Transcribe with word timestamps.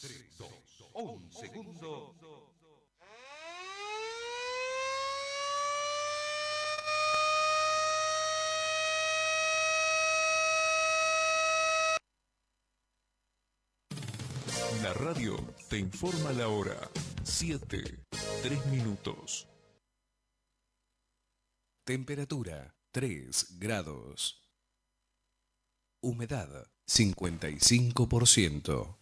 3, 0.00 0.38
2, 0.38 0.50
1 0.94 1.30
segundo. 1.30 2.14
La 14.82 14.92
radio 14.94 15.36
te 15.68 15.78
informa 15.78 16.32
la 16.32 16.48
hora. 16.48 16.90
7, 17.22 18.04
3 18.42 18.66
minutos. 18.66 19.46
Temperatura 21.84 22.74
3 22.90 23.58
grados. 23.58 24.50
Humedad 26.00 26.66
55%. 26.86 29.01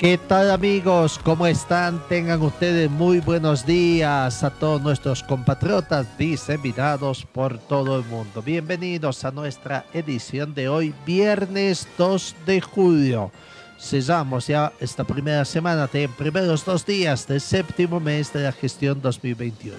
¿Qué 0.00 0.16
tal 0.16 0.50
amigos? 0.50 1.20
¿Cómo 1.22 1.46
están? 1.46 2.00
Tengan 2.08 2.40
ustedes 2.40 2.90
muy 2.90 3.20
buenos 3.20 3.66
días 3.66 4.42
a 4.42 4.48
todos 4.48 4.80
nuestros 4.80 5.22
compatriotas 5.22 6.16
diseminados 6.16 7.26
por 7.26 7.58
todo 7.58 7.98
el 7.98 8.06
mundo. 8.06 8.40
Bienvenidos 8.40 9.26
a 9.26 9.30
nuestra 9.30 9.84
edición 9.92 10.54
de 10.54 10.70
hoy, 10.70 10.94
viernes 11.04 11.86
2 11.98 12.34
de 12.46 12.62
julio. 12.62 13.30
Cesamos 13.78 14.46
ya 14.46 14.72
esta 14.80 15.04
primera 15.04 15.44
semana, 15.44 15.86
de 15.86 16.08
primeros 16.08 16.64
dos 16.64 16.86
días 16.86 17.28
del 17.28 17.42
séptimo 17.42 18.00
mes 18.00 18.32
de 18.32 18.44
la 18.44 18.52
gestión 18.52 19.02
2021. 19.02 19.76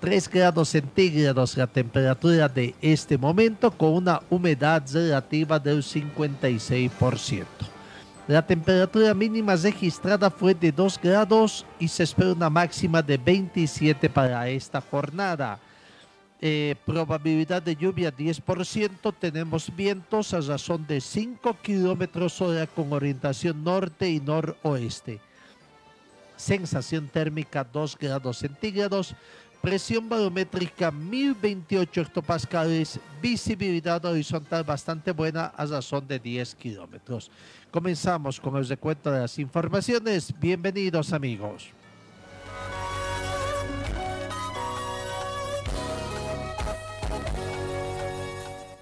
3 0.00 0.28
grados 0.28 0.68
centígrados 0.68 1.56
la 1.56 1.68
temperatura 1.68 2.50
de 2.50 2.74
este 2.82 3.16
momento 3.16 3.70
con 3.70 3.94
una 3.94 4.20
humedad 4.28 4.82
relativa 4.92 5.58
del 5.58 5.82
56%. 5.82 7.71
La 8.28 8.46
temperatura 8.46 9.14
mínima 9.14 9.56
registrada 9.56 10.30
fue 10.30 10.54
de 10.54 10.70
2 10.70 11.00
grados 11.02 11.66
y 11.80 11.88
se 11.88 12.04
espera 12.04 12.32
una 12.32 12.48
máxima 12.48 13.02
de 13.02 13.18
27 13.18 14.08
para 14.08 14.48
esta 14.48 14.80
jornada. 14.80 15.58
Eh, 16.40 16.76
probabilidad 16.86 17.62
de 17.62 17.74
lluvia 17.74 18.14
10%, 18.14 19.12
tenemos 19.18 19.74
vientos 19.74 20.32
a 20.34 20.40
razón 20.40 20.86
de 20.86 21.00
5 21.00 21.56
kilómetros 21.62 22.40
hora 22.40 22.66
con 22.68 22.92
orientación 22.92 23.64
norte 23.64 24.08
y 24.08 24.20
noroeste. 24.20 25.20
Sensación 26.36 27.08
térmica 27.08 27.64
2 27.64 27.98
grados 27.98 28.38
centígrados, 28.38 29.16
presión 29.62 30.08
barométrica 30.08 30.90
1028 30.90 32.00
hectopascales, 32.00 32.98
visibilidad 33.22 34.04
horizontal 34.04 34.64
bastante 34.64 35.12
buena 35.12 35.46
a 35.56 35.64
razón 35.64 36.06
de 36.08 36.18
10 36.18 36.56
kilómetros. 36.56 37.30
Comenzamos 37.70 38.40
con 38.40 38.56
el 38.56 38.66
recuento 38.66 39.12
de 39.12 39.20
las 39.20 39.38
informaciones. 39.38 40.34
Bienvenidos 40.40 41.12
amigos. 41.12 41.68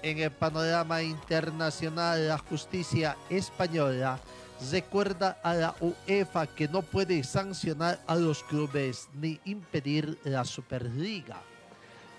En 0.01 0.17
el 0.17 0.31
panorama 0.31 1.03
internacional, 1.03 2.27
la 2.27 2.39
justicia 2.39 3.15
española 3.29 4.19
recuerda 4.69 5.39
a 5.43 5.53
la 5.53 5.75
UEFA 5.81 6.47
que 6.47 6.67
no 6.67 6.81
puede 6.81 7.23
sancionar 7.23 7.99
a 8.05 8.15
los 8.15 8.43
clubes 8.43 9.09
ni 9.13 9.39
impedir 9.45 10.19
la 10.23 10.45
Superliga. 10.45 11.41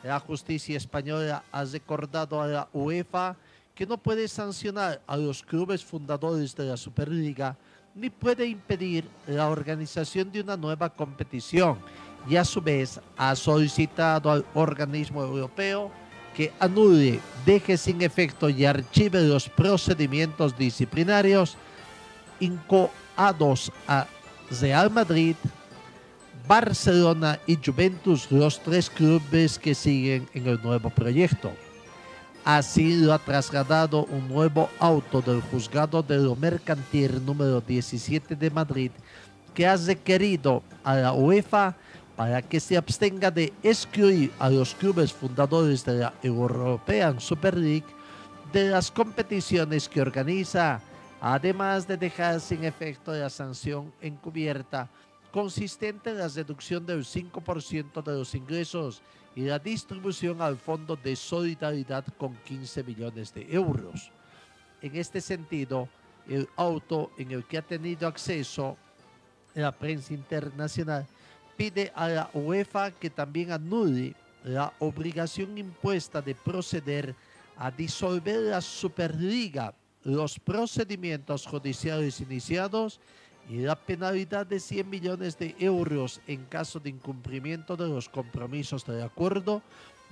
La 0.02 0.18
justicia 0.18 0.76
española 0.76 1.44
ha 1.52 1.64
recordado 1.64 2.40
a 2.40 2.48
la 2.48 2.68
UEFA 2.72 3.36
que 3.74 3.86
no 3.86 3.96
puede 3.96 4.26
sancionar 4.26 5.00
a 5.06 5.16
los 5.16 5.42
clubes 5.42 5.84
fundadores 5.84 6.56
de 6.56 6.64
la 6.64 6.76
Superliga 6.76 7.56
ni 7.94 8.10
puede 8.10 8.46
impedir 8.46 9.04
la 9.26 9.48
organización 9.48 10.32
de 10.32 10.40
una 10.40 10.56
nueva 10.56 10.88
competición 10.90 11.78
y 12.28 12.36
a 12.36 12.44
su 12.44 12.60
vez 12.60 13.00
ha 13.16 13.36
solicitado 13.36 14.30
al 14.30 14.44
organismo 14.54 15.22
europeo 15.22 15.90
que 16.34 16.52
anule, 16.58 17.20
deje 17.44 17.76
sin 17.76 18.00
efecto 18.00 18.48
y 18.48 18.64
archive 18.64 19.20
los 19.20 19.48
procedimientos 19.48 20.56
disciplinarios 20.56 21.56
incoados 22.42 23.72
a 23.86 24.06
Real 24.60 24.90
Madrid, 24.90 25.36
Barcelona 26.46 27.38
y 27.46 27.56
Juventus, 27.56 28.30
los 28.30 28.60
tres 28.60 28.90
clubes 28.90 29.58
que 29.58 29.74
siguen 29.74 30.28
en 30.34 30.48
el 30.48 30.60
nuevo 30.60 30.90
proyecto. 30.90 31.52
Así 32.44 32.96
lo 32.96 33.12
ha 33.12 33.20
trasladado 33.20 34.04
un 34.06 34.28
nuevo 34.28 34.68
auto 34.80 35.22
del 35.22 35.40
juzgado 35.40 36.02
de 36.02 36.18
lo 36.18 36.34
mercantil 36.34 37.24
número 37.24 37.60
17 37.60 38.34
de 38.34 38.50
Madrid 38.50 38.90
que 39.54 39.66
ha 39.66 39.76
requerido 39.76 40.62
a 40.82 40.96
la 40.96 41.12
UEFA 41.12 41.76
para 42.16 42.42
que 42.42 42.58
se 42.58 42.76
abstenga 42.76 43.30
de 43.30 43.52
excluir 43.62 44.32
a 44.38 44.50
los 44.50 44.74
clubes 44.74 45.12
fundadores 45.12 45.84
de 45.84 45.94
la 45.94 46.14
European 46.22 47.20
Super 47.20 47.56
League 47.56 47.86
de 48.52 48.68
las 48.68 48.90
competiciones 48.90 49.88
que 49.88 50.02
organiza, 50.02 50.80
además 51.24 51.86
de 51.86 51.96
dejar 51.96 52.40
sin 52.40 52.64
efecto 52.64 53.12
la 53.12 53.30
sanción 53.30 53.94
encubierta 54.00 54.90
consistente 55.30 56.10
en 56.10 56.18
la 56.18 56.26
reducción 56.26 56.84
del 56.84 57.04
5% 57.04 58.02
de 58.02 58.12
los 58.12 58.34
ingresos 58.34 59.02
y 59.36 59.42
la 59.42 59.60
distribución 59.60 60.42
al 60.42 60.56
Fondo 60.56 60.96
de 60.96 61.14
Solidaridad 61.14 62.04
con 62.18 62.34
15 62.38 62.82
millones 62.82 63.32
de 63.32 63.46
euros. 63.54 64.10
En 64.82 64.96
este 64.96 65.20
sentido, 65.20 65.88
el 66.28 66.48
auto 66.56 67.12
en 67.16 67.30
el 67.30 67.44
que 67.44 67.58
ha 67.58 67.62
tenido 67.62 68.08
acceso 68.08 68.76
la 69.54 69.70
prensa 69.70 70.12
internacional 70.14 71.06
pide 71.56 71.92
a 71.94 72.08
la 72.08 72.30
UEFA 72.34 72.90
que 72.90 73.10
también 73.10 73.52
anule 73.52 74.16
la 74.42 74.72
obligación 74.80 75.56
impuesta 75.56 76.20
de 76.20 76.34
proceder 76.34 77.14
a 77.56 77.70
disolver 77.70 78.40
la 78.40 78.60
Superliga, 78.60 79.72
los 80.04 80.38
procedimientos 80.38 81.46
judiciales 81.46 82.20
iniciados 82.20 83.00
y 83.48 83.58
la 83.58 83.74
penalidad 83.76 84.46
de 84.46 84.60
100 84.60 84.88
millones 84.88 85.38
de 85.38 85.54
euros 85.58 86.20
en 86.26 86.44
caso 86.44 86.78
de 86.80 86.90
incumplimiento 86.90 87.76
de 87.76 87.88
los 87.88 88.08
compromisos 88.08 88.84
del 88.86 89.02
acuerdo 89.02 89.62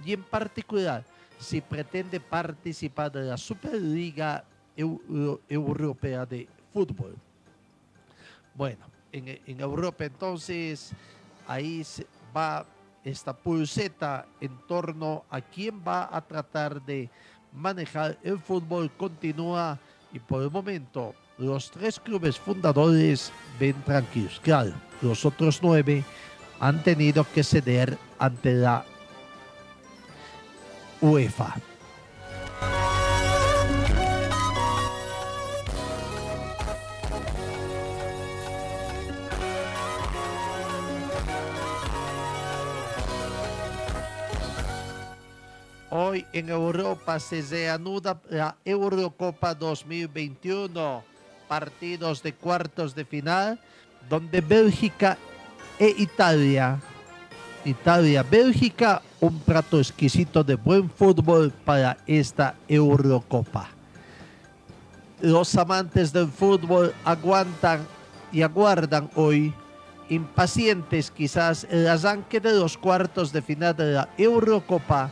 y 0.05 0.13
en 0.13 0.23
particular 0.23 1.05
si 1.39 1.61
pretende 1.61 2.21
participar 2.21 3.11
de 3.13 3.23
la 3.25 3.37
Superliga 3.37 4.45
Euro- 4.77 5.41
Europea 5.49 6.27
de 6.27 6.49
Fútbol. 6.73 7.17
Bueno, 8.55 8.87
en, 9.13 9.41
en 9.47 9.61
Europa 9.61 10.05
entonces 10.05 10.93
ahí 11.47 11.83
se 11.85 12.07
va 12.37 12.67
esta 13.03 13.33
pulseta 13.35 14.27
en 14.41 14.57
torno 14.69 15.25
a 15.31 15.41
quién 15.41 15.83
va 15.87 16.15
a 16.15 16.21
tratar 16.21 16.83
de 16.85 17.09
manejar 17.53 18.19
el 18.23 18.39
fútbol 18.39 18.91
continúa 18.97 19.79
y 20.13 20.19
por 20.19 20.43
el 20.43 20.51
momento 20.51 21.15
los 21.39 21.71
tres 21.71 21.99
clubes 21.99 22.39
fundadores 22.39 23.33
ven 23.59 23.75
tranquilos. 23.85 24.41
Claro, 24.43 24.73
los 25.01 25.25
otros 25.25 25.61
nueve 25.63 26.05
han 26.61 26.83
tenido 26.83 27.27
que 27.33 27.43
ceder 27.43 27.97
ante 28.19 28.53
la 28.53 28.85
UEFA. 31.01 31.57
Hoy 45.93 46.25
en 46.33 46.49
Europa 46.51 47.19
se 47.19 47.43
reanuda 47.43 48.21
la 48.29 48.57
Eurocopa 48.65 49.55
2021, 49.55 51.03
partidos 51.49 52.23
de 52.23 52.33
cuartos 52.33 52.95
de 52.95 53.05
final, 53.05 53.59
donde 54.09 54.41
Bélgica 54.41 55.19
e 55.81 55.89
Italia 55.99 56.79
Italia-Bélgica, 57.65 59.03
un 59.21 59.39
plato 59.41 59.79
exquisito 59.79 60.43
de 60.43 60.55
buen 60.55 60.89
fútbol 60.89 61.51
para 61.65 61.99
esta 62.07 62.55
Eurocopa. 62.69 63.69
Los 65.21 65.55
amantes 65.57 66.13
del 66.13 66.29
fútbol 66.29 66.95
aguantan 67.05 67.87
y 68.33 68.43
aguardan 68.43 69.11
hoy, 69.15 69.53
impacientes 70.09 71.11
quizás, 71.11 71.67
el 71.69 71.87
arranque 71.87 72.41
de 72.41 72.53
los 72.53 72.79
cuartos 72.79 73.33
de 73.33 73.43
final 73.43 73.77
de 73.77 73.93
la 73.93 74.09
Eurocopa 74.17 75.11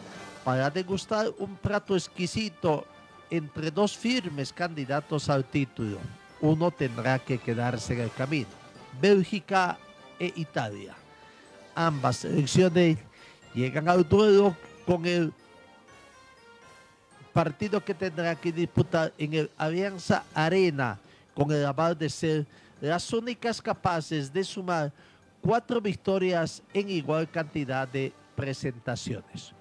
para 0.48 0.70
degustar 0.70 1.28
un 1.36 1.56
plato 1.56 1.94
exquisito 1.94 2.86
entre 3.28 3.70
dos 3.70 3.94
firmes 3.94 4.50
candidatos 4.50 5.28
al 5.28 5.44
título. 5.44 5.98
Uno 6.40 6.70
tendrá 6.70 7.18
que 7.18 7.36
quedarse 7.36 7.92
en 7.92 8.00
el 8.00 8.10
camino, 8.10 8.48
Bélgica 8.98 9.76
e 10.18 10.32
Italia 10.36 10.96
ambas 11.74 12.16
selecciones 12.16 12.96
llegan 13.54 13.90
al 13.90 14.08
duelo 14.08 14.56
con 14.86 15.04
el 15.04 15.34
partido 17.34 17.84
que 17.84 17.92
tendrá 17.92 18.34
que 18.34 18.50
disputar 18.50 19.12
en 19.18 19.34
el 19.34 19.50
Alianza 19.58 20.24
Arena 20.32 20.98
con 21.34 21.52
el 21.52 21.66
aval 21.66 21.98
de 21.98 22.08
ser 22.08 22.46
las 22.80 23.12
únicas 23.12 23.60
capaces 23.60 24.32
de 24.32 24.42
sumar 24.42 24.90
cuatro 25.42 25.78
victorias 25.78 26.62
en 26.72 26.88
igual 26.88 27.28
cantidad 27.30 27.86
de 27.86 28.14
presentaciones. 28.34 29.57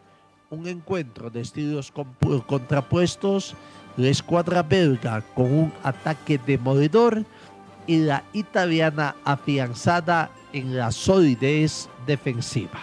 Un 0.49 0.65
encuentro 0.65 1.29
de 1.29 1.41
estilos 1.41 1.91
contrapuestos, 2.45 3.53
la 3.97 4.07
escuadra 4.07 4.63
belga 4.63 5.21
con 5.35 5.51
un 5.51 5.73
ataque 5.83 6.39
demoledor 6.45 7.25
y 7.85 7.97
la 7.97 8.23
italiana 8.31 9.15
afianzada 9.25 10.31
en 10.53 10.77
la 10.77 10.93
solidez 10.93 11.89
defensiva. 12.05 12.79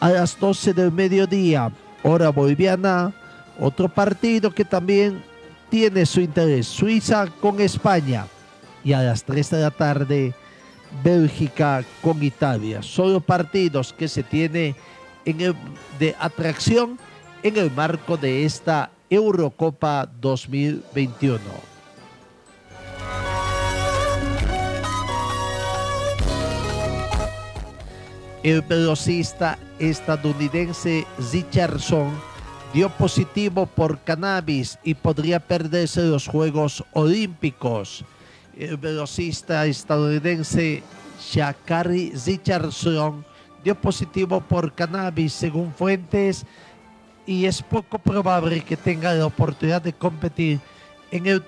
A 0.00 0.10
las 0.10 0.38
12 0.38 0.74
del 0.74 0.92
mediodía, 0.92 1.72
hora 2.02 2.28
boliviana, 2.28 3.14
otro 3.58 3.88
partido 3.88 4.50
que 4.50 4.66
también 4.66 5.24
tiene 5.70 6.04
su 6.04 6.20
interés, 6.20 6.66
Suiza 6.66 7.28
con 7.40 7.60
España. 7.60 8.26
Y 8.84 8.92
a 8.92 9.00
las 9.00 9.24
3 9.24 9.50
de 9.50 9.60
la 9.60 9.70
tarde, 9.70 10.34
Bélgica 11.02 11.82
con 12.02 12.22
Italia. 12.22 12.82
Solo 12.82 13.20
partidos 13.20 13.92
que 13.92 14.06
se 14.06 14.22
tiene 14.22 14.76
de 15.98 16.16
atracción 16.18 16.98
en 17.42 17.56
el 17.56 17.70
marco 17.70 18.16
de 18.16 18.44
esta 18.44 18.90
Eurocopa 19.10 20.08
2021. 20.20 21.68
el 28.42 28.62
velocista 28.62 29.58
estadounidense 29.78 31.06
Richardson 31.32 32.18
dio 32.72 32.88
positivo 32.88 33.66
por 33.66 33.98
cannabis 34.00 34.78
y 34.84 34.94
podría 34.94 35.40
perderse 35.40 36.02
los 36.02 36.26
Juegos 36.26 36.84
Olímpicos. 36.92 38.04
El 38.56 38.76
velocista 38.76 39.66
estadounidense 39.66 40.82
Shakari 41.20 42.12
Richardson 42.26 43.24
dio 43.62 43.74
positivo 43.74 44.40
por 44.40 44.72
cannabis 44.72 45.32
según 45.32 45.72
fuentes 45.72 46.46
y 47.26 47.44
es 47.44 47.62
poco 47.62 47.98
probable 47.98 48.62
que 48.64 48.76
tenga 48.76 49.12
la 49.12 49.26
oportunidad 49.26 49.82
de 49.82 49.92
competir 49.92 50.60
en 51.10 51.26
el 51.26 51.42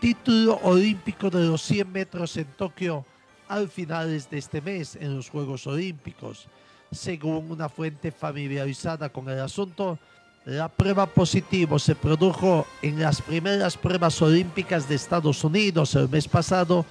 título 0.00 0.58
olímpico 0.62 1.30
de 1.30 1.44
los 1.46 1.62
100 1.62 1.92
metros 1.92 2.36
en 2.36 2.46
Tokio 2.46 3.04
al 3.48 3.68
finales 3.68 4.28
de 4.28 4.38
este 4.38 4.60
mes 4.60 4.96
en 4.96 5.16
los 5.16 5.30
Juegos 5.30 5.66
Olímpicos. 5.66 6.48
Según 6.90 7.50
una 7.50 7.68
fuente 7.68 8.10
familiarizada 8.10 9.08
con 9.08 9.28
el 9.28 9.40
asunto, 9.40 9.98
la 10.44 10.68
prueba 10.68 11.06
positivo 11.06 11.78
se 11.78 11.94
produjo 11.94 12.66
en 12.82 13.00
las 13.00 13.22
primeras 13.22 13.76
pruebas 13.76 14.20
olímpicas 14.20 14.88
de 14.88 14.94
Estados 14.96 15.42
Unidos 15.42 15.94
el 15.94 16.08
mes 16.08 16.28
pasado, 16.28 16.84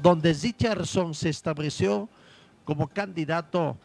donde 0.00 0.32
Richardson 0.32 1.14
se 1.14 1.28
estableció 1.28 2.08
como 2.64 2.86
candidato 2.88 3.76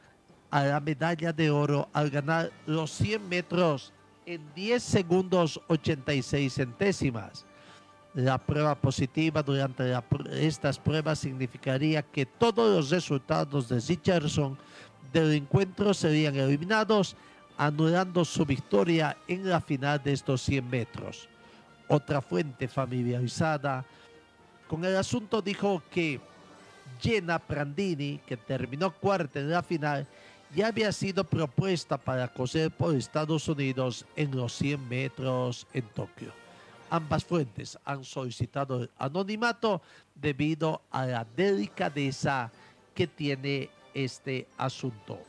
a 0.52 0.64
la 0.64 0.80
medalla 0.80 1.34
de 1.34 1.50
oro 1.50 1.90
al 1.94 2.10
ganar 2.10 2.52
los 2.66 2.92
100 2.92 3.28
metros 3.28 3.94
en 4.26 4.42
10 4.56 4.82
segundos 4.82 5.60
86 5.68 6.54
centésimas. 6.54 7.46
La 8.14 8.38
prueba 8.38 8.76
positiva 8.76 9.44
durante 9.44 9.94
estas 10.32 10.80
pruebas 10.80 11.20
significaría 11.20 12.02
que 12.02 12.26
todos 12.26 12.74
los 12.74 12.90
resultados 12.90 13.68
de 13.68 13.80
Richardson 13.80 14.58
del 15.12 15.34
encuentro 15.34 15.94
serían 15.94 16.36
eliminados, 16.36 17.16
anulando 17.58 18.24
su 18.26 18.46
victoria 18.46 19.18
en 19.28 19.50
la 19.50 19.60
final 19.62 20.02
de 20.02 20.14
estos 20.14 20.42
100 20.42 20.70
metros. 20.70 21.28
Otra 21.88 22.22
fuente 22.22 22.68
familiarizada 22.68 23.86
con 24.68 24.84
el 24.84 24.96
asunto 24.96 25.42
dijo 25.42 25.84
que 25.92 26.20
Jenna 27.02 27.40
Prandini, 27.40 28.20
que 28.26 28.38
terminó 28.38 28.92
cuarta 28.92 29.40
en 29.40 29.50
la 29.50 29.62
final, 29.62 30.08
ya 30.56 30.68
había 30.68 30.92
sido 30.94 31.26
propuesta 31.26 31.98
para 31.98 32.30
coser 32.30 32.72
por 32.72 32.96
Estados 32.96 33.48
Unidos 33.50 34.06
en 34.16 34.36
los 34.36 34.54
100 34.54 34.88
metros 34.88 35.68
en 35.74 35.84
Tokio. 35.90 36.32
Ambas 36.90 37.26
fuentes 37.26 37.78
han 37.84 38.06
solicitado 38.06 38.84
el 38.84 38.90
anonimato 38.98 39.82
debido 40.16 40.82
a 40.92 41.06
la 41.06 41.26
delicadeza 41.36 42.52
que 42.94 43.06
tiene 43.06 43.70
este 43.94 44.48
asunto. 44.58 45.20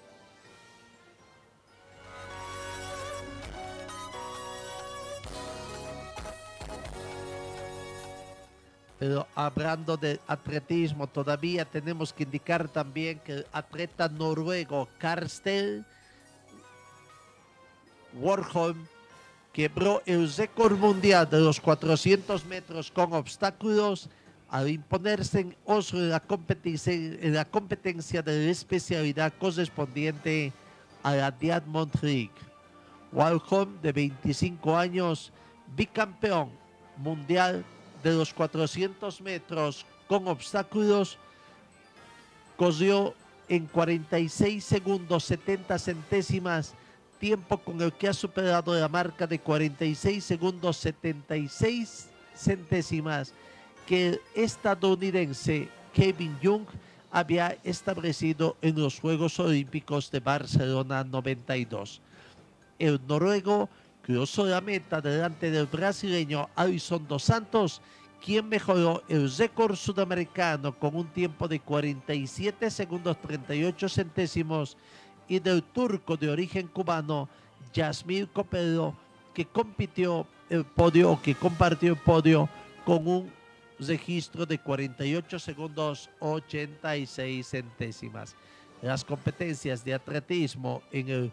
Pero 8.98 9.26
hablando 9.34 9.96
de 9.96 10.20
atletismo, 10.26 11.06
todavía 11.06 11.64
tenemos 11.64 12.12
que 12.12 12.22
indicar 12.22 12.68
también 12.68 13.18
que 13.20 13.32
el 13.32 13.46
atleta 13.52 14.08
noruego 14.08 14.88
Karstel 14.98 15.84
Warholm 18.14 18.86
quebró 19.52 20.02
el 20.06 20.32
récord 20.34 20.78
mundial 20.78 21.28
de 21.28 21.40
los 21.40 21.60
400 21.60 22.44
metros 22.46 22.90
con 22.90 23.12
obstáculos 23.12 24.08
al 24.48 24.68
imponerse 24.68 25.40
en 25.40 26.10
la 26.10 26.20
competencia, 26.20 26.92
en 26.92 27.34
la 27.34 27.44
competencia 27.44 28.22
de 28.22 28.46
la 28.46 28.50
especialidad 28.50 29.32
correspondiente 29.38 30.52
a 31.02 31.14
la 31.14 31.30
Diamond 31.30 31.92
League. 32.00 32.30
Walcom, 33.12 33.80
de 33.82 33.92
25 33.92 34.76
años, 34.76 35.32
bicampeón 35.74 36.50
mundial 36.96 37.64
de 38.10 38.16
los 38.16 38.32
400 38.32 39.20
metros 39.20 39.84
con 40.06 40.28
obstáculos, 40.28 41.18
corrió 42.56 43.14
en 43.48 43.66
46 43.66 44.64
segundos 44.64 45.24
70 45.24 45.78
centésimas 45.78 46.74
tiempo 47.18 47.58
con 47.58 47.80
el 47.80 47.92
que 47.92 48.08
ha 48.08 48.12
superado 48.12 48.74
la 48.74 48.88
marca 48.88 49.26
de 49.26 49.38
46 49.38 50.22
segundos 50.22 50.76
76 50.76 52.08
centésimas 52.34 53.32
que 53.86 54.08
el 54.08 54.20
estadounidense 54.34 55.68
Kevin 55.92 56.38
Young 56.40 56.66
había 57.10 57.56
establecido 57.64 58.56
en 58.60 58.78
los 58.78 59.00
Juegos 59.00 59.40
Olímpicos 59.40 60.10
de 60.10 60.20
Barcelona 60.20 61.02
92. 61.04 62.00
El 62.78 63.00
noruego 63.08 63.70
cruzó 64.06 64.46
la 64.46 64.60
meta 64.60 65.00
delante 65.00 65.50
del 65.50 65.66
brasileño 65.66 66.48
Alison 66.54 67.04
dos 67.08 67.24
Santos, 67.24 67.82
quien 68.24 68.48
mejoró 68.48 69.02
el 69.08 69.28
récord 69.36 69.74
sudamericano 69.74 70.78
con 70.78 70.94
un 70.94 71.08
tiempo 71.08 71.48
de 71.48 71.58
47 71.58 72.70
segundos 72.70 73.20
38 73.20 73.88
centésimos 73.88 74.76
y 75.26 75.40
del 75.40 75.60
turco 75.60 76.16
de 76.16 76.30
origen 76.30 76.68
cubano 76.68 77.28
Yasmil 77.74 78.28
Copelo, 78.28 78.94
que 79.34 79.44
compitió 79.44 80.24
el 80.48 80.64
podio 80.64 81.20
que 81.20 81.34
compartió 81.34 81.92
el 81.92 81.98
podio 81.98 82.48
con 82.84 83.08
un 83.08 83.32
registro 83.80 84.46
de 84.46 84.60
48 84.60 85.36
segundos 85.40 86.08
86 86.20 87.44
centésimas. 87.44 88.36
Las 88.82 89.04
competencias 89.04 89.84
de 89.84 89.94
atletismo 89.94 90.80
en 90.92 91.32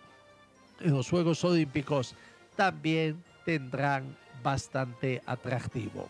los 0.80 1.08
Juegos 1.08 1.44
Olímpicos 1.44 2.16
también 2.56 3.24
tendrán 3.46 4.16
bastante 4.42 5.22
atractivo. 5.26 6.10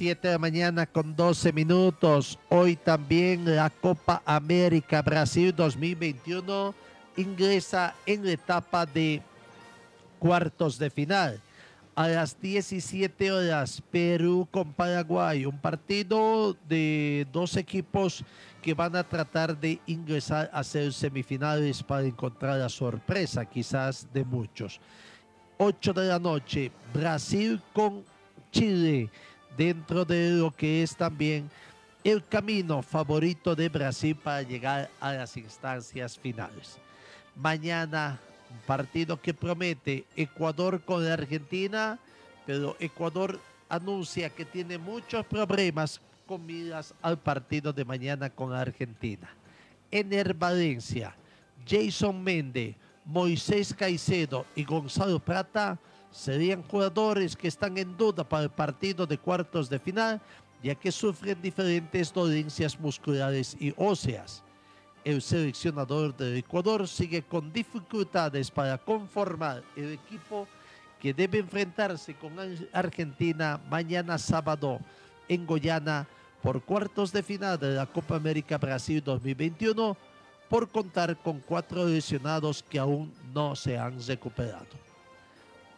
Siete 0.00 0.28
de 0.28 0.34
la 0.34 0.38
mañana 0.38 0.86
con 0.86 1.14
12 1.14 1.52
minutos. 1.52 2.38
Hoy 2.48 2.76
también 2.76 3.54
la 3.54 3.68
Copa 3.68 4.22
América 4.24 5.02
Brasil 5.02 5.54
2021 5.54 6.74
ingresa 7.18 7.94
en 8.06 8.24
la 8.24 8.32
etapa 8.32 8.86
de 8.86 9.20
cuartos 10.18 10.78
de 10.78 10.88
final. 10.88 11.40
A 12.00 12.08
las 12.08 12.40
17 12.40 13.30
horas, 13.30 13.82
Perú 13.90 14.48
con 14.50 14.72
Paraguay, 14.72 15.44
un 15.44 15.58
partido 15.58 16.56
de 16.66 17.26
dos 17.30 17.58
equipos 17.58 18.24
que 18.62 18.72
van 18.72 18.96
a 18.96 19.04
tratar 19.04 19.54
de 19.54 19.78
ingresar 19.84 20.48
a 20.50 20.64
ser 20.64 20.94
semifinales 20.94 21.82
para 21.82 22.06
encontrar 22.06 22.58
la 22.58 22.70
sorpresa, 22.70 23.44
quizás 23.44 24.10
de 24.14 24.24
muchos. 24.24 24.80
8 25.58 25.92
de 25.92 26.08
la 26.08 26.18
noche, 26.18 26.72
Brasil 26.94 27.60
con 27.74 28.02
Chile, 28.50 29.10
dentro 29.54 30.06
de 30.06 30.30
lo 30.30 30.56
que 30.56 30.82
es 30.82 30.96
también 30.96 31.50
el 32.02 32.26
camino 32.26 32.80
favorito 32.80 33.54
de 33.54 33.68
Brasil 33.68 34.16
para 34.16 34.40
llegar 34.40 34.88
a 35.00 35.12
las 35.12 35.36
instancias 35.36 36.18
finales. 36.18 36.78
Mañana, 37.36 38.18
un 38.50 38.58
partido 38.66 39.20
que 39.20 39.34
promete 39.34 40.04
Ecuador 40.16 40.82
con 40.82 41.04
la 41.04 41.14
Argentina, 41.14 41.98
pero 42.46 42.76
Ecuador 42.80 43.40
anuncia 43.68 44.30
que 44.30 44.44
tiene 44.44 44.78
muchos 44.78 45.24
problemas 45.26 46.00
con 46.26 46.44
miras 46.44 46.94
al 47.02 47.18
partido 47.18 47.72
de 47.72 47.84
mañana 47.84 48.30
con 48.30 48.52
la 48.52 48.60
Argentina. 48.60 49.28
Ener 49.90 50.34
Valencia, 50.34 51.14
Jason 51.66 52.22
Méndez, 52.22 52.76
Moisés 53.04 53.74
Caicedo 53.74 54.46
y 54.54 54.64
Gonzalo 54.64 55.18
Prata 55.18 55.78
serían 56.10 56.62
jugadores 56.62 57.36
que 57.36 57.48
están 57.48 57.78
en 57.78 57.96
duda 57.96 58.28
para 58.28 58.44
el 58.44 58.50
partido 58.50 59.06
de 59.06 59.18
cuartos 59.18 59.68
de 59.70 59.78
final, 59.78 60.20
ya 60.62 60.74
que 60.74 60.92
sufren 60.92 61.40
diferentes 61.40 62.12
dolencias 62.12 62.78
musculares 62.78 63.56
y 63.58 63.72
óseas. 63.76 64.42
El 65.04 65.22
seleccionador 65.22 66.14
del 66.16 66.36
Ecuador 66.36 66.86
sigue 66.86 67.22
con 67.22 67.52
dificultades 67.52 68.50
para 68.50 68.76
conformar 68.76 69.62
el 69.74 69.92
equipo 69.92 70.46
que 71.00 71.14
debe 71.14 71.38
enfrentarse 71.38 72.14
con 72.14 72.32
Argentina 72.72 73.58
mañana 73.70 74.18
sábado 74.18 74.78
en 75.28 75.46
Goyana 75.46 76.06
por 76.42 76.62
cuartos 76.62 77.12
de 77.12 77.22
final 77.22 77.58
de 77.58 77.74
la 77.74 77.86
Copa 77.86 78.16
América 78.16 78.58
Brasil 78.58 79.02
2021 79.02 79.96
por 80.48 80.68
contar 80.68 81.16
con 81.16 81.40
cuatro 81.40 81.86
lesionados 81.86 82.62
que 82.62 82.78
aún 82.78 83.12
no 83.32 83.56
se 83.56 83.78
han 83.78 84.04
recuperado. 84.06 84.89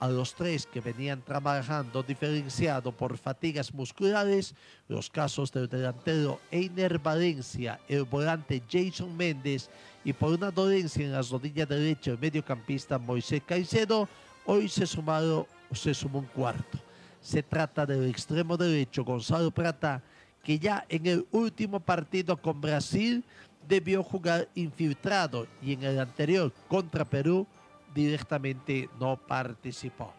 A 0.03 0.09
los 0.09 0.35
tres 0.35 0.67
que 0.67 0.81
venían 0.81 1.23
trabajando 1.23 2.03
diferenciado 2.03 2.91
por 2.91 3.17
fatigas 3.17 3.73
musculares, 3.73 4.53
los 4.89 5.09
casos 5.09 5.53
del 5.53 5.69
delantero 5.69 6.41
Einer 6.51 6.99
Valencia, 6.99 7.79
el 7.87 8.03
volante 8.03 8.61
Jason 8.69 9.17
Méndez 9.17 9.71
y 10.05 10.13
por 10.13 10.33
una 10.33 10.51
dolencia 10.51 11.05
en 11.05 11.13
las 11.13 11.31
rodillas 11.31 11.69
derecha 11.69 12.11
el 12.11 12.19
mediocampista 12.19 12.99
Moisés 12.99 13.43
Caicedo, 13.47 14.09
hoy 14.45 14.69
se, 14.69 14.89
sumaron, 14.89 15.47
se 15.71 15.95
sumó 15.95 16.19
un 16.19 16.27
cuarto. 16.27 16.81
Se 17.21 17.45
trata 17.45 17.87
del 17.87 18.11
extremo 18.11 18.57
derecho 18.57 19.05
Gonzalo 19.05 19.53
Prata, 19.53 20.03
que 20.43 20.59
ya 20.59 20.85
en 20.89 21.07
el 21.07 21.27
último 21.31 21.79
partido 21.79 22.37
con 22.37 22.61
Brasil 22.61 23.23
debió 23.69 24.03
jugar 24.03 24.49
infiltrado 24.57 25.47
y 25.63 25.75
en 25.75 25.85
el 25.85 26.01
anterior 26.01 26.53
contra 26.67 27.05
Perú 27.05 27.47
directamente 27.95 28.89
no 28.99 29.17
participó. 29.17 30.13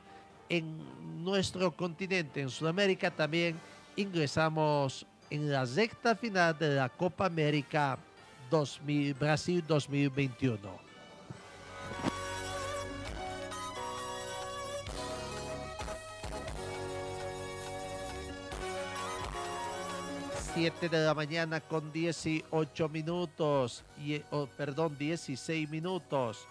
En 0.50 1.24
nuestro 1.24 1.72
continente, 1.72 2.42
en 2.42 2.50
Sudamérica, 2.50 3.12
también 3.12 3.56
ingresamos 3.96 5.06
en 5.30 5.52
la 5.52 5.66
recta 5.66 6.16
final 6.16 6.58
de 6.58 6.76
la 6.76 6.90
Copa 6.90 7.26
América 7.26 7.98
2000, 8.50 9.14
Brasil 9.16 9.64
2021. 9.68 10.84
7 20.54 20.88
de 20.88 21.04
la 21.04 21.16
mañana 21.16 21.62
con 21.62 21.92
18 21.92 22.88
minutos, 22.90 23.84
y, 23.98 24.22
oh, 24.30 24.46
perdón, 24.46 24.96
16 25.00 25.68
minutos. 25.68 26.46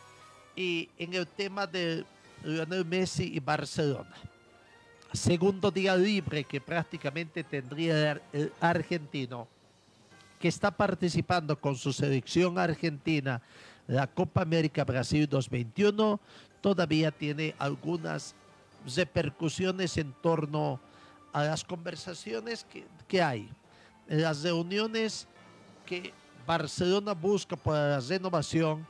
Y 0.55 0.89
en 0.99 1.15
el 1.15 1.27
tema 1.27 1.67
de 1.67 2.05
Lionel 2.45 2.85
Messi 2.85 3.33
y 3.35 3.41
Barcelona. 3.41 4.15
Segundo 5.13 5.71
día 5.71 5.97
libre 5.97 6.45
que 6.45 6.61
prácticamente 6.61 7.45
tendría 7.45 8.21
el 8.33 8.53
argentino, 8.61 9.47
que 10.41 10.49
está 10.49 10.71
participando 10.71 11.59
con 11.59 11.77
su 11.77 11.93
selección 11.93 12.59
argentina 12.59 13.41
la 13.87 14.07
Copa 14.07 14.43
América 14.43 14.85
Brasil 14.85 15.29
2021, 15.29 16.19
todavía 16.61 17.11
tiene 17.11 17.55
algunas 17.59 18.35
repercusiones 18.97 19.97
en 19.97 20.13
torno 20.23 20.81
a 21.33 21.45
las 21.45 21.65
conversaciones 21.65 22.65
que, 22.65 22.85
que 23.07 23.23
hay 23.23 23.49
las 24.09 24.43
reuniones 24.43 25.27
que 25.87 26.13
Barcelona 26.47 27.13
busca 27.13 27.57
para 27.57 27.89
la 27.89 28.01
renovación 28.01 28.87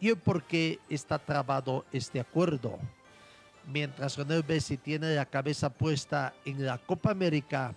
y 0.00 0.08
el 0.08 0.16
por 0.16 0.42
qué 0.44 0.78
está 0.88 1.18
trabado 1.18 1.84
este 1.92 2.20
acuerdo. 2.20 2.78
Mientras 3.66 4.16
Lionel 4.16 4.44
Messi 4.46 4.76
tiene 4.76 5.14
la 5.14 5.26
cabeza 5.26 5.68
puesta 5.68 6.32
en 6.44 6.64
la 6.64 6.78
Copa 6.78 7.10
América, 7.10 7.74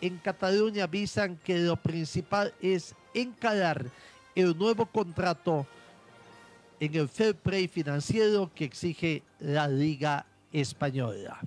en 0.00 0.18
Cataluña 0.18 0.84
avisan 0.84 1.36
que 1.36 1.58
lo 1.58 1.76
principal 1.76 2.52
es 2.60 2.94
encarar 3.14 3.86
el 4.34 4.56
nuevo 4.56 4.86
contrato 4.86 5.66
en 6.78 6.94
el 6.94 7.08
fair 7.08 7.34
play 7.34 7.68
financiero 7.68 8.50
que 8.54 8.64
exige 8.64 9.22
la 9.38 9.68
Liga 9.68 10.26
Española. 10.52 11.38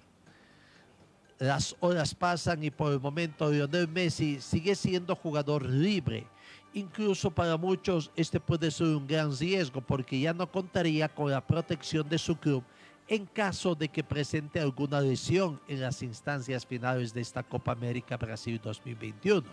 Las 1.40 1.76
horas 1.80 2.14
pasan 2.14 2.64
y 2.64 2.72
por 2.72 2.94
el 2.94 3.00
momento 3.00 3.52
Lionel 3.52 3.88
Messi 3.88 4.40
sigue 4.40 4.76
siendo 4.76 5.16
jugador 5.16 5.66
libre. 5.66 6.26
Incluso 6.74 7.30
para 7.30 7.56
muchos 7.56 8.10
este 8.16 8.40
puede 8.40 8.72
ser 8.72 8.88
un 8.88 9.06
gran 9.06 9.38
riesgo 9.38 9.80
porque 9.82 10.20
ya 10.20 10.34
no 10.34 10.52
contaría 10.52 11.08
con 11.08 11.30
la 11.30 11.46
protección 11.46 12.10
de 12.10 12.18
su 12.18 12.36
club 12.36 12.64
en 13.08 13.26
caso 13.28 13.76
de 13.76 13.90
que 13.90 14.04
presente 14.04 14.60
alguna 14.60 15.00
lesión 15.00 15.60
en 15.68 15.82
las 15.82 16.02
instancias 16.02 16.66
finales 16.66 17.14
de 17.14 17.22
esta 17.22 17.44
Copa 17.44 17.74
América 17.74 18.18
Brasil 18.18 18.60
2021. 18.64 19.44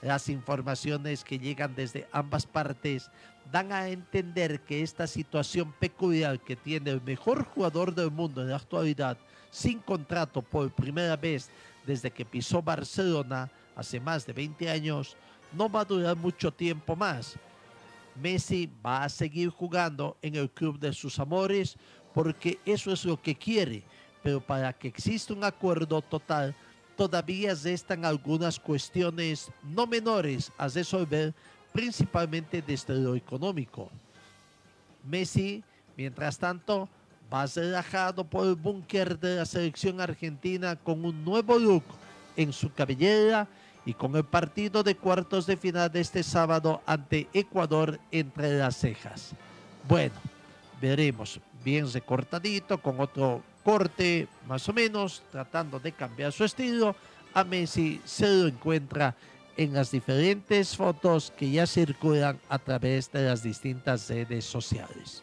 Las 0.00 0.28
informaciones 0.28 1.24
que 1.24 1.38
llegan 1.38 1.74
desde 1.74 2.06
ambas 2.12 2.46
partes 2.46 3.10
dan 3.50 3.72
a 3.72 3.88
entender 3.88 4.60
que 4.60 4.82
esta 4.82 5.06
situación 5.06 5.72
peculiar 5.72 6.38
que 6.40 6.56
tiene 6.56 6.90
el 6.90 7.02
mejor 7.02 7.44
jugador 7.44 7.94
del 7.94 8.10
mundo 8.10 8.40
en 8.40 8.50
la 8.50 8.56
actualidad 8.56 9.18
sin 9.50 9.80
contrato 9.80 10.40
por 10.40 10.70
primera 10.70 11.16
vez 11.16 11.50
desde 11.84 12.10
que 12.10 12.24
pisó 12.24 12.62
Barcelona 12.62 13.50
hace 13.74 14.00
más 14.00 14.26
de 14.26 14.32
20 14.32 14.70
años, 14.70 15.16
no 15.52 15.68
va 15.68 15.80
a 15.80 15.84
durar 15.84 16.16
mucho 16.16 16.52
tiempo 16.52 16.96
más. 16.96 17.36
Messi 18.20 18.68
va 18.84 19.04
a 19.04 19.08
seguir 19.08 19.50
jugando 19.50 20.16
en 20.22 20.34
el 20.34 20.50
club 20.50 20.78
de 20.78 20.92
sus 20.92 21.18
amores 21.18 21.76
porque 22.12 22.58
eso 22.64 22.92
es 22.92 23.04
lo 23.04 23.20
que 23.20 23.34
quiere, 23.34 23.82
pero 24.22 24.40
para 24.40 24.72
que 24.72 24.88
exista 24.88 25.32
un 25.32 25.44
acuerdo 25.44 26.02
total, 26.02 26.54
todavía 26.96 27.54
restan 27.54 28.04
algunas 28.04 28.58
cuestiones 28.58 29.50
no 29.62 29.86
menores 29.86 30.50
a 30.58 30.66
resolver, 30.66 31.32
principalmente 31.72 32.60
desde 32.60 32.94
lo 32.94 33.14
económico. 33.14 33.88
Messi, 35.04 35.62
mientras 35.96 36.36
tanto, 36.38 36.88
va 37.32 37.46
relajado 37.46 38.24
por 38.24 38.46
el 38.46 38.56
búnker 38.56 39.18
de 39.18 39.36
la 39.36 39.46
selección 39.46 40.00
argentina 40.00 40.74
con 40.74 41.04
un 41.04 41.24
nuevo 41.24 41.58
look 41.58 41.84
en 42.36 42.52
su 42.52 42.72
cabellera 42.72 43.46
y 43.88 43.94
con 43.94 44.14
el 44.16 44.24
partido 44.24 44.82
de 44.82 44.96
cuartos 44.96 45.46
de 45.46 45.56
final 45.56 45.90
de 45.90 46.00
este 46.00 46.22
sábado 46.22 46.82
ante 46.84 47.26
Ecuador 47.32 47.98
entre 48.10 48.58
las 48.58 48.76
cejas. 48.76 49.30
Bueno, 49.88 50.12
veremos, 50.78 51.40
bien 51.64 51.90
recortadito, 51.90 52.82
con 52.82 53.00
otro 53.00 53.42
corte 53.64 54.28
más 54.46 54.68
o 54.68 54.74
menos, 54.74 55.22
tratando 55.32 55.80
de 55.80 55.92
cambiar 55.92 56.32
su 56.32 56.44
estilo. 56.44 56.94
A 57.32 57.44
Messi 57.44 57.98
se 58.04 58.28
lo 58.28 58.48
encuentra 58.48 59.16
en 59.56 59.72
las 59.72 59.90
diferentes 59.90 60.76
fotos 60.76 61.32
que 61.34 61.50
ya 61.50 61.66
circulan 61.66 62.38
a 62.50 62.58
través 62.58 63.10
de 63.10 63.22
las 63.22 63.42
distintas 63.42 64.10
redes 64.10 64.44
sociales. 64.44 65.22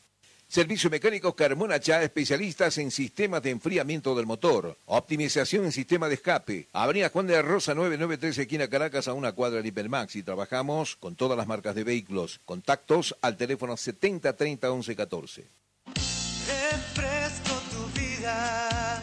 Servicio 0.51 0.89
Mecánicos 0.89 1.33
Carmona 1.33 1.79
Chá, 1.79 2.03
especialistas 2.03 2.77
en 2.77 2.91
sistemas 2.91 3.41
de 3.41 3.51
enfriamiento 3.51 4.13
del 4.15 4.25
motor. 4.25 4.77
Optimización 4.85 5.63
en 5.63 5.71
sistema 5.71 6.09
de 6.09 6.15
escape. 6.15 6.67
Avenida 6.73 7.07
Juan 7.07 7.25
de 7.25 7.35
la 7.35 7.41
Rosa 7.41 7.73
993, 7.73 8.37
esquina 8.37 8.67
Caracas, 8.67 9.07
a 9.07 9.13
una 9.13 9.31
cuadra 9.31 9.61
de 9.61 9.69
Hipermax. 9.69 10.17
Y 10.17 10.23
trabajamos 10.23 10.97
con 10.97 11.15
todas 11.15 11.37
las 11.37 11.47
marcas 11.47 11.73
de 11.73 11.85
vehículos. 11.85 12.41
Contactos 12.43 13.15
al 13.21 13.37
teléfono 13.37 13.77
70 13.77 14.35
30 14.35 14.69
11 14.69 14.93
14. 14.97 15.47
Refresco 15.85 17.53
tu 17.71 17.87
vida, 17.97 19.01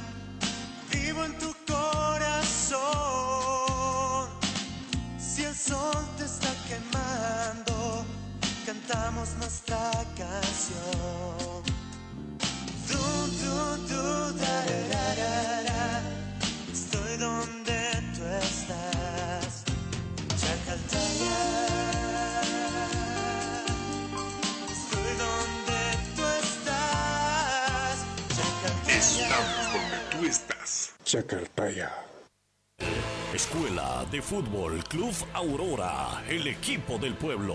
vivo 0.93 1.25
en 1.25 1.33
tu 1.38 1.50
corazón. 1.67 2.78
Si 5.19 5.45
el 5.45 5.55
sol 5.55 6.05
te 6.19 6.25
está 6.26 6.55
quemando, 6.69 8.05
cantamos 8.67 9.31
nuestra 9.38 9.90
canción. 10.14 11.38
Escuela 33.32 34.04
de 34.10 34.20
Fútbol 34.20 34.84
Club 34.84 35.14
Aurora, 35.32 36.22
el 36.28 36.46
equipo 36.46 36.98
del 36.98 37.14
pueblo. 37.14 37.54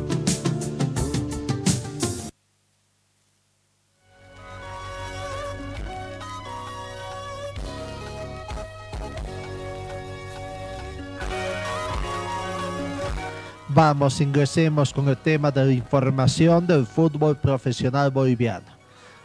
Vamos, 13.73 14.19
ingresemos 14.19 14.91
con 14.91 15.07
el 15.07 15.15
tema 15.15 15.49
de 15.49 15.63
la 15.65 15.71
información 15.71 16.67
del 16.67 16.85
fútbol 16.85 17.37
profesional 17.37 18.11
boliviano. 18.11 18.65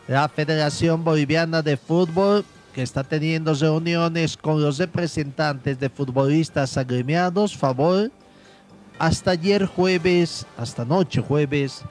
La 0.07 0.29
Federación 0.29 1.03
Boliviana 1.03 1.63
de 1.63 1.77
Fútbol, 1.77 2.45
que 2.73 2.83
está 2.83 3.03
teniendo 3.03 3.55
reuniones 3.55 4.37
con 4.37 4.63
los 4.63 4.79
representantes 4.79 5.81
de 5.81 5.91
futbolistas 5.91 6.77
agremiados, 6.77 7.57
favor, 7.57 8.13
hasta 9.01 9.33
ayer 9.33 9.67
jueves, 9.67 10.47
hasta 10.57 10.85
noche 10.85 11.21
jueves, 11.21 11.83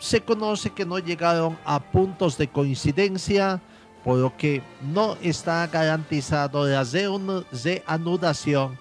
se 0.00 0.20
conoce 0.20 0.70
que 0.70 0.84
no 0.84 0.98
llegaron 0.98 1.56
a 1.64 1.78
puntos 1.78 2.36
de 2.36 2.48
coincidencia, 2.48 3.60
por 4.02 4.18
lo 4.18 4.36
que 4.36 4.62
no 4.92 5.16
está 5.22 5.64
garantizado 5.68 6.66
la 6.66 6.82
reanu- 6.82 7.44
reanudación 7.52 8.76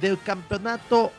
del 0.00 0.20
campeonato, 0.20 1.12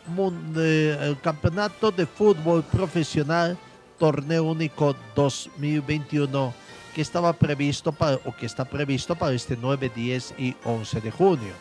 eh, 0.57 0.97
el 1.01 1.19
campeonato 1.21 1.91
de 1.91 2.05
fútbol 2.05 2.63
profesional 2.63 3.57
Torneo 3.97 4.43
Único 4.43 4.95
2021 5.15 6.53
que 6.93 7.01
estaba 7.01 7.33
previsto 7.33 7.91
para, 7.91 8.17
o 8.25 8.35
que 8.35 8.45
está 8.45 8.63
previsto 8.63 9.15
para 9.15 9.33
este 9.33 9.57
9, 9.59 9.91
10 9.93 10.35
y 10.37 10.55
11 10.63 11.01
de 11.01 11.11
junio. 11.11 11.53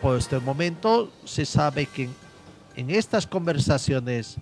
Por 0.00 0.18
este 0.18 0.38
momento 0.38 1.10
se 1.24 1.46
sabe 1.46 1.86
que 1.86 2.04
en, 2.04 2.14
en 2.76 2.90
estas 2.90 3.26
conversaciones 3.26 4.38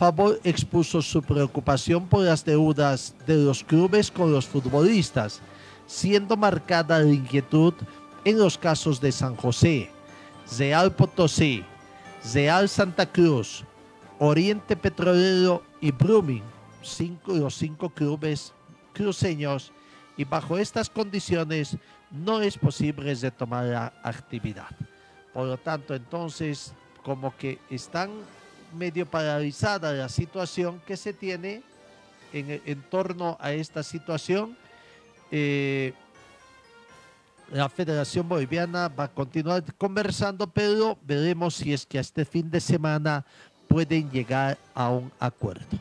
Favor 0.00 0.40
expuso 0.44 1.02
su 1.02 1.20
preocupación 1.20 2.06
por 2.06 2.24
las 2.24 2.42
deudas 2.42 3.14
de 3.26 3.34
los 3.34 3.62
clubes 3.62 4.10
con 4.10 4.32
los 4.32 4.46
futbolistas, 4.46 5.42
siendo 5.86 6.38
marcada 6.38 7.00
la 7.00 7.12
inquietud 7.12 7.74
en 8.24 8.38
los 8.38 8.56
casos 8.56 8.98
de 8.98 9.12
San 9.12 9.36
José, 9.36 9.90
Real 10.58 10.94
Potosí, 10.94 11.64
Real 12.34 12.68
Santa 12.68 13.06
Cruz, 13.06 13.64
Oriente 14.18 14.76
Petrolero 14.76 15.62
y 15.80 15.90
Brumming, 15.90 16.42
cinco, 16.82 17.32
los 17.32 17.54
cinco 17.54 17.88
clubes 17.90 18.52
cruceños, 18.92 19.72
y 20.16 20.24
bajo 20.24 20.58
estas 20.58 20.90
condiciones 20.90 21.76
no 22.10 22.42
es 22.42 22.58
posible 22.58 23.14
retomar 23.14 23.64
la 23.64 23.92
actividad. 24.02 24.68
Por 25.32 25.46
lo 25.46 25.56
tanto, 25.56 25.94
entonces, 25.94 26.74
como 27.02 27.34
que 27.36 27.58
están 27.70 28.10
medio 28.76 29.06
paralizada 29.06 29.92
la 29.92 30.08
situación 30.08 30.82
que 30.86 30.96
se 30.96 31.12
tiene 31.12 31.62
en, 32.32 32.60
en 32.66 32.82
torno 32.82 33.38
a 33.40 33.52
esta 33.52 33.82
situación. 33.82 34.56
eh, 35.30 35.94
la 37.52 37.68
Federación 37.68 38.28
Boliviana 38.28 38.88
va 38.88 39.04
a 39.04 39.12
continuar 39.12 39.62
conversando, 39.74 40.46
pero 40.46 40.96
veremos 41.02 41.56
si 41.56 41.72
es 41.72 41.84
que 41.84 41.98
a 41.98 42.00
este 42.00 42.24
fin 42.24 42.50
de 42.50 42.60
semana 42.60 43.24
pueden 43.68 44.10
llegar 44.10 44.56
a 44.74 44.90
un 44.90 45.10
acuerdo. 45.18 45.78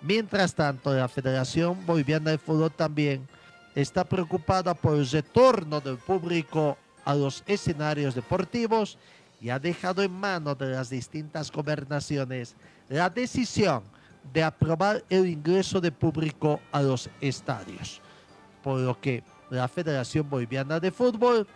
Mientras 0.00 0.54
tanto, 0.54 0.92
la 0.92 1.08
Federación 1.08 1.86
Boliviana 1.86 2.32
de 2.32 2.38
Fútbol 2.38 2.72
también 2.72 3.26
está 3.74 4.04
preocupada 4.04 4.74
por 4.74 4.96
el 4.98 5.08
retorno 5.08 5.80
del 5.80 5.96
público 5.96 6.76
a 7.04 7.14
los 7.14 7.42
escenarios 7.46 8.14
deportivos 8.14 8.98
y 9.40 9.50
ha 9.50 9.58
dejado 9.58 10.02
en 10.02 10.12
manos 10.12 10.58
de 10.58 10.66
las 10.66 10.90
distintas 10.90 11.50
gobernaciones 11.50 12.54
la 12.88 13.08
decisión 13.08 13.82
de 14.32 14.42
aprobar 14.42 15.04
el 15.08 15.26
ingreso 15.26 15.80
de 15.80 15.90
público 15.90 16.60
a 16.70 16.82
los 16.82 17.08
estadios. 17.20 18.00
Por 18.62 18.80
lo 18.80 19.00
que 19.00 19.24
la 19.56 19.68
Federación 19.68 20.28
Boliviana 20.28 20.80
de 20.80 20.90
Fútbol 20.90 21.46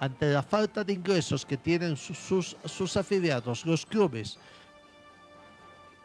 ante 0.00 0.32
la 0.32 0.42
falta 0.42 0.82
de 0.82 0.92
ingresos 0.92 1.46
que 1.46 1.56
tienen 1.56 1.96
sus, 1.96 2.56
sus, 2.64 2.96
afiliados, 2.96 3.64
los 3.64 3.86
clubes, 3.86 4.38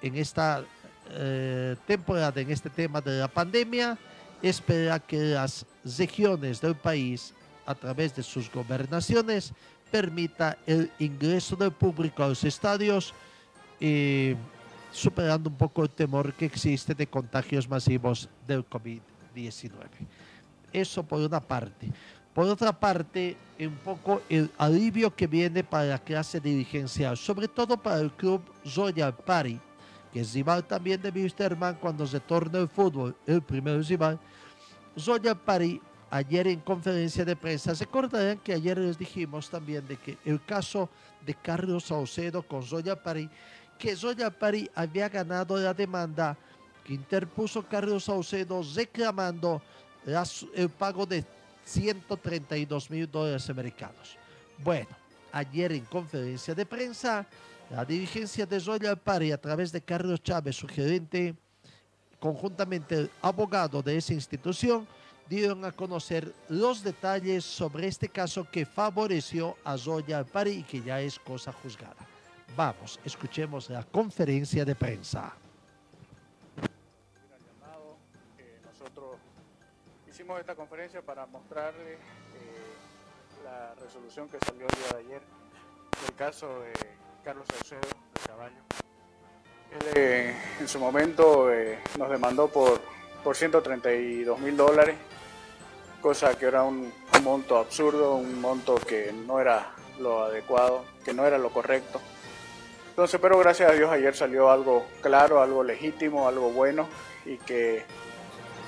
en 0.02 0.16
esta 0.16 0.64
eh, 1.10 1.76
temporada, 1.88 2.40
en 2.40 2.52
este 2.52 2.70
tema 2.70 3.02
de 3.02 3.20
la 3.20 3.28
pandemia, 3.28 3.98
espera 4.42 5.00
que 5.00 5.18
las 5.18 5.66
regiones 5.84 6.62
del 6.62 6.76
país, 6.76 7.34
a 7.66 7.74
través 7.74 8.16
de 8.16 8.24
sus 8.24 8.50
gobernaciones, 8.52 9.54
permita 9.92 10.56
el 10.68 10.92
ingreso 11.00 11.56
del 11.56 11.72
público 11.72 12.24
a 12.24 12.30
los 12.30 12.44
estadios, 12.44 13.14
eh, 13.82 14.36
superando 14.92 15.50
un 15.50 15.58
poco 15.58 15.82
el 15.82 15.90
temor 15.90 16.32
que 16.34 16.46
existe 16.46 16.94
de 16.94 17.08
contagios 17.08 17.68
masivos 17.68 18.30
del 18.48 18.64
COVID-19. 18.70 19.72
Eso 20.72 21.04
por 21.04 21.20
una 21.20 21.40
parte. 21.40 21.92
Por 22.34 22.46
otra 22.46 22.72
parte, 22.72 23.36
un 23.60 23.76
poco 23.78 24.22
el 24.30 24.50
alivio 24.58 25.14
que 25.14 25.28
viene 25.28 25.64
para 25.64 25.86
la 25.86 26.00
clase 26.00 26.40
dirigencial, 26.40 27.18
sobre 27.18 27.48
todo 27.48 27.76
para 27.76 28.00
el 28.00 28.12
club 28.12 28.42
Royal 28.76 29.14
Party, 29.14 29.60
que 30.14 30.22
es 30.22 30.34
rival 30.34 30.64
también 30.66 31.02
de 31.02 31.10
Wisterman 31.10 31.76
cuando 31.76 32.06
se 32.08 32.20
torna 32.20 32.60
el 32.60 32.70
fútbol, 32.70 33.16
el 33.26 33.42
primer 33.42 33.84
rival. 33.84 34.20
Royal 35.06 35.38
Party, 35.38 35.82
ayer 36.12 36.48
en 36.48 36.60
conferencia 36.62 37.26
de 37.26 37.36
prensa, 37.36 37.76
se 37.76 37.84
acordarán 37.84 38.38
que 38.40 38.54
ayer 38.54 38.78
les 38.78 38.98
dijimos 38.98 39.50
también 39.50 39.86
de 39.88 39.98
que 39.98 40.18
el 40.24 40.44
caso 40.44 40.90
de 41.26 41.34
Carlos 41.34 41.86
Saucedo 41.86 42.44
con 42.44 42.68
Royal 42.70 43.00
Party, 43.00 43.30
que 43.78 43.96
Royal 43.96 44.34
Party 44.34 44.70
había 44.76 45.10
ganado 45.10 45.58
la 45.58 45.74
demanda 45.74 46.38
que 46.84 46.94
interpuso 46.94 47.64
Carlos 47.68 48.06
Saucedo 48.06 48.62
reclamando 48.76 49.62
el 50.06 50.70
pago 50.70 51.06
de 51.06 51.24
132 51.66 52.90
mil 52.90 53.10
dólares 53.10 53.50
americanos. 53.50 54.18
Bueno, 54.58 54.90
ayer 55.32 55.72
en 55.72 55.86
conferencia 55.86 56.56
de 56.56 56.66
prensa, 56.66 57.26
la 57.70 57.86
dirigencia 57.86 58.46
de 58.46 58.60
Royal 58.60 58.98
Party 58.98 59.32
a 59.32 59.40
través 59.40 59.72
de 59.72 59.82
Carlos 59.82 60.22
Chávez, 60.24 60.56
su 60.56 60.68
gerente, 60.68 61.36
conjuntamente 62.20 63.10
abogado 63.22 63.82
de 63.82 63.98
esa 63.98 64.14
institución, 64.14 64.88
dieron 65.30 65.64
a 65.64 65.72
conocer 65.72 66.34
los 66.50 66.84
detalles 66.84 67.46
sobre 67.46 67.88
este 67.88 68.10
caso 68.10 68.48
que 68.52 68.66
favoreció 68.66 69.56
a 69.64 69.78
Royal 69.78 70.26
Party 70.26 70.52
y 70.52 70.64
que 70.64 70.82
ya 70.82 71.00
es 71.00 71.20
cosa 71.20 71.52
juzgada. 71.52 72.08
Vamos, 72.58 73.00
escuchemos 73.06 73.70
la 73.70 73.84
conferencia 73.84 74.66
de 74.66 74.74
prensa. 74.76 75.34
Hicimos 80.30 80.42
esta 80.42 80.54
conferencia 80.54 81.02
para 81.02 81.26
mostrarle 81.26 81.94
eh, 81.94 81.98
la 83.44 83.74
resolución 83.84 84.30
que 84.30 84.38
salió 84.46 84.68
el 84.68 84.76
día 84.76 84.90
de 84.94 85.00
ayer 85.00 85.22
del 86.06 86.16
caso 86.16 86.60
de 86.60 86.72
Carlos 87.24 87.48
Saucedo 87.52 87.82
de 87.82 88.28
Caballo. 88.28 88.62
Él 89.72 89.92
eh, 89.96 90.36
en 90.60 90.68
su 90.68 90.80
momento 90.80 91.52
eh, 91.52 91.80
nos 91.98 92.12
demandó 92.12 92.48
por, 92.48 92.80
por 93.24 93.36
132 93.36 94.40
mil 94.40 94.56
dólares, 94.56 94.98
cosa 96.00 96.38
que 96.38 96.46
era 96.46 96.62
un 96.62 96.94
monto 97.24 97.58
absurdo, 97.58 98.14
un 98.14 98.40
monto 98.40 98.76
que 98.76 99.12
no 99.12 99.40
era 99.40 99.72
lo 100.00 100.26
adecuado, 100.26 100.86
que 101.04 101.12
no 101.12 101.26
era 101.26 101.40
lo 101.40 101.50
correcto. 101.50 102.00
Entonces, 102.90 103.20
pero 103.20 103.40
gracias 103.40 103.72
a 103.72 103.74
Dios 103.74 103.92
ayer 103.92 104.16
salió 104.16 104.52
algo 104.52 104.86
claro, 105.02 105.42
algo 105.42 105.64
legítimo, 105.64 106.28
algo 106.28 106.52
bueno 106.52 106.88
y 107.26 107.38
que, 107.38 107.84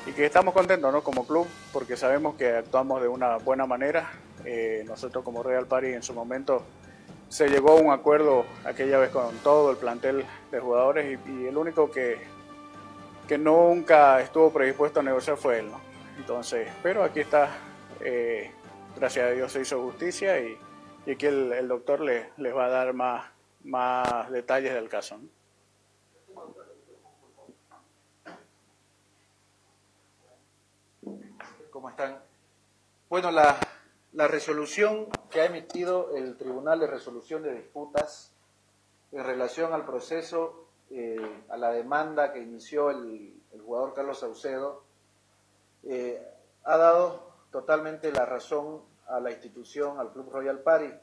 y 0.05 0.11
que 0.13 0.25
estamos 0.25 0.53
contentos 0.53 0.91
¿no? 0.91 1.03
como 1.03 1.25
club 1.25 1.47
porque 1.71 1.95
sabemos 1.95 2.35
que 2.35 2.49
actuamos 2.49 3.01
de 3.01 3.07
una 3.07 3.37
buena 3.37 3.65
manera. 3.65 4.11
Eh, 4.45 4.83
nosotros 4.87 5.23
como 5.23 5.43
Real 5.43 5.67
Party 5.67 5.87
en 5.87 6.01
su 6.01 6.13
momento 6.13 6.63
se 7.29 7.47
llegó 7.47 7.71
a 7.71 7.75
un 7.75 7.91
acuerdo 7.91 8.45
aquella 8.65 8.97
vez 8.97 9.11
con 9.11 9.37
todo 9.37 9.71
el 9.71 9.77
plantel 9.77 10.25
de 10.51 10.59
jugadores 10.59 11.19
y, 11.27 11.45
el 11.45 11.55
único 11.55 11.91
que, 11.91 12.17
que 13.27 13.37
nunca 13.37 14.19
estuvo 14.21 14.51
predispuesto 14.51 14.99
a 14.99 15.03
negociar 15.03 15.37
fue 15.37 15.59
él. 15.59 15.69
¿no? 15.69 15.79
Entonces, 16.17 16.67
pero 16.81 17.03
aquí 17.03 17.21
está, 17.21 17.49
eh, 18.01 18.51
gracias 18.97 19.27
a 19.27 19.31
Dios 19.31 19.51
se 19.51 19.61
hizo 19.61 19.81
justicia 19.81 20.39
y, 20.39 20.57
y 21.05 21.11
aquí 21.11 21.27
el, 21.27 21.53
el 21.53 21.67
doctor 21.67 22.01
le, 22.01 22.31
les 22.37 22.55
va 22.55 22.65
a 22.65 22.69
dar 22.69 22.93
más, 22.93 23.25
más 23.63 24.29
detalles 24.31 24.73
del 24.73 24.89
caso. 24.89 25.17
¿no? 25.17 25.40
¿Cómo 31.81 31.89
están? 31.89 32.23
Bueno, 33.09 33.31
la, 33.31 33.57
resolución 34.13 35.07
que 35.31 35.41
ha 35.41 35.45
emitido 35.45 36.15
el 36.15 36.37
Tribunal 36.37 36.79
de 36.79 36.85
Resolución 36.85 37.41
de 37.41 37.55
Disputas 37.55 38.35
en 39.11 39.23
relación 39.23 39.73
al 39.73 39.83
proceso, 39.83 40.67
eh, 40.91 41.43
a 41.49 41.57
la 41.57 41.71
demanda 41.71 42.33
que 42.33 42.39
inició 42.39 42.91
el, 42.91 43.33
el 43.51 43.61
jugador 43.61 43.95
Carlos 43.95 44.19
Saucedo, 44.19 44.83
eh, 45.81 46.23
ha 46.65 46.77
dado 46.77 47.33
totalmente 47.51 48.11
la 48.11 48.27
razón 48.27 48.83
a 49.07 49.19
la 49.19 49.31
institución, 49.31 49.99
al 49.99 50.13
Club 50.13 50.29
Royal 50.31 50.59
Party, 50.59 50.93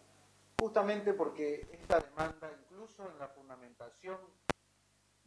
justamente 0.61 1.13
porque 1.13 1.69
esta 1.73 1.99
demanda, 1.99 2.53
incluso 2.57 3.03
en 3.11 3.19
la 3.19 3.27
fundamentación 3.27 4.19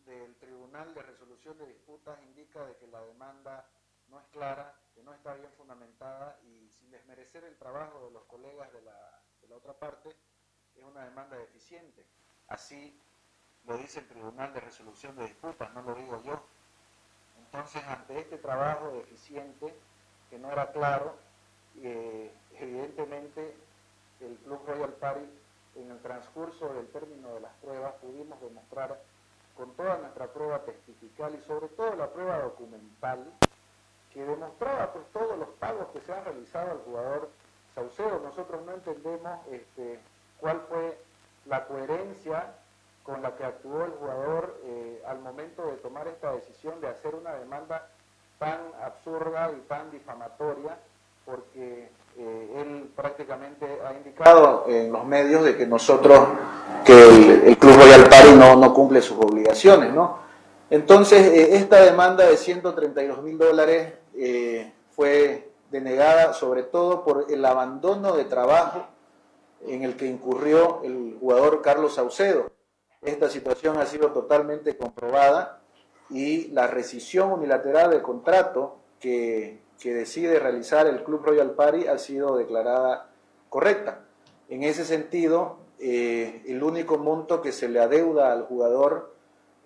del 0.05 0.33
Tribunal 0.37 0.93
de 0.93 1.01
Resolución 1.01 1.57
de 1.57 1.67
Disputas, 1.67 2.23
indica 2.23 2.65
de 2.65 2.77
que 2.77 2.87
la 2.87 3.01
demanda 3.01 3.67
no 4.07 4.17
es 4.17 4.27
clara, 4.27 4.80
no 5.03 5.13
está 5.13 5.33
bien 5.33 5.51
fundamentada 5.57 6.39
y 6.43 6.69
sin 6.69 6.91
desmerecer 6.91 7.43
el 7.43 7.57
trabajo 7.57 8.05
de 8.05 8.11
los 8.11 8.23
colegas 8.25 8.71
de 8.73 8.81
la, 8.81 9.21
de 9.41 9.47
la 9.47 9.55
otra 9.55 9.73
parte, 9.73 10.09
es 10.75 10.83
una 10.83 11.05
demanda 11.05 11.37
deficiente. 11.37 12.05
Así 12.47 12.99
lo 13.65 13.77
dice 13.77 13.99
el 13.99 14.07
Tribunal 14.07 14.53
de 14.53 14.59
Resolución 14.61 15.15
de 15.15 15.25
Disputas, 15.25 15.73
no 15.73 15.81
lo 15.81 15.95
digo 15.95 16.21
yo. 16.23 16.41
Entonces, 17.37 17.83
ante 17.83 18.19
este 18.19 18.37
trabajo 18.37 18.91
deficiente, 18.91 19.73
que 20.29 20.39
no 20.39 20.51
era 20.51 20.71
claro, 20.71 21.15
eh, 21.81 22.33
evidentemente 22.53 23.55
el 24.21 24.37
Club 24.37 24.63
Royal 24.65 24.93
Party, 24.93 25.29
en 25.75 25.91
el 25.91 26.01
transcurso 26.01 26.73
del 26.73 26.87
término 26.89 27.33
de 27.33 27.41
las 27.41 27.53
pruebas, 27.55 27.93
pudimos 27.95 28.39
demostrar 28.41 29.01
con 29.55 29.73
toda 29.75 29.97
nuestra 29.97 30.27
prueba 30.27 30.63
testifical 30.63 31.35
y 31.35 31.41
sobre 31.45 31.67
todo 31.69 31.95
la 31.95 32.11
prueba 32.11 32.39
documental, 32.39 33.31
que 34.13 34.23
demostraba 34.23 34.91
pues, 34.93 35.05
todos 35.13 35.37
los 35.37 35.49
pagos 35.59 35.87
que 35.93 36.01
se 36.01 36.13
han 36.13 36.23
realizado 36.25 36.71
al 36.71 36.79
jugador 36.79 37.29
Saucedo. 37.73 38.21
Nosotros 38.23 38.61
no 38.65 38.73
entendemos 38.73 39.39
este, 39.51 39.99
cuál 40.39 40.61
fue 40.69 40.97
la 41.45 41.65
coherencia 41.65 42.53
con 43.03 43.21
la 43.21 43.35
que 43.35 43.43
actuó 43.43 43.85
el 43.85 43.91
jugador 43.91 44.59
eh, 44.65 45.01
al 45.07 45.19
momento 45.19 45.65
de 45.65 45.77
tomar 45.77 46.07
esta 46.07 46.33
decisión 46.33 46.79
de 46.81 46.87
hacer 46.87 47.15
una 47.15 47.33
demanda 47.33 47.87
tan 48.37 48.59
absurda 48.83 49.51
y 49.57 49.61
tan 49.67 49.89
difamatoria, 49.91 50.77
porque 51.25 51.89
eh, 52.17 52.53
él 52.57 52.91
prácticamente 52.95 53.65
ha 53.85 53.93
indicado 53.93 54.65
en 54.67 54.91
los 54.91 55.05
medios 55.05 55.43
de 55.43 55.55
que 55.55 55.65
nosotros, 55.65 56.27
que 56.85 56.93
el, 56.93 57.29
el 57.47 57.57
Club 57.57 57.75
Royal 57.75 58.09
Party 58.09 58.33
no, 58.33 58.73
cumple 58.73 59.01
sus 59.01 59.17
obligaciones, 59.17 59.93
¿no? 59.93 60.19
Entonces, 60.69 61.21
eh, 61.21 61.55
esta 61.55 61.81
demanda 61.81 62.25
de 62.25 62.37
132 62.37 63.21
mil 63.21 63.37
dólares 63.37 63.93
eh, 64.23 64.71
fue 64.91 65.49
denegada 65.71 66.33
sobre 66.33 66.61
todo 66.61 67.03
por 67.03 67.25
el 67.31 67.43
abandono 67.43 68.15
de 68.15 68.25
trabajo 68.25 68.85
en 69.65 69.81
el 69.81 69.95
que 69.95 70.05
incurrió 70.05 70.81
el 70.83 71.17
jugador 71.19 71.63
Carlos 71.63 71.95
Saucedo. 71.95 72.51
Esta 73.01 73.29
situación 73.29 73.77
ha 73.77 73.87
sido 73.87 74.11
totalmente 74.11 74.77
comprobada 74.77 75.61
y 76.11 76.49
la 76.49 76.67
rescisión 76.67 77.31
unilateral 77.31 77.89
del 77.89 78.03
contrato 78.03 78.77
que, 78.99 79.61
que 79.79 79.91
decide 79.91 80.37
realizar 80.37 80.85
el 80.85 81.03
Club 81.03 81.25
Royal 81.25 81.51
Party 81.55 81.87
ha 81.87 81.97
sido 81.97 82.37
declarada 82.37 83.09
correcta. 83.49 84.05
En 84.49 84.61
ese 84.61 84.85
sentido, 84.85 85.57
eh, 85.79 86.43
el 86.45 86.61
único 86.61 86.99
monto 86.99 87.41
que 87.41 87.51
se 87.51 87.67
le 87.67 87.79
adeuda 87.79 88.31
al 88.31 88.43
jugador 88.43 89.15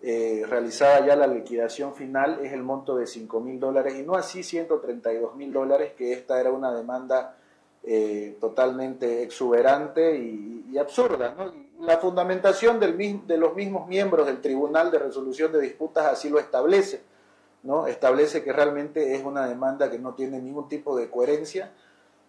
eh, 0.07 0.45
realizada 0.47 1.03
ya 1.03 1.15
la 1.15 1.25
liquidación 1.25 1.95
final 1.95 2.39
es 2.45 2.53
el 2.53 2.61
monto 2.61 2.95
de 2.95 3.07
5 3.07 3.39
mil 3.39 3.59
dólares 3.59 3.95
y 3.97 4.03
no 4.03 4.13
así 4.13 4.43
132 4.43 5.35
mil 5.35 5.51
dólares, 5.51 5.93
que 5.97 6.13
esta 6.13 6.39
era 6.39 6.51
una 6.51 6.71
demanda 6.71 7.37
eh, 7.83 8.37
totalmente 8.39 9.23
exuberante 9.23 10.15
y, 10.15 10.77
absurda. 10.77 11.33
La 11.79 11.97
fundamentación 11.97 12.79
de 12.79 13.37
los 13.37 13.55
mismos 13.55 13.87
miembros 13.87 14.27
del 14.27 14.41
Tribunal 14.41 14.91
de 14.91 14.99
Resolución 14.99 15.51
de 15.53 15.61
Disputas 15.61 16.05
así 16.05 16.29
lo 16.29 16.37
establece. 16.37 17.01
¿no? 17.63 17.87
Establece 17.87 18.43
que 18.43 18.53
realmente 18.53 19.15
es 19.15 19.23
una 19.23 19.47
demanda 19.47 19.89
que 19.89 19.97
no 19.97 20.13
tiene 20.13 20.39
ningún 20.39 20.69
tipo 20.69 20.95
de 20.95 21.09
coherencia. 21.09 21.71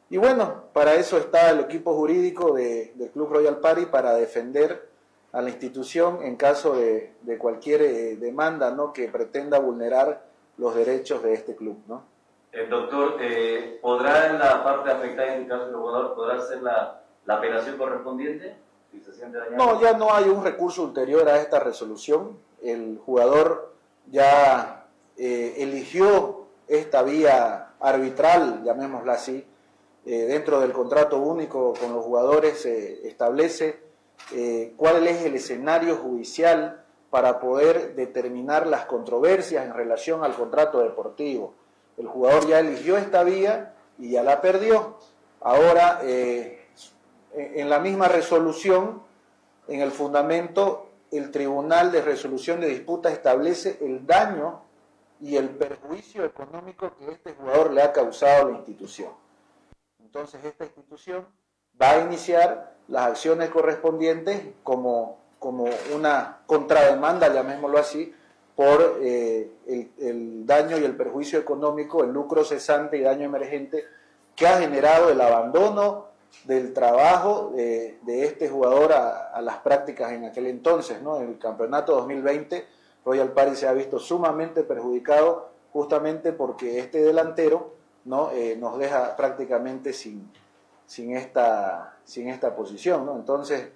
Y 0.09 0.17
bueno, 0.17 0.62
para 0.73 0.95
eso 0.95 1.19
está 1.19 1.51
el 1.51 1.61
equipo 1.61 1.93
jurídico 1.95 2.55
de, 2.55 2.93
del 2.95 3.11
Club 3.11 3.33
Royal 3.33 3.59
Party, 3.59 3.87
para 3.87 4.15
defender 4.15 4.89
a 5.37 5.42
la 5.42 5.51
institución 5.51 6.20
en 6.22 6.37
caso 6.37 6.77
de, 6.77 7.12
de 7.20 7.37
cualquier 7.37 7.83
eh, 7.83 8.16
demanda 8.16 8.70
¿no? 8.70 8.94
que 8.94 9.07
pretenda 9.09 9.59
vulnerar 9.59 10.25
los 10.57 10.75
derechos 10.75 11.22
de 11.22 11.35
este 11.35 11.55
club. 11.55 11.77
¿no? 11.87 12.05
El 12.53 12.70
doctor, 12.70 13.18
eh, 13.20 13.79
¿podrá 13.83 14.31
en 14.31 14.38
la 14.38 14.64
parte 14.64 14.90
afectada 14.90 15.35
en 15.35 15.42
el 15.42 15.49
caso 15.49 15.66
del 15.66 15.77
jugador, 15.77 16.14
podrá 16.14 16.38
hacer 16.38 16.62
la, 16.62 17.03
la 17.27 17.35
apelación 17.35 17.77
correspondiente? 17.77 18.57
Si 18.90 18.99
se 19.01 19.12
siente 19.12 19.37
dañado? 19.37 19.57
No, 19.59 19.79
ya 19.79 19.92
no 19.92 20.14
hay 20.14 20.25
un 20.25 20.42
recurso 20.42 20.85
ulterior 20.85 21.29
a 21.29 21.38
esta 21.38 21.61
resolución. 21.61 22.38
El 22.62 22.99
jugador 23.05 23.75
ya 24.11 24.87
eh, 25.18 25.57
eligió 25.59 26.46
esta 26.66 27.03
vía 27.03 27.75
arbitral, 27.79 28.62
llamémosla 28.64 29.12
así, 29.12 29.46
eh, 30.07 30.25
dentro 30.25 30.61
del 30.61 30.72
contrato 30.72 31.18
único 31.18 31.75
con 31.79 31.92
los 31.92 32.03
jugadores 32.03 32.59
se 32.62 33.07
establece 33.07 33.86
eh, 34.33 34.75
cuál 34.77 35.07
es 35.07 35.25
el 35.25 35.35
escenario 35.35 35.97
judicial 35.97 36.85
para 37.11 37.41
poder 37.41 37.95
determinar 37.95 38.67
las 38.67 38.87
controversias 38.87 39.65
en 39.65 39.75
relación 39.75 40.25
al 40.25 40.35
contrato 40.35 40.81
deportivo. 40.81 41.55
El 41.97 42.07
jugador 42.07 42.47
ya 42.47 42.61
eligió 42.61 42.97
esta 42.97 43.23
vía 43.25 43.75
y 43.99 44.11
ya 44.11 44.23
la 44.23 44.41
perdió. 44.41 44.99
Ahora, 45.41 46.01
en 46.03 47.71
la 47.71 47.79
misma 47.79 48.09
resolución, 48.09 49.03
en 49.69 49.81
el 49.81 49.93
fundamento, 49.93 50.87
el 51.11 51.31
Tribunal 51.31 51.93
de 51.93 52.03
Resolución 52.03 52.61
de 52.61 52.69
Disputas 52.69 53.13
establece 53.13 53.79
el 53.81 54.07
daño 54.07 54.63
y 55.21 55.37
el 55.37 55.51
perjuicio 55.51 56.25
económico 56.25 56.95
que 56.97 57.11
este 57.13 57.33
jugador 57.35 57.73
le 57.73 57.83
ha 57.83 57.93
causado 57.93 58.47
a 58.47 58.51
la 58.51 58.57
institución. 58.57 59.13
Entonces 60.03 60.45
esta 60.45 60.65
institución 60.65 61.27
va 61.81 61.91
a 61.93 62.01
iniciar 62.01 62.75
las 62.89 63.09
acciones 63.09 63.51
correspondientes 63.51 64.41
como, 64.62 65.19
como 65.39 65.67
una 65.95 66.39
contrademanda, 66.47 67.33
llamémoslo 67.33 67.79
así, 67.79 68.15
por 68.55 68.99
eh, 69.03 69.51
el, 69.99 70.47
daño 70.47 70.79
y 70.79 70.85
el 70.85 70.97
perjuicio 70.97 71.39
económico, 71.39 72.03
el 72.03 72.12
lucro 72.12 72.45
cesante 72.45 72.97
y 72.97 73.03
daño 73.03 73.25
emergente 73.25 73.85
que 74.35 74.47
ha 74.47 74.59
generado 74.59 75.11
el 75.11 75.21
abandono 75.21 76.07
del 76.45 76.73
trabajo 76.73 77.53
de, 77.55 77.99
de 78.03 78.25
este 78.25 78.49
jugador 78.49 78.93
a, 78.93 79.41
las 79.43 79.59
prácticas 79.59 80.12
en 80.12 80.25
aquel 80.25 80.47
entonces. 80.47 81.03
¿no? 81.03 81.21
En 81.21 81.29
el 81.29 81.39
campeonato 81.39 81.97
2020, 81.97 82.67
Royal 83.05 83.33
Party 83.33 83.57
se 83.57 83.69
ha 83.69 83.73
visto 83.73 83.99
sumamente 83.99 84.62
perjudicado 84.62 85.51
justamente 85.73 86.33
porque 86.33 86.79
este 86.79 87.03
delantero 87.03 87.75
¿no? 88.07 88.31
Eh, 88.31 88.57
nos 88.59 88.79
deja 88.79 89.17
prácticamente 89.17 89.93
sin, 89.93 90.31
sin, 90.87 91.16
esta, 91.16 91.96
sin 92.05 92.29
esta 92.29 92.55
posición. 92.55 93.05
¿no? 93.05 93.16
Entonces, 93.16 93.70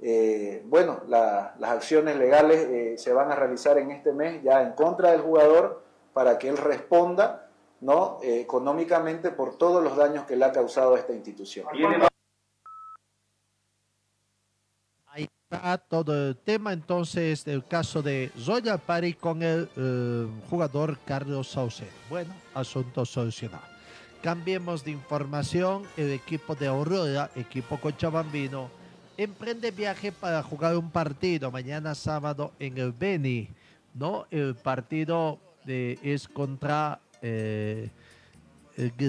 eh, 0.00 0.62
bueno, 0.66 1.00
la, 1.08 1.54
las 1.58 1.70
acciones 1.70 2.16
legales 2.16 2.66
eh, 2.68 2.98
se 2.98 3.12
van 3.12 3.32
a 3.32 3.36
realizar 3.36 3.78
en 3.78 3.90
este 3.90 4.12
mes 4.12 4.42
ya 4.42 4.62
en 4.62 4.72
contra 4.72 5.12
del 5.12 5.22
jugador 5.22 5.82
para 6.12 6.38
que 6.38 6.48
él 6.48 6.56
responda 6.56 7.48
¿no? 7.80 8.18
Eh, 8.22 8.40
económicamente 8.40 9.30
por 9.30 9.56
todos 9.56 9.82
los 9.82 9.96
daños 9.96 10.24
que 10.24 10.34
le 10.36 10.44
ha 10.44 10.52
causado 10.52 10.94
a 10.94 10.98
esta 10.98 11.12
institución. 11.12 11.66
Ahí 15.06 15.28
está 15.50 15.78
todo 15.78 16.28
el 16.28 16.36
tema 16.38 16.72
entonces 16.72 17.44
del 17.44 17.64
caso 17.64 18.02
de 18.02 18.32
Royal 18.46 18.78
Party 18.78 19.12
con 19.14 19.42
el 19.42 19.68
jugador 20.48 20.98
Carlos 21.04 21.48
Saucedo. 21.48 21.90
Bueno, 22.08 22.34
asunto 22.54 23.04
solucionado. 23.04 23.75
Cambiemos 24.22 24.84
de 24.84 24.90
información. 24.90 25.84
El 25.96 26.10
equipo 26.12 26.54
de 26.54 26.66
Aurora, 26.66 27.30
equipo 27.36 27.78
cochabambino, 27.78 28.70
emprende 29.16 29.70
viaje 29.70 30.12
para 30.12 30.42
jugar 30.42 30.76
un 30.76 30.90
partido 30.90 31.50
mañana 31.50 31.94
sábado 31.94 32.52
en 32.58 32.78
el 32.78 32.92
Beni. 32.92 33.48
¿no? 33.94 34.26
El 34.30 34.54
partido 34.54 35.38
de, 35.64 35.98
es 36.02 36.28
contra 36.28 37.00
eh, 37.22 37.90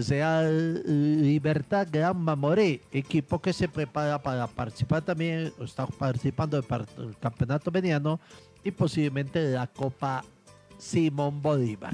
sea 0.02 0.44
Libertad 0.44 1.88
Gran 1.92 2.18
Mamoré, 2.18 2.82
equipo 2.92 3.42
que 3.42 3.52
se 3.52 3.68
prepara 3.68 4.22
para 4.22 4.48
participar 4.48 5.02
también, 5.02 5.52
está 5.62 5.86
participando 5.86 6.62
del 6.62 7.18
campeonato 7.20 7.70
veniano 7.70 8.20
y 8.64 8.72
posiblemente 8.72 9.52
la 9.52 9.68
Copa 9.68 10.24
Simón 10.78 11.42
Bolívar. 11.42 11.94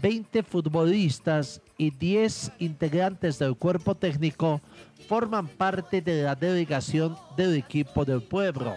20 0.00 0.42
futbolistas 0.42 1.60
y 1.78 1.90
10 1.90 2.52
integrantes 2.58 3.38
del 3.38 3.56
cuerpo 3.56 3.94
técnico 3.94 4.60
forman 5.08 5.48
parte 5.48 6.00
de 6.00 6.22
la 6.22 6.34
delegación 6.34 7.16
del 7.36 7.54
equipo 7.54 8.04
del 8.04 8.22
pueblo. 8.22 8.74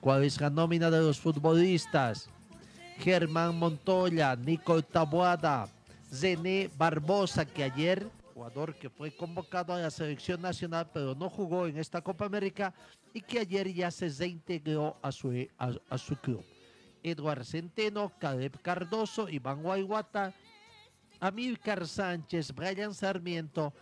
¿Cuál 0.00 0.24
es 0.24 0.40
la 0.40 0.50
nómina 0.50 0.90
de 0.90 1.00
los 1.00 1.20
futbolistas? 1.20 2.28
Germán 2.98 3.58
Montoya, 3.58 4.36
Nico 4.36 4.82
Tabuada, 4.82 5.68
Zené 6.12 6.70
Barbosa, 6.76 7.44
que 7.44 7.64
ayer, 7.64 8.06
jugador 8.34 8.74
que 8.74 8.90
fue 8.90 9.10
convocado 9.10 9.72
a 9.72 9.78
la 9.80 9.90
selección 9.90 10.40
nacional, 10.42 10.88
pero 10.92 11.14
no 11.14 11.30
jugó 11.30 11.66
en 11.66 11.78
esta 11.78 12.00
Copa 12.00 12.26
América 12.26 12.74
y 13.14 13.20
que 13.20 13.40
ayer 13.40 13.72
ya 13.72 13.90
se 13.90 14.08
reintegró 14.08 14.96
a 15.02 15.12
su, 15.12 15.32
a, 15.58 15.98
su 15.98 16.16
club. 16.16 16.44
Eduard 17.02 17.44
Centeno, 17.44 18.12
Caleb 18.18 18.60
Cardoso, 18.62 19.28
Iván 19.28 19.62
Guayguata, 19.62 20.32
Amílcar 21.22 21.86
Sánchez, 21.86 22.52
Brian 22.52 22.92
Sarmiento, 22.92 23.72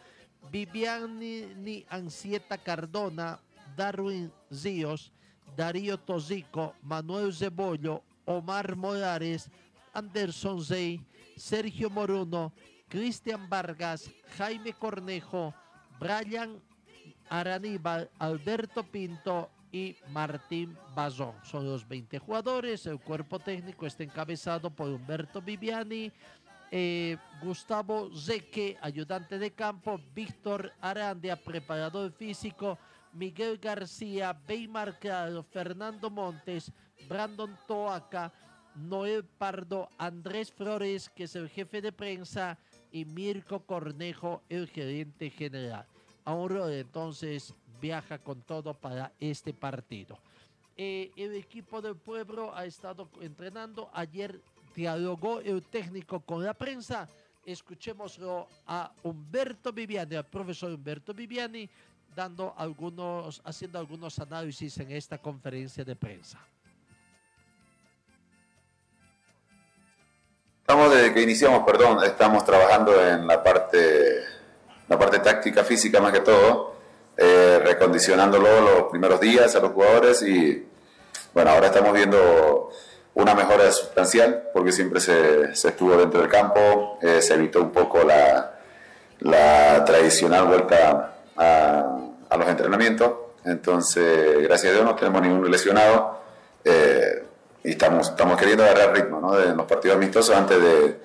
Viviani 0.53 1.87
Ansieta 1.89 2.59
Cardona, 2.59 3.41
Darwin 3.75 4.31
Ríos, 4.51 5.11
Darío 5.57 5.97
Tosico, 5.97 6.75
Manuel 6.83 7.33
Cebollo, 7.33 8.03
Omar 8.27 8.77
Morales, 8.77 9.51
Anderson 9.95 10.63
Zey, 10.63 11.01
Sergio 11.35 11.89
Moruno, 11.89 12.53
Cristian 12.91 13.49
Vargas, 13.49 14.11
Jaime 14.37 14.75
Cornejo, 14.75 15.55
Brian 15.99 16.61
Araníbal, 17.31 18.11
Alberto 18.19 18.83
Pinto 18.83 19.49
y 19.73 19.97
Martín 20.09 20.77
Bazón. 20.95 21.35
Son 21.45 21.65
los 21.65 21.87
20 21.87 22.19
jugadores. 22.19 22.87
El 22.87 22.99
cuerpo 22.99 23.39
técnico 23.39 23.87
está 23.87 24.03
encabezado 24.03 24.71
por 24.71 24.89
Humberto 24.89 25.41
Viviani, 25.41 26.13
eh, 26.71 27.17
Gustavo 27.43 28.11
Zeque, 28.17 28.77
ayudante 28.81 29.39
de 29.39 29.51
campo, 29.53 30.01
Víctor 30.15 30.73
Arandia, 30.81 31.37
preparador 31.37 32.13
físico, 32.13 32.79
Miguel 33.13 33.59
García, 33.59 34.33
Beymar 34.47 34.99
Claro, 34.99 35.43
Fernando 35.43 36.11
Montes, 36.11 36.73
Brandon 37.09 37.59
Toaca, 37.67 38.33
Noel 38.77 39.25
Pardo, 39.25 39.89
Andrés 39.99 40.53
Flores, 40.53 41.09
que 41.09 41.25
es 41.25 41.35
el 41.35 41.49
jefe 41.49 41.81
de 41.81 41.93
prensa, 41.93 42.59
y 42.93 43.05
Mirko 43.05 43.61
Cornejo, 43.67 44.43
el 44.49 44.69
gerente 44.69 45.31
general. 45.31 45.87
Ahora 46.25 46.73
entonces 46.73 47.55
viaja 47.81 48.19
con 48.19 48.43
todo 48.43 48.75
para 48.75 49.13
este 49.19 49.53
partido. 49.53 50.19
Eh, 50.77 51.11
el 51.17 51.35
equipo 51.35 51.83
del 51.83 51.97
pueblo 51.97 52.55
ha 52.55 52.65
estado 52.65 53.09
entrenando. 53.21 53.91
Ayer 53.93 54.41
dialogó 54.75 55.41
el 55.41 55.63
técnico 55.63 56.21
con 56.21 56.45
la 56.45 56.55
prensa. 56.55 57.09
Escuchémoslo 57.45 58.49
a 58.67 58.93
Humberto 59.03 59.73
Viviani, 59.73 60.17
al 60.17 60.27
profesor 60.27 60.73
Humberto 60.73 61.15
Viviani, 61.15 61.69
dando 62.15 62.55
algunos, 62.57 63.41
haciendo 63.45 63.79
algunos 63.79 64.19
análisis 64.19 64.79
en 64.79 64.91
esta 64.93 65.19
conferencia 65.19 65.85
de 65.85 65.97
prensa. 65.97 66.39
Estamos 70.61 70.95
desde 70.95 71.13
que 71.13 71.23
iniciamos, 71.23 71.65
perdón, 71.65 72.05
estamos 72.05 72.45
trabajando 72.45 73.05
en 73.05 73.27
la 73.27 73.43
parte, 73.43 74.23
la 74.87 74.97
parte 74.97 75.19
táctica, 75.19 75.65
física 75.65 76.01
más 76.01 76.13
que 76.13 76.21
todo, 76.21 76.77
eh, 77.17 77.61
recondicionándolo 77.65 78.61
los 78.61 78.83
primeros 78.85 79.21
días 79.21 79.57
a 79.57 79.61
los 79.61 79.73
jugadores 79.73 80.23
y 80.23 80.69
bueno, 81.35 81.51
ahora 81.51 81.67
estamos 81.67 81.93
viendo 81.93 82.71
una 83.15 83.35
mejora 83.35 83.71
sustancial 83.73 84.45
porque 84.53 84.73
siempre 84.73 85.01
se, 85.01 85.55
se 85.55 85.69
estuvo 85.69 85.97
dentro 85.97 86.21
del 86.21 86.31
campo, 86.31 86.99
eh, 87.03 87.21
se 87.21 87.35
evitó 87.35 87.61
un 87.61 87.71
poco 87.71 88.03
la, 88.05 88.59
la 89.21 89.85
tradicional 89.85 90.47
vuelta 90.47 91.15
a, 91.37 91.97
los 92.39 92.49
entrenamientos, 92.49 93.13
entonces 93.45 94.43
gracias 94.45 94.71
a 94.71 94.75
Dios 94.75 94.85
no 94.85 94.95
tenemos 94.95 95.23
ningún 95.23 95.51
lesionado. 95.51 96.21
Eh, 96.65 97.25
y 97.65 97.71
estamos, 97.71 98.09
estamos 98.11 98.39
queriendo 98.39 98.65
agarrar 98.65 98.95
ritmo 98.95 99.21
¿no? 99.21 99.33
de 99.35 99.55
los 99.55 99.67
partidos 99.67 99.97
amistosos 99.97 100.35
antes 100.35 100.63
de, 100.63 101.01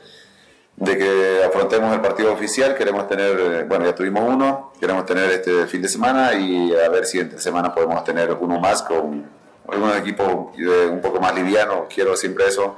de, 0.77 0.97
que 0.97 1.43
afrontemos 1.43 1.93
el 1.93 1.99
partido 1.99 2.31
oficial. 2.31 2.75
Queremos 2.75 3.07
tener, 3.09 3.65
bueno, 3.65 3.85
ya 3.85 3.95
tuvimos 3.95 4.23
uno, 4.25 4.71
queremos 4.79 5.05
tener 5.05 5.31
este 5.31 5.65
fin 5.65 5.81
de 5.81 5.89
semana 5.89 6.33
y 6.33 6.73
a 6.73 6.87
ver 6.89 7.05
si 7.05 7.19
entre 7.19 7.39
semana 7.39 7.73
podemos 7.73 8.01
tener 8.05 8.31
uno 8.31 8.59
más 8.59 8.83
con 8.83 9.25
algunos 9.67 9.97
equipos 9.97 10.27
un 10.27 11.01
poco 11.01 11.19
más 11.19 11.33
livianos. 11.35 11.85
Quiero 11.93 12.15
siempre 12.15 12.47
eso 12.47 12.77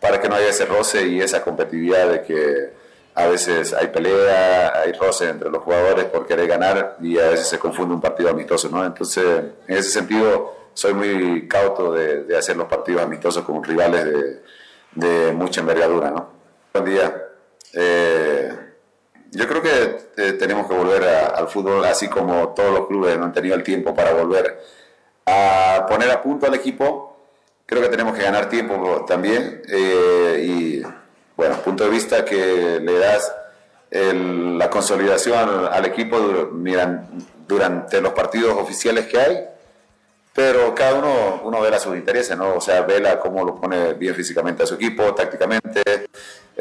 para 0.00 0.20
que 0.20 0.28
no 0.28 0.34
haya 0.36 0.48
ese 0.48 0.66
roce 0.66 1.06
y 1.06 1.20
esa 1.20 1.42
competitividad 1.42 2.08
de 2.08 2.22
que 2.22 2.72
a 3.14 3.26
veces 3.26 3.72
hay 3.72 3.86
pelea, 3.88 4.72
hay 4.80 4.92
roce 4.92 5.28
entre 5.28 5.48
los 5.50 5.62
jugadores 5.62 6.04
por 6.06 6.26
querer 6.26 6.46
ganar 6.48 6.96
y 7.00 7.18
a 7.18 7.28
veces 7.30 7.46
se 7.48 7.58
confunde 7.58 7.94
un 7.94 8.00
partido 8.00 8.28
amistoso, 8.30 8.68
¿no? 8.68 8.84
Entonces, 8.84 9.24
en 9.68 9.76
ese 9.76 9.90
sentido 9.90 10.52
soy 10.74 10.92
muy 10.94 11.46
cauto 11.46 11.92
de, 11.92 12.24
de, 12.24 12.36
hacer 12.36 12.56
los 12.56 12.66
partidos 12.66 13.02
amistosos 13.02 13.44
con 13.44 13.62
rivales 13.62 14.04
de, 14.04 14.42
de 14.96 15.32
mucha 15.32 15.60
envergadura. 15.60 16.10
¿no? 16.10 16.28
Buen 16.72 16.84
día. 16.86 17.28
Eh, 17.72 18.52
yo 19.30 19.48
creo 19.48 19.62
que 19.62 19.98
eh, 20.16 20.32
tenemos 20.32 20.66
que 20.68 20.74
volver 20.76 21.04
a- 21.04 21.26
al 21.28 21.48
fútbol, 21.48 21.84
así 21.84 22.08
como 22.08 22.48
todos 22.54 22.72
los 22.78 22.88
clubes 22.88 23.16
no 23.18 23.24
han 23.26 23.32
tenido 23.32 23.54
el 23.54 23.62
tiempo 23.62 23.94
para 23.94 24.12
volver 24.12 24.60
a 25.26 25.86
poner 25.88 26.10
a 26.10 26.22
punto 26.22 26.46
al 26.46 26.54
equipo. 26.54 27.16
Creo 27.66 27.82
que 27.82 27.88
tenemos 27.88 28.14
que 28.16 28.22
ganar 28.22 28.48
tiempo 28.48 29.04
también. 29.06 29.62
eh, 29.68 30.44
y 30.46 30.82
bueno, 31.36 31.56
punto 31.64 31.84
de 31.84 31.90
vista 31.90 32.24
que 32.24 32.78
le 32.80 32.98
das 32.98 33.32
el- 33.90 34.58
la 34.58 34.68
consolidación 34.70 35.68
al, 35.70 35.84
equipo 35.86 36.18
durante 37.48 38.00
los 38.00 38.12
partidos 38.12 38.56
oficiales 38.58 39.06
que 39.06 39.18
hay. 39.20 39.44
Pero 40.34 40.74
cada 40.74 40.94
uno, 40.94 41.40
uno 41.44 41.60
vela 41.60 41.78
sus 41.78 41.94
intereses, 41.96 42.36
¿no? 42.36 42.54
O 42.56 42.60
sea, 42.60 42.82
vela 42.82 43.20
cómo 43.20 43.44
lo 43.44 43.54
pone 43.54 43.94
bien 43.94 44.14
físicamente 44.16 44.64
a 44.64 44.66
su 44.66 44.74
equipo, 44.74 45.14
tácticamente 45.14 45.82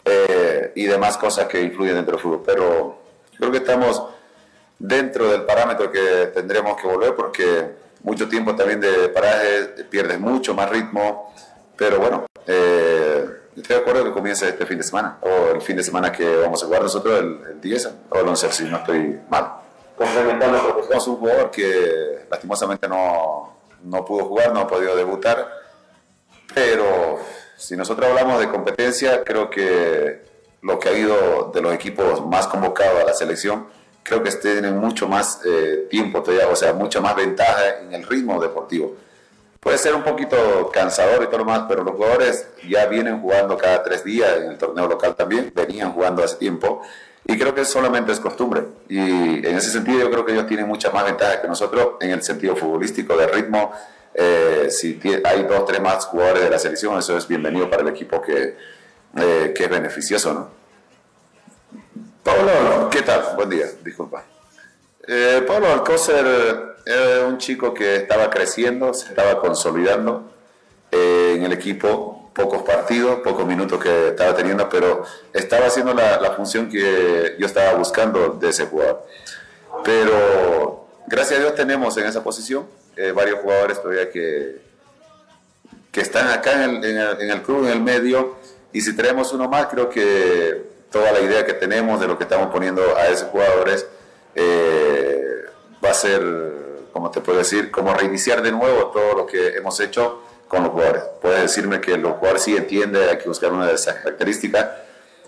eh, 0.06 0.72
y 0.76 0.86
demás 0.86 1.18
cosas 1.18 1.48
que 1.48 1.60
influyen 1.62 1.96
dentro 1.96 2.14
del 2.14 2.22
fútbol. 2.22 2.44
Pero 2.46 2.98
creo 3.38 3.52
que 3.52 3.58
estamos 3.58 4.04
dentro 4.78 5.28
del 5.32 5.44
parámetro 5.44 5.92
que 5.92 6.28
tendremos 6.34 6.80
que 6.80 6.88
volver 6.88 7.16
porque 7.16 7.83
mucho 8.04 8.28
tiempo 8.28 8.56
también 8.56 8.80
de 8.80 9.10
paraje 9.10 9.84
pierdes 9.90 10.20
mucho 10.20 10.54
más 10.54 10.70
ritmo. 10.70 11.34
Pero 11.76 12.00
bueno, 12.00 12.26
eh, 12.46 13.26
estoy 13.56 13.76
de 13.76 13.82
acuerdo 13.82 14.04
que 14.04 14.12
comience 14.12 14.48
este 14.48 14.66
fin 14.66 14.78
de 14.78 14.84
semana 14.84 15.18
o 15.22 15.56
el 15.56 15.62
fin 15.62 15.76
de 15.76 15.84
semana 15.84 16.12
que 16.12 16.36
vamos 16.36 16.62
a 16.62 16.66
jugar 16.68 16.84
nosotros, 16.84 17.20
el, 17.20 17.40
el 17.52 17.62
10 17.62 17.90
o 18.10 18.20
el 18.20 18.28
11, 18.28 18.52
si 18.52 18.64
no 18.66 18.78
estoy 18.78 19.20
mal. 19.30 19.54
Complementando, 19.98 20.84
somos 20.88 21.08
un 21.08 21.16
jugador 21.18 21.52
que 21.52 22.26
lastimosamente 22.30 22.88
no, 22.88 23.58
no 23.84 24.06
pudo 24.06 24.26
jugar, 24.26 24.54
no 24.54 24.62
ha 24.62 24.68
podido 24.68 24.96
debutar, 24.96 25.48
pero 26.54 27.20
si 27.58 27.78
nosotros 27.78 28.10
hablamos 28.10 28.40
de 28.40 28.50
competencia, 28.50 29.24
creo 29.24 29.50
que 29.50 30.24
lo 30.62 30.80
que 30.80 30.90
ha 30.90 30.98
ido 30.98 31.52
de 31.54 31.62
los 31.62 31.74
equipos 31.74 32.26
más 32.26 32.48
convocados 32.48 33.02
a 33.02 33.06
la 33.06 33.14
selección, 33.14 33.68
creo 34.04 34.22
que 34.22 34.32
tienen 34.32 34.78
mucho 34.78 35.08
más 35.08 35.40
eh, 35.46 35.88
tiempo 35.90 36.22
todavía, 36.22 36.48
o 36.48 36.56
sea, 36.56 36.74
mucha 36.74 37.02
más 37.02 37.16
ventaja 37.16 37.80
en 37.82 37.94
el 37.94 38.04
ritmo 38.06 38.42
deportivo. 38.42 38.96
Puede 39.60 39.78
ser 39.78 39.96
un 39.96 40.04
poquito 40.04 40.70
cansador 40.74 41.24
y 41.24 41.28
todo 41.28 41.38
lo 41.40 41.46
más, 41.46 41.64
pero 41.70 41.84
los 41.84 41.96
jugadores 41.96 42.48
ya 42.68 42.86
vienen 42.88 43.22
jugando 43.22 43.58
cada 43.58 43.82
tres 43.82 44.04
días 44.04 44.38
en 44.38 44.52
el 44.52 44.58
torneo 44.58 44.88
local 44.88 45.16
también, 45.16 45.54
venían 45.56 45.94
jugando 45.94 46.22
hace 46.22 46.36
tiempo 46.36 46.82
y 47.26 47.38
creo 47.38 47.56
que 47.56 47.64
solamente 47.64 48.12
es 48.12 48.20
costumbre. 48.20 48.64
Y 48.90 49.00
en 49.00 49.56
ese 49.56 49.72
sentido 49.72 50.00
yo 50.00 50.12
creo 50.12 50.26
que 50.26 50.34
ellos 50.34 50.48
tienen 50.48 50.68
mucha 50.68 50.92
más 50.92 51.06
ventaja 51.06 51.42
que 51.42 51.48
nosotros 51.48 51.94
en 52.02 52.12
el 52.12 52.22
sentido 52.22 52.56
futbolístico, 52.58 53.16
de 53.16 53.28
ritmo. 53.28 53.72
Eh, 54.14 54.68
si 54.70 55.00
hay 55.24 55.44
dos, 55.44 55.66
tres 55.66 55.82
más 55.82 56.06
jugadores 56.06 56.44
de 56.44 56.50
la 56.50 56.60
selección, 56.60 57.00
eso 57.00 57.18
es 57.18 57.28
bienvenido 57.28 57.70
para 57.70 57.84
el 57.84 57.88
equipo 57.88 58.22
que, 58.22 58.58
eh, 59.16 59.54
que 59.56 59.64
es 59.64 59.70
beneficioso, 59.70 60.34
¿no? 60.34 60.63
Pablo, 62.24 62.90
¿qué 62.90 63.02
tal? 63.02 63.36
Buen 63.36 63.50
día, 63.50 63.66
disculpa. 63.84 64.24
Eh, 65.08 65.44
Pablo 65.46 65.68
Alcócer 65.72 66.26
era 66.86 67.26
un 67.28 67.38
chico 67.38 67.74
que 67.74 67.98
estaba 67.98 68.30
creciendo, 68.30 68.94
se 68.94 69.08
estaba 69.10 69.40
consolidando 69.40 70.32
eh, 70.92 71.34
en 71.38 71.44
el 71.44 71.52
equipo, 71.54 72.32
pocos 72.34 72.62
partidos, 72.64 73.20
pocos 73.20 73.46
minutos 73.46 73.82
que 73.82 74.10
estaba 74.10 74.36
teniendo, 74.36 74.70
pero 74.70 75.04
estaba 75.34 75.68
haciendo 75.68 75.94
la, 75.94 76.32
función 76.36 76.70
que 76.70 77.36
yo 77.38 77.46
estaba 77.46 77.74
buscando 77.78 78.30
de 78.30 78.50
ese 78.50 78.66
jugador. 78.68 79.06
Pero 79.84 80.88
gracias 81.08 81.40
a 81.40 81.44
Dios 81.44 81.56
tenemos 81.56 81.98
en 81.98 82.06
esa 82.06 82.24
posición 82.24 82.66
eh, 82.96 83.12
varios 83.12 83.40
jugadores 83.40 83.82
todavía 83.82 84.10
que, 84.10 84.62
que 85.92 86.02
están 86.02 86.30
acá 86.30 86.64
en 86.64 86.70
el, 86.78 86.86
en 86.86 86.98
el- 86.98 87.22
en 87.22 87.30
el 87.32 87.42
club, 87.42 87.66
en 87.66 87.72
el 87.74 87.82
medio, 87.82 88.38
y 88.72 88.82
si 88.82 88.96
traemos 88.96 89.34
uno 89.34 89.50
más, 89.50 89.68
creo 89.68 89.90
que 89.90 90.73
toda 90.94 91.12
la 91.12 91.20
idea 91.20 91.44
que 91.46 91.54
tenemos 91.54 92.00
de 92.00 92.08
lo 92.08 92.18
que 92.18 92.24
estamos 92.24 92.48
poniendo 92.52 92.82
a 92.96 93.08
esos 93.08 93.28
jugadores 93.30 93.86
eh, 94.36 95.46
va 95.84 95.90
a 95.90 95.94
ser, 95.94 96.22
como 96.94 97.10
te 97.12 97.20
puedo 97.20 97.40
decir, 97.40 97.72
como 97.72 97.94
reiniciar 97.94 98.42
de 98.44 98.52
nuevo 98.52 98.88
todo 98.92 99.14
lo 99.16 99.26
que 99.26 99.56
hemos 99.58 99.80
hecho 99.80 100.22
con 100.48 100.62
los 100.64 100.72
jugadores. 100.72 101.04
Puedes 101.22 101.42
decirme 101.42 101.82
que 101.82 101.98
los 101.98 102.14
jugadores 102.14 102.44
sí 102.44 102.56
entienden, 102.56 103.10
hay 103.10 103.18
que 103.18 103.28
buscar 103.28 103.52
una 103.52 103.66
de 103.68 103.74
esas 103.74 103.96
características, 103.96 104.68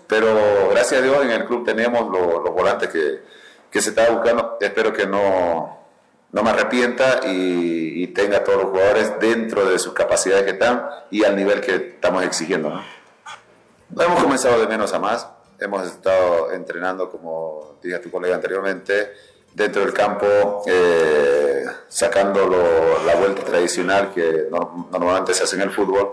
pero 0.06 0.68
gracias 0.70 1.00
a 1.00 1.04
Dios 1.04 1.16
en 1.22 1.30
el 1.32 1.44
club 1.46 1.64
tenemos 1.66 2.08
lo- 2.10 2.40
los 2.42 2.54
volantes 2.54 2.88
que, 2.90 3.20
que 3.70 3.82
se 3.82 3.90
está 3.90 4.08
buscando. 4.10 4.56
Espero 4.60 4.92
que 4.92 5.04
no, 5.06 5.80
no 6.30 6.42
me 6.44 6.50
arrepienta 6.50 7.22
y, 7.26 8.04
y 8.04 8.06
tenga 8.08 8.38
a 8.38 8.44
todos 8.44 8.62
los 8.62 8.70
jugadores 8.70 9.14
dentro 9.18 9.68
de 9.68 9.80
sus 9.80 9.92
capacidades 9.94 10.44
que 10.44 10.50
están 10.52 10.86
y 11.10 11.24
al 11.24 11.34
nivel 11.34 11.60
que 11.60 11.74
estamos 11.74 12.22
exigiendo. 12.24 12.70
¿no? 12.70 14.02
Hemos 14.02 14.22
comenzado 14.22 14.60
de 14.60 14.68
menos 14.68 14.92
a 14.92 15.00
más. 15.00 15.26
Hemos 15.58 15.86
estado 15.86 16.52
entrenando, 16.52 17.10
como 17.10 17.78
dije 17.82 17.98
tu 17.98 18.10
colega 18.10 18.34
anteriormente, 18.34 19.12
dentro 19.54 19.82
del 19.82 19.92
campo, 19.94 20.62
eh, 20.66 21.64
sacando 21.88 22.46
la 23.06 23.14
vuelta 23.16 23.42
tradicional 23.42 24.12
que 24.12 24.46
no- 24.50 24.88
normalmente 24.92 25.32
se 25.34 25.44
hace 25.44 25.56
en 25.56 25.62
el 25.62 25.70
fútbol. 25.70 26.12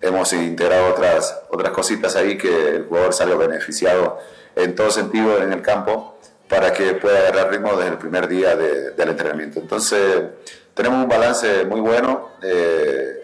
Hemos 0.00 0.32
integrado 0.32 0.88
otras, 0.92 1.42
otras 1.50 1.72
cositas 1.72 2.16
ahí 2.16 2.38
que 2.38 2.68
el 2.76 2.86
jugador 2.86 3.12
salió 3.12 3.36
beneficiado 3.36 4.18
en 4.56 4.74
todo 4.74 4.90
sentido 4.90 5.42
en 5.42 5.52
el 5.52 5.60
campo 5.60 6.16
para 6.48 6.72
que 6.72 6.94
pueda 6.94 7.18
agarrar 7.18 7.50
ritmo 7.50 7.76
desde 7.76 7.90
el 7.90 7.98
primer 7.98 8.26
día 8.26 8.56
de- 8.56 8.92
del 8.92 9.08
entrenamiento. 9.10 9.60
Entonces, 9.60 10.22
tenemos 10.74 11.02
un 11.02 11.08
balance 11.08 11.64
muy 11.64 11.80
bueno. 11.80 12.30
eh, 12.42 13.14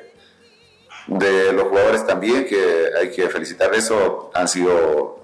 de 1.06 1.52
los 1.52 1.64
jugadores 1.68 2.06
también, 2.06 2.46
que 2.46 2.90
hay 2.98 3.10
que 3.10 3.28
felicitar 3.28 3.74
eso, 3.74 4.30
han 4.34 4.48
sido 4.48 5.18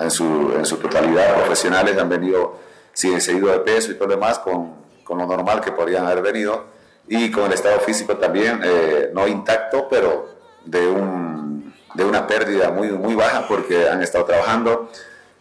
en 0.00 0.10
su, 0.10 0.52
en 0.56 0.64
su 0.64 0.76
totalidad 0.76 1.36
profesionales, 1.36 1.96
han 1.98 2.08
venido 2.08 2.58
sin 2.92 3.20
seguido 3.20 3.52
de 3.52 3.60
peso 3.60 3.92
y 3.92 3.94
todo 3.94 4.08
lo 4.08 4.14
demás, 4.14 4.38
con, 4.40 4.74
con 5.04 5.18
lo 5.18 5.26
normal 5.26 5.60
que 5.60 5.72
podrían 5.72 6.06
haber 6.06 6.22
venido, 6.22 6.66
y 7.06 7.30
con 7.30 7.46
el 7.46 7.52
estado 7.52 7.78
físico 7.80 8.16
también, 8.16 8.60
eh, 8.64 9.10
no 9.14 9.26
intacto, 9.26 9.88
pero 9.88 10.28
de, 10.64 10.86
un, 10.86 11.74
de 11.94 12.04
una 12.04 12.26
pérdida 12.26 12.70
muy, 12.70 12.88
muy 12.88 13.14
baja, 13.14 13.46
porque 13.48 13.88
han 13.88 14.02
estado 14.02 14.24
trabajando, 14.24 14.90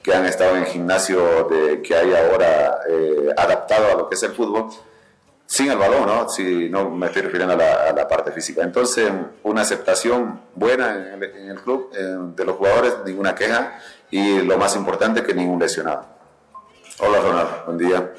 que 0.01 0.13
han 0.13 0.25
estado 0.25 0.55
en 0.55 0.65
gimnasio 0.65 1.47
de, 1.49 1.81
que 1.81 1.95
hay 1.95 2.13
ahora 2.13 2.79
eh, 2.89 3.33
adaptado 3.35 3.91
a 3.91 3.95
lo 3.95 4.07
que 4.07 4.15
es 4.15 4.23
el 4.23 4.31
fútbol, 4.31 4.69
sin 5.45 5.71
el 5.71 5.77
balón, 5.77 6.05
¿no? 6.05 6.29
Si 6.29 6.69
no 6.69 6.89
me 6.89 7.07
estoy 7.07 7.23
refiriendo 7.23 7.53
a 7.53 7.57
la, 7.57 7.89
a 7.89 7.93
la 7.93 8.07
parte 8.07 8.31
física. 8.31 8.63
Entonces, 8.63 9.09
una 9.43 9.61
aceptación 9.61 10.41
buena 10.53 10.95
en 10.95 11.23
el, 11.23 11.23
en 11.23 11.49
el 11.49 11.59
club 11.61 11.89
eh, 11.93 12.17
de 12.35 12.45
los 12.45 12.55
jugadores, 12.57 12.95
ninguna 13.05 13.33
queja 13.33 13.79
y 14.11 14.41
lo 14.41 14.57
más 14.57 14.75
importante 14.75 15.23
que 15.23 15.33
ningún 15.33 15.59
lesionado. 15.59 16.05
Hola 16.99 17.19
Ronald, 17.19 17.65
buen 17.65 17.77
día. 17.77 18.13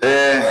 Eh, 0.00 0.42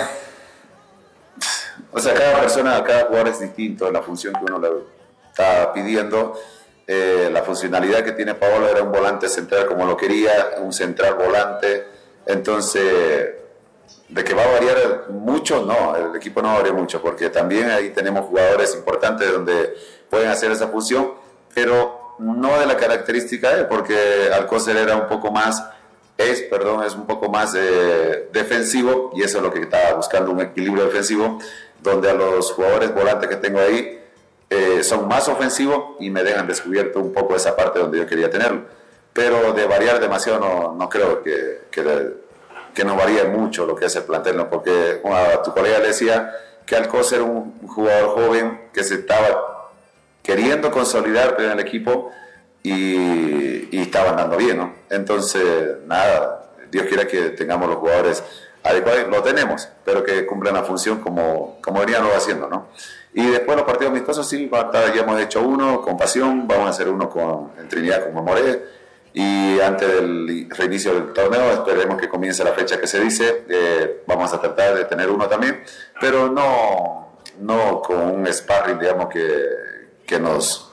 o 1.91 1.99
sea, 1.99 2.13
cada 2.13 2.39
persona, 2.39 2.83
cada 2.83 3.05
jugador 3.05 3.29
es 3.29 3.39
distinto 3.39 3.87
en 3.87 3.93
la 3.93 4.01
función 4.01 4.33
que 4.33 4.45
uno 4.45 4.59
le 4.59 4.69
está 5.29 5.73
pidiendo. 5.73 6.39
Eh, 6.87 7.29
la 7.31 7.41
funcionalidad 7.43 8.03
que 8.03 8.13
tiene 8.13 8.35
Paolo 8.35 8.67
era 8.67 8.83
un 8.83 8.91
volante 8.91 9.27
central 9.27 9.65
como 9.65 9.85
lo 9.85 9.97
quería, 9.97 10.51
un 10.59 10.71
central 10.71 11.15
volante. 11.15 11.87
Entonces, 12.25 13.35
de 14.07 14.23
que 14.23 14.33
va 14.33 14.43
a 14.43 14.51
variar 14.51 15.05
mucho, 15.09 15.65
no, 15.65 15.95
el 15.95 16.15
equipo 16.15 16.41
no 16.41 16.49
va 16.49 16.55
a 16.55 16.57
variar 16.57 16.75
mucho, 16.75 17.01
porque 17.01 17.29
también 17.29 17.69
ahí 17.71 17.89
tenemos 17.89 18.25
jugadores 18.25 18.75
importantes 18.75 19.31
donde 19.31 19.73
pueden 20.09 20.29
hacer 20.29 20.51
esa 20.51 20.67
función, 20.67 21.13
pero 21.53 22.00
no 22.21 22.59
de 22.59 22.65
la 22.65 22.77
característica 22.77 23.49
de 23.49 23.61
él, 23.61 23.67
porque 23.67 24.29
Alcócer 24.33 24.77
era 24.77 24.95
un 24.95 25.07
poco 25.07 25.31
más, 25.31 25.63
es, 26.17 26.41
perdón, 26.43 26.83
es 26.83 26.93
un 26.93 27.07
poco 27.07 27.29
más 27.29 27.55
eh, 27.55 28.29
defensivo, 28.31 29.11
y 29.15 29.23
eso 29.23 29.37
es 29.37 29.43
lo 29.43 29.51
que 29.51 29.61
estaba 29.61 29.95
buscando, 29.95 30.31
un 30.31 30.41
equilibrio 30.41 30.85
defensivo, 30.85 31.39
donde 31.81 32.11
a 32.11 32.13
los 32.13 32.51
jugadores 32.51 32.93
volantes 32.93 33.27
que 33.27 33.37
tengo 33.37 33.59
ahí 33.59 33.99
eh, 34.49 34.83
son 34.83 35.07
más 35.07 35.27
ofensivos 35.27 35.95
y 35.99 36.09
me 36.09 36.23
dejan 36.23 36.47
descubierto 36.47 36.99
un 36.99 37.11
poco 37.11 37.35
esa 37.35 37.55
parte 37.55 37.79
donde 37.79 37.97
yo 37.97 38.05
quería 38.05 38.29
tenerlo. 38.29 38.65
Pero 39.13 39.53
de 39.53 39.65
variar 39.65 39.99
demasiado 39.99 40.39
no, 40.39 40.75
no 40.75 40.89
creo 40.89 41.23
que, 41.23 41.61
que, 41.71 41.83
que 42.73 42.85
no 42.85 42.95
varíe 42.95 43.23
mucho 43.25 43.65
lo 43.65 43.75
que 43.75 43.85
es 43.85 43.95
el 43.95 44.03
plantel, 44.03 44.37
¿no? 44.37 44.49
porque 44.49 45.01
tu 45.43 45.53
colega 45.53 45.79
le 45.79 45.87
decía 45.87 46.33
que 46.65 46.75
Alcócer 46.75 47.19
era 47.19 47.27
un 47.27 47.67
jugador 47.67 48.09
joven 48.09 48.69
que 48.71 48.83
se 48.83 48.95
estaba 48.95 49.50
queriendo 50.21 50.71
consolidar 50.71 51.35
en 51.39 51.51
el 51.51 51.59
equipo 51.59 52.11
y, 52.63 53.75
y 53.75 53.81
estaba 53.81 54.11
andando 54.11 54.37
bien, 54.37 54.57
¿no? 54.57 54.73
Entonces, 54.89 55.77
nada, 55.87 56.51
Dios 56.69 56.85
quiera 56.85 57.07
que 57.07 57.29
tengamos 57.29 57.69
los 57.69 57.77
jugadores 57.77 58.23
adecuados, 58.63 59.07
lo 59.09 59.23
tenemos, 59.23 59.67
pero 59.83 60.03
que 60.03 60.25
cumplan 60.25 60.53
la 60.53 60.63
función 60.63 60.99
como, 60.99 61.59
como 61.61 61.79
veníamos 61.79 62.13
haciendo, 62.15 62.47
¿no? 62.47 62.67
Y 63.13 63.25
después 63.27 63.57
los 63.57 63.65
partidos 63.65 63.91
amistosos, 63.91 64.27
sí, 64.27 64.49
ya 64.49 65.01
hemos 65.01 65.19
hecho 65.19 65.41
uno 65.41 65.81
con 65.81 65.97
Pasión, 65.97 66.47
vamos 66.47 66.67
a 66.67 66.69
hacer 66.69 66.87
uno 66.87 67.09
con, 67.09 67.51
en 67.59 67.67
Trinidad 67.67 68.05
con 68.05 68.13
Mamoré, 68.13 68.81
y 69.13 69.59
antes 69.59 69.87
del 69.87 70.47
reinicio 70.49 70.93
del 70.93 71.11
torneo, 71.11 71.51
esperemos 71.51 71.99
que 71.99 72.07
comience 72.07 72.43
la 72.43 72.53
fecha 72.53 72.79
que 72.79 72.87
se 72.87 73.01
dice, 73.01 73.43
eh, 73.49 74.03
vamos 74.07 74.31
a 74.33 74.39
tratar 74.39 74.75
de 74.75 74.85
tener 74.85 75.09
uno 75.09 75.27
también, 75.27 75.61
pero 75.99 76.29
no, 76.29 77.17
no 77.39 77.81
con 77.81 77.99
un 77.99 78.27
sparring, 78.31 78.79
digamos, 78.79 79.07
que, 79.07 79.43
que 80.11 80.19
nos, 80.19 80.71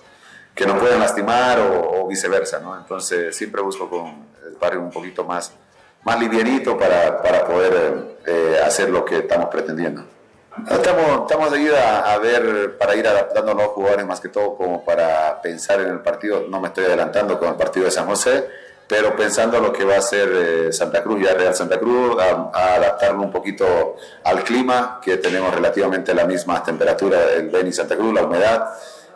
que 0.53 0.67
nos 0.67 0.81
puedan 0.81 0.99
lastimar 0.99 1.61
o, 1.61 2.03
o 2.03 2.09
viceversa, 2.09 2.59
¿no? 2.59 2.77
Entonces 2.77 3.37
siempre 3.37 3.63
busco 3.63 3.89
con 3.89 4.27
sparring 4.57 4.83
un 4.83 4.91
poquito 4.91 5.23
más 5.25 5.53
más 6.03 6.19
livianito 6.19 6.79
para, 6.79 7.23
para 7.23 7.45
poder 7.45 8.19
eh, 8.27 8.61
hacer 8.65 8.91
lo 8.91 9.05
que 9.05 9.19
estamos 9.19 9.49
pretendiendo. 9.49 10.05
Estamos, 10.69 11.23
estamos 11.23 11.53
de 11.53 11.61
ida 11.61 12.13
a 12.13 12.19
ver 12.19 12.77
para 12.79 12.97
ir 12.97 13.07
adaptando 13.07 13.53
a 13.53 13.55
los 13.55 13.67
jugadores 13.69 14.07
más 14.07 14.19
que 14.19 14.29
todo 14.29 14.57
como 14.57 14.85
para 14.85 15.41
pensar 15.41 15.81
en 15.81 15.89
el 15.89 16.01
partido. 16.01 16.47
No 16.49 16.61
me 16.61 16.69
estoy 16.69 16.87
adelantando 16.87 17.39
con 17.39 17.49
el 17.49 17.55
partido 17.55 17.85
de 17.85 17.93
San 17.93 18.07
José, 18.07 18.49
pero 18.89 19.15
pensando 19.15 19.61
lo 19.61 19.73
que 19.73 19.85
va 19.85 19.97
a 19.97 20.01
ser 20.01 20.29
eh, 20.33 20.73
Santa 20.73 21.03
Cruz, 21.03 21.23
ya 21.23 21.35
Real 21.35 21.55
Santa 21.55 21.79
Cruz, 21.79 22.17
a, 22.21 22.51
a, 22.53 22.75
adaptarlo 22.75 23.23
un 23.23 23.31
poquito 23.31 23.97
al 24.25 24.43
clima, 24.43 24.99
que 25.01 25.19
tenemos 25.19 25.55
relativamente 25.55 26.13
la 26.13 26.25
misma 26.25 26.63
temperatura 26.63 27.19
del 27.27 27.51
Beni 27.51 27.73
Santa 27.73 27.97
Cruz, 27.97 28.15
la 28.15 28.25
humedad. 28.25 28.69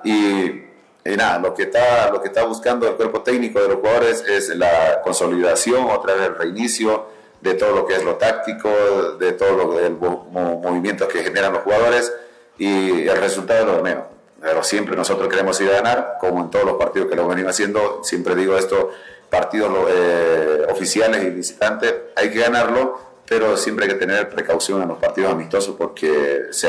Y, 0.05 0.64
y, 1.05 1.16
nada, 1.16 1.38
lo 1.38 1.55
que, 1.55 1.64
está, 1.64 2.11
lo 2.11 2.20
que 2.20 2.28
está 2.28 2.44
buscando 2.44 2.88
el 2.88 2.94
cuerpo 2.94 3.22
técnico 3.22 3.61
de 3.61 3.68
los 3.68 3.76
jugadores 3.78 4.24
es 4.28 4.48
la 4.50 5.00
consolidación, 5.03 5.90
otra 5.90 6.14
vez 6.14 6.28
el 6.28 6.34
reinicio 6.36 7.07
de 7.42 7.55
todo 7.55 7.72
lo 7.72 7.86
que 7.86 7.96
es 7.96 8.05
lo 8.05 8.14
táctico, 8.14 8.70
de 9.18 9.32
todo 9.32 9.57
lo 9.57 9.74
del 9.74 9.96
movimientos 9.96 11.09
que 11.09 11.24
generan 11.24 11.53
los 11.53 11.62
jugadores 11.62 12.12
y 12.57 13.09
el 13.09 13.16
resultado 13.16 13.66
de 13.66 13.76
lo 13.76 13.82
menos. 13.82 14.05
Pero 14.40 14.62
siempre 14.62 14.96
nosotros 14.96 15.28
queremos 15.28 15.61
ir 15.61 15.70
a 15.70 15.74
ganar, 15.74 16.16
como 16.20 16.40
en 16.40 16.50
todos 16.50 16.64
los 16.64 16.76
partidos 16.76 17.09
que 17.09 17.16
lo 17.16 17.28
venimos 17.28 17.50
haciendo. 17.50 18.00
Siempre 18.03 18.34
digo 18.34 18.57
esto, 18.57 18.90
partidos 19.28 19.70
eh, 19.88 20.66
oficiales 20.70 21.24
y 21.24 21.30
visitantes, 21.30 21.94
hay 22.16 22.30
que 22.30 22.40
ganarlo, 22.40 22.98
pero 23.26 23.57
siempre 23.57 23.86
hay 23.86 23.92
que 23.92 23.98
tener 23.98 24.28
precaución 24.28 24.82
en 24.82 24.88
los 24.88 24.98
partidos 24.98 25.32
amistosos 25.32 25.74
porque 25.76 26.46
se, 26.50 26.68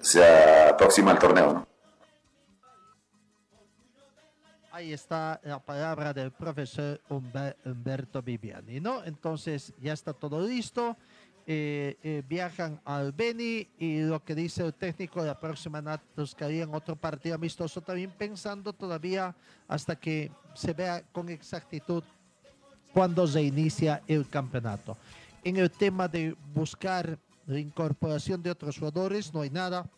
se 0.00 0.24
aproxima 0.68 1.12
el 1.12 1.18
torneo. 1.18 1.52
¿no? 1.52 1.73
Ahí 4.74 4.92
está 4.92 5.40
la 5.44 5.60
palabra 5.60 6.12
del 6.12 6.32
profesor 6.32 7.00
Humber, 7.08 7.56
Humberto 7.64 8.20
Viviani, 8.20 8.80
¿no? 8.80 9.04
Entonces 9.04 9.72
ya 9.80 9.92
está 9.92 10.12
todo 10.12 10.44
listo. 10.44 10.96
Eh, 11.46 11.96
eh, 12.02 12.24
viajan 12.28 12.80
al 12.84 13.12
Beni 13.12 13.68
y 13.78 14.00
lo 14.00 14.24
que 14.24 14.34
dice 14.34 14.66
el 14.66 14.74
técnico 14.74 15.24
la 15.24 15.38
próxima 15.38 15.80
buscarían 16.16 16.74
otro 16.74 16.96
partido 16.96 17.36
amistoso 17.36 17.82
también 17.82 18.10
pensando 18.10 18.72
todavía 18.72 19.36
hasta 19.68 19.94
que 19.94 20.32
se 20.54 20.72
vea 20.72 21.04
con 21.12 21.28
exactitud 21.28 22.02
cuando 22.92 23.28
se 23.28 23.44
inicia 23.44 24.02
el 24.08 24.28
campeonato. 24.28 24.96
En 25.44 25.56
el 25.56 25.70
tema 25.70 26.08
de 26.08 26.36
buscar 26.52 27.16
la 27.46 27.60
incorporación 27.60 28.42
de 28.42 28.50
otros 28.50 28.76
jugadores 28.76 29.32
no 29.32 29.42
hay 29.42 29.50
nada 29.50 29.88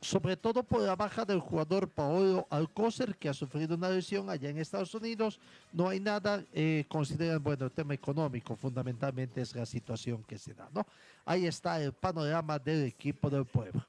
sobre 0.00 0.36
todo 0.36 0.62
por 0.62 0.80
la 0.80 0.96
baja 0.96 1.24
del 1.24 1.40
jugador 1.40 1.88
Paolo 1.88 2.46
Alcócer, 2.48 3.16
que 3.16 3.28
ha 3.28 3.34
sufrido 3.34 3.74
una 3.74 3.90
lesión 3.90 4.30
allá 4.30 4.48
en 4.48 4.58
Estados 4.58 4.94
Unidos. 4.94 5.38
No 5.72 5.88
hay 5.88 6.00
nada, 6.00 6.42
eh, 6.54 6.84
consideran, 6.88 7.42
bueno, 7.42 7.66
el 7.66 7.70
tema 7.70 7.92
económico 7.92 8.56
fundamentalmente 8.56 9.42
es 9.42 9.54
la 9.54 9.66
situación 9.66 10.24
que 10.24 10.38
se 10.38 10.54
da, 10.54 10.68
¿no? 10.72 10.86
Ahí 11.26 11.46
está 11.46 11.82
el 11.82 11.92
panorama 11.92 12.58
del 12.58 12.86
equipo 12.86 13.28
del 13.28 13.44
pueblo. 13.44 13.84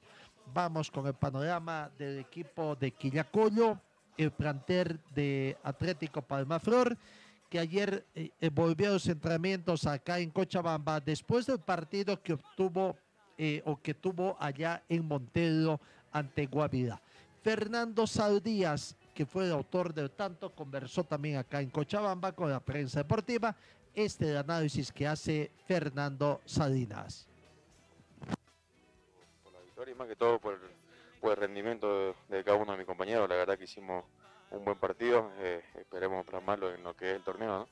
Vamos 0.52 0.90
con 0.90 1.06
el 1.06 1.14
panorama 1.14 1.90
del 1.98 2.18
equipo 2.18 2.76
de 2.76 2.90
Quillacollo, 2.90 3.80
el 4.18 4.30
planter 4.32 4.98
de 5.14 5.56
Atlético 5.62 6.20
Palmaflor, 6.20 6.98
que 7.48 7.58
ayer 7.58 8.04
eh, 8.14 8.30
volvió 8.50 8.88
a 8.88 8.92
los 8.92 9.06
entrenamientos 9.06 9.86
acá 9.86 10.18
en 10.18 10.30
Cochabamba 10.30 11.00
después 11.00 11.46
del 11.46 11.58
partido 11.58 12.20
que 12.22 12.34
obtuvo 12.34 12.96
eh, 13.38 13.62
o 13.64 13.80
que 13.80 13.94
tuvo 13.94 14.36
allá 14.38 14.82
en 14.88 15.06
Montero 15.06 15.80
ante 16.12 16.46
Guavirá. 16.46 17.00
Fernando 17.42 18.06
Saldías, 18.06 18.96
que 19.14 19.26
fue 19.26 19.46
el 19.46 19.52
autor 19.52 19.92
del 19.92 20.10
tanto, 20.10 20.54
conversó 20.54 21.04
también 21.04 21.36
acá 21.36 21.60
en 21.60 21.70
Cochabamba 21.70 22.32
con 22.32 22.50
la 22.50 22.60
prensa 22.60 23.00
deportiva. 23.00 23.56
Este 23.94 24.24
es 24.24 24.30
el 24.30 24.36
análisis 24.36 24.92
que 24.92 25.06
hace 25.06 25.50
Fernando 25.66 26.40
Salinas. 26.46 27.26
Por 29.42 29.52
la 29.52 29.60
victoria 29.60 29.92
y 29.92 29.94
más 29.96 30.08
que 30.08 30.16
todo 30.16 30.38
por, 30.38 30.58
el 31.22 31.36
rendimiento 31.36 32.14
de, 32.28 32.36
de, 32.36 32.44
cada 32.44 32.56
uno 32.56 32.72
de 32.72 32.78
mis 32.78 32.86
compañeros. 32.86 33.28
La 33.28 33.36
verdad 33.36 33.58
que 33.58 33.64
hicimos 33.64 34.04
un 34.52 34.64
buen 34.64 34.78
partido. 34.78 35.30
Eh, 35.38 35.62
esperemos 35.74 36.24
plasmarlo 36.24 36.72
en 36.72 36.82
lo 36.82 36.94
que 36.94 37.10
es 37.10 37.16
el 37.16 37.22
torneo. 37.22 37.58
¿no? 37.58 37.68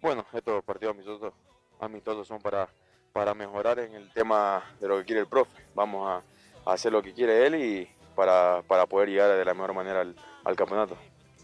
Bueno, 0.00 0.24
estos 0.32 0.64
partidos 0.64 0.94
amistosos, 0.94 1.34
amistosos 1.80 2.26
son 2.26 2.40
para, 2.40 2.68
para 3.12 3.34
mejorar 3.34 3.80
en 3.80 3.94
el 3.94 4.10
tema 4.12 4.62
de 4.80 4.88
lo 4.88 4.98
que 4.98 5.04
quiere 5.04 5.20
el 5.20 5.26
profe. 5.26 5.62
Vamos 5.74 6.08
a 6.08 6.22
hacer 6.68 6.92
lo 6.92 7.02
que 7.02 7.14
quiere 7.14 7.46
él 7.46 7.54
y 7.54 7.88
para, 8.14 8.62
para 8.66 8.86
poder 8.86 9.08
llegar 9.08 9.36
de 9.36 9.44
la 9.44 9.54
mejor 9.54 9.74
manera 9.74 10.00
al, 10.00 10.56
campeonato. 10.56 10.96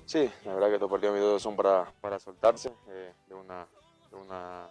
Sí, 0.04 0.30
la 0.44 0.54
verdad 0.54 0.68
que 0.68 0.74
estos 0.74 0.90
partidos 0.90 1.12
amistosos 1.12 1.42
son 1.42 1.56
para, 1.56 1.90
para 2.00 2.18
soltarse 2.18 2.72
eh, 2.88 3.12
de 3.26 3.34
una, 3.34 3.66
de 4.10 4.16
una 4.16 4.68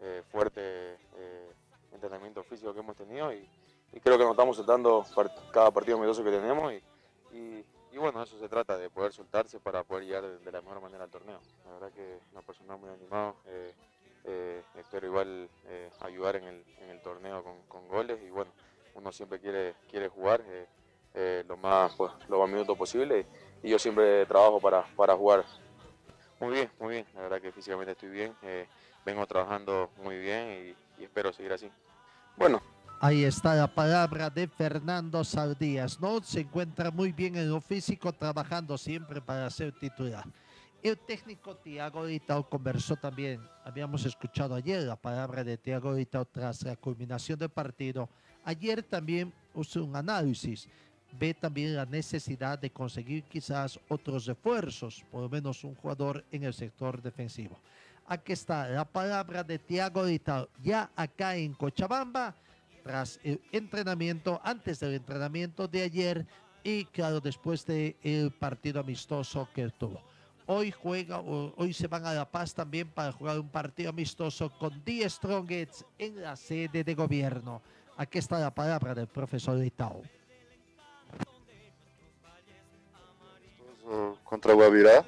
eh, 0.00 0.22
fuerte 0.30 0.60
eh, 0.62 1.50
entrenamiento 1.92 2.42
físico 2.44 2.72
que 2.72 2.80
hemos 2.80 2.94
tenido 2.94 3.32
y, 3.32 3.48
y, 3.92 4.00
creo 4.00 4.16
que 4.16 4.22
nos 4.22 4.32
estamos 4.32 4.56
soltando 4.56 5.04
cada 5.52 5.70
partido 5.72 5.96
amistoso 5.96 6.22
que 6.22 6.30
tenemos 6.30 6.72
y, 6.72 7.64
y, 7.92 7.98
bueno, 7.98 8.22
eso 8.22 8.38
se 8.38 8.48
trata 8.48 8.76
de 8.76 8.90
poder 8.90 9.12
soltarse 9.12 9.58
para 9.58 9.82
poder 9.82 10.04
llegar 10.04 10.22
de, 10.22 10.52
la 10.52 10.60
mejor 10.60 10.82
manera 10.82 11.04
al 11.04 11.10
torneo. 11.10 11.40
La 11.64 11.72
verdad 11.72 11.90
que 11.92 12.18
una 12.32 12.42
persona 12.42 12.76
muy 12.76 12.90
animado. 12.90 13.36
espero 14.78 15.06
igual 15.06 15.48
ayudar 16.00 16.36
en 16.36 16.44
el, 16.44 16.64
en 16.80 16.90
el 16.90 17.00
torneo 17.00 17.42
con, 17.42 17.62
con 17.62 17.88
goles 17.88 18.20
y 18.22 18.28
bueno, 18.28 18.52
uno 18.96 19.12
siempre 19.12 19.38
quiere, 19.38 19.74
quiere 19.90 20.08
jugar 20.08 20.42
eh, 20.46 20.66
eh, 21.14 21.44
lo, 21.46 21.56
más, 21.56 21.94
pues, 21.96 22.12
lo 22.28 22.40
más 22.40 22.48
minutos 22.48 22.76
posible 22.76 23.26
y 23.62 23.70
yo 23.70 23.78
siempre 23.78 24.26
trabajo 24.26 24.60
para, 24.60 24.84
para 24.96 25.14
jugar. 25.14 25.44
Muy 26.40 26.52
bien, 26.52 26.70
muy 26.78 26.94
bien, 26.94 27.06
la 27.14 27.22
verdad 27.22 27.40
que 27.40 27.52
físicamente 27.52 27.92
estoy 27.92 28.10
bien, 28.10 28.34
eh, 28.42 28.66
vengo 29.04 29.26
trabajando 29.26 29.90
muy 30.02 30.18
bien 30.18 30.74
y, 30.98 31.00
y, 31.00 31.04
espero 31.04 31.32
seguir 31.32 31.52
así. 31.52 31.70
Bueno. 32.36 32.60
Ahí 33.00 33.24
está 33.24 33.54
la 33.54 33.66
palabra 33.66 34.30
de 34.30 34.48
Fernando 34.48 35.22
Saldías, 35.22 36.00
¿no? 36.00 36.22
Se 36.22 36.40
encuentra 36.40 36.90
muy 36.90 37.12
bien 37.12 37.36
en 37.36 37.50
lo 37.50 37.60
físico, 37.60 38.12
trabajando 38.12 38.78
siempre 38.78 39.20
para 39.20 39.48
ser 39.50 39.72
titular. 39.72 40.24
El 40.82 40.98
técnico 40.98 41.56
Tiago 41.56 42.08
Itao 42.08 42.48
conversó 42.48 42.96
también, 42.96 43.40
habíamos 43.64 44.04
escuchado 44.04 44.54
ayer 44.54 44.82
la 44.82 44.96
palabra 44.96 45.42
de 45.42 45.56
Tiago 45.56 45.98
Itao 45.98 46.24
tras 46.24 46.62
la 46.62 46.76
culminación 46.76 47.38
del 47.38 47.50
partido 47.50 48.08
Ayer 48.46 48.80
también 48.80 49.32
hizo 49.56 49.84
un 49.84 49.96
análisis, 49.96 50.68
ve 51.18 51.34
también 51.34 51.74
la 51.74 51.84
necesidad 51.84 52.56
de 52.56 52.70
conseguir 52.70 53.24
quizás 53.24 53.76
otros 53.88 54.24
refuerzos, 54.24 55.04
por 55.10 55.22
lo 55.22 55.28
menos 55.28 55.64
un 55.64 55.74
jugador 55.74 56.24
en 56.30 56.44
el 56.44 56.54
sector 56.54 57.02
defensivo. 57.02 57.58
Aquí 58.06 58.34
está 58.34 58.68
la 58.68 58.84
palabra 58.84 59.42
de 59.42 59.58
Tiago 59.58 60.04
Vital, 60.04 60.48
ya 60.62 60.88
acá 60.94 61.34
en 61.34 61.54
Cochabamba, 61.54 62.36
tras 62.84 63.18
el 63.24 63.40
entrenamiento, 63.50 64.40
antes 64.44 64.78
del 64.78 64.94
entrenamiento 64.94 65.66
de 65.66 65.82
ayer 65.82 66.24
y 66.62 66.84
claro, 66.84 67.20
después 67.20 67.66
del 67.66 67.96
de 68.00 68.32
partido 68.38 68.78
amistoso 68.78 69.48
que 69.52 69.68
tuvo. 69.70 70.00
Hoy 70.48 70.70
juega, 70.70 71.18
hoy 71.18 71.72
se 71.72 71.88
van 71.88 72.06
a 72.06 72.14
La 72.14 72.24
Paz 72.24 72.54
también 72.54 72.88
para 72.88 73.10
jugar 73.10 73.40
un 73.40 73.48
partido 73.48 73.90
amistoso 73.90 74.48
con 74.56 74.84
Die 74.84 75.08
Strongets 75.10 75.84
en 75.98 76.22
la 76.22 76.36
sede 76.36 76.84
de 76.84 76.94
gobierno. 76.94 77.60
Aquí 77.96 78.18
está 78.18 78.38
la 78.38 78.54
palabra 78.54 78.94
del 78.94 79.08
profesor 79.08 79.62
Itao. 79.64 80.02
Contra 84.22 84.52
Guavirá. 84.54 85.04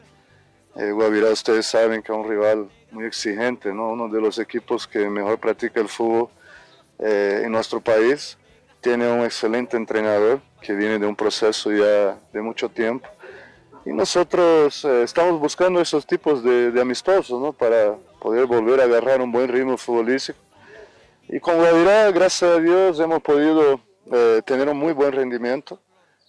Eh, 0.75 0.91
Guavirá 0.91 1.31
ustedes 1.31 1.67
saben 1.67 2.03
que 2.03 2.11
es 2.11 2.19
un 2.19 2.29
rival 2.29 2.69
muy 2.91 3.05
exigente, 3.05 3.73
¿no? 3.73 3.93
uno 3.93 4.09
de 4.09 4.21
los 4.21 4.41
equipos 4.41 4.89
que 4.89 5.09
mejor 5.09 5.39
practica 5.39 5.81
el 5.81 5.89
fútbol 5.89 6.31
eh, 6.99 7.43
en 7.45 7.53
nuestro 7.53 7.81
país. 7.81 8.37
Tiene 8.81 9.09
un 9.09 9.25
excelente 9.25 9.77
entrenador 9.77 10.41
que 10.61 10.75
viene 10.75 10.99
de 10.99 11.07
un 11.07 11.15
proceso 11.15 11.71
ya 11.71 12.19
de 12.33 12.43
mucho 12.43 12.69
tiempo. 12.69 13.09
Y 13.89 13.93
nosotros 13.93 14.85
eh, 14.85 15.03
estamos 15.03 15.41
buscando 15.41 15.81
esos 15.81 16.07
tipos 16.07 16.43
de, 16.43 16.71
de 16.71 16.81
amistosos 16.81 17.41
¿no? 17.41 17.53
para 17.53 17.97
poder 18.21 18.47
volver 18.47 18.81
a 18.81 18.85
agarrar 18.85 19.21
un 19.21 19.33
buen 19.33 19.49
ritmo 19.49 19.77
futbolístico 19.77 20.39
y 21.31 21.41
con 21.41 21.57
Guavirá, 21.57 22.11
gracias 22.11 22.51
a 22.51 22.59
Dios, 22.59 22.99
hemos 23.01 23.21
podido 23.21 23.79
eh, 24.11 24.41
tener 24.47 24.67
un 24.67 24.79
muy 24.79 24.95
buen 24.95 25.13
rendimiento. 25.13 25.79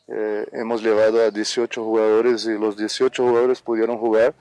Eh, 0.09 0.45
hemos 0.51 0.83
llevado 0.83 1.21
a 1.21 1.31
18 1.31 1.81
jugadores 1.81 2.45
y 2.45 2.57
los 2.57 2.75
18 2.75 3.23
jugadores 3.23 3.61
pudieron 3.61 3.97
jugar. 3.97 4.33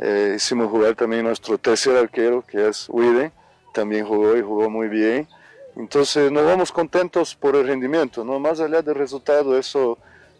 Eh, 0.00 0.32
hicimos 0.34 0.68
jugar 0.68 0.96
también 0.96 1.22
nuestro 1.22 1.58
tercer 1.58 1.96
arquero, 1.96 2.42
que 2.42 2.66
es 2.66 2.88
Widen, 2.88 3.30
también 3.72 4.04
jugó 4.04 4.36
y 4.36 4.42
jugó 4.42 4.68
muy 4.68 4.88
bien. 4.88 5.28
Entonces 5.76 6.32
nos 6.32 6.44
vamos 6.44 6.72
contentos 6.72 7.36
por 7.36 7.54
el 7.54 7.64
rendimiento, 7.64 8.24
¿no? 8.24 8.40
Más 8.40 8.58
allá 8.58 8.82
del 8.82 8.96
resultado, 8.96 9.56
eso 9.56 9.96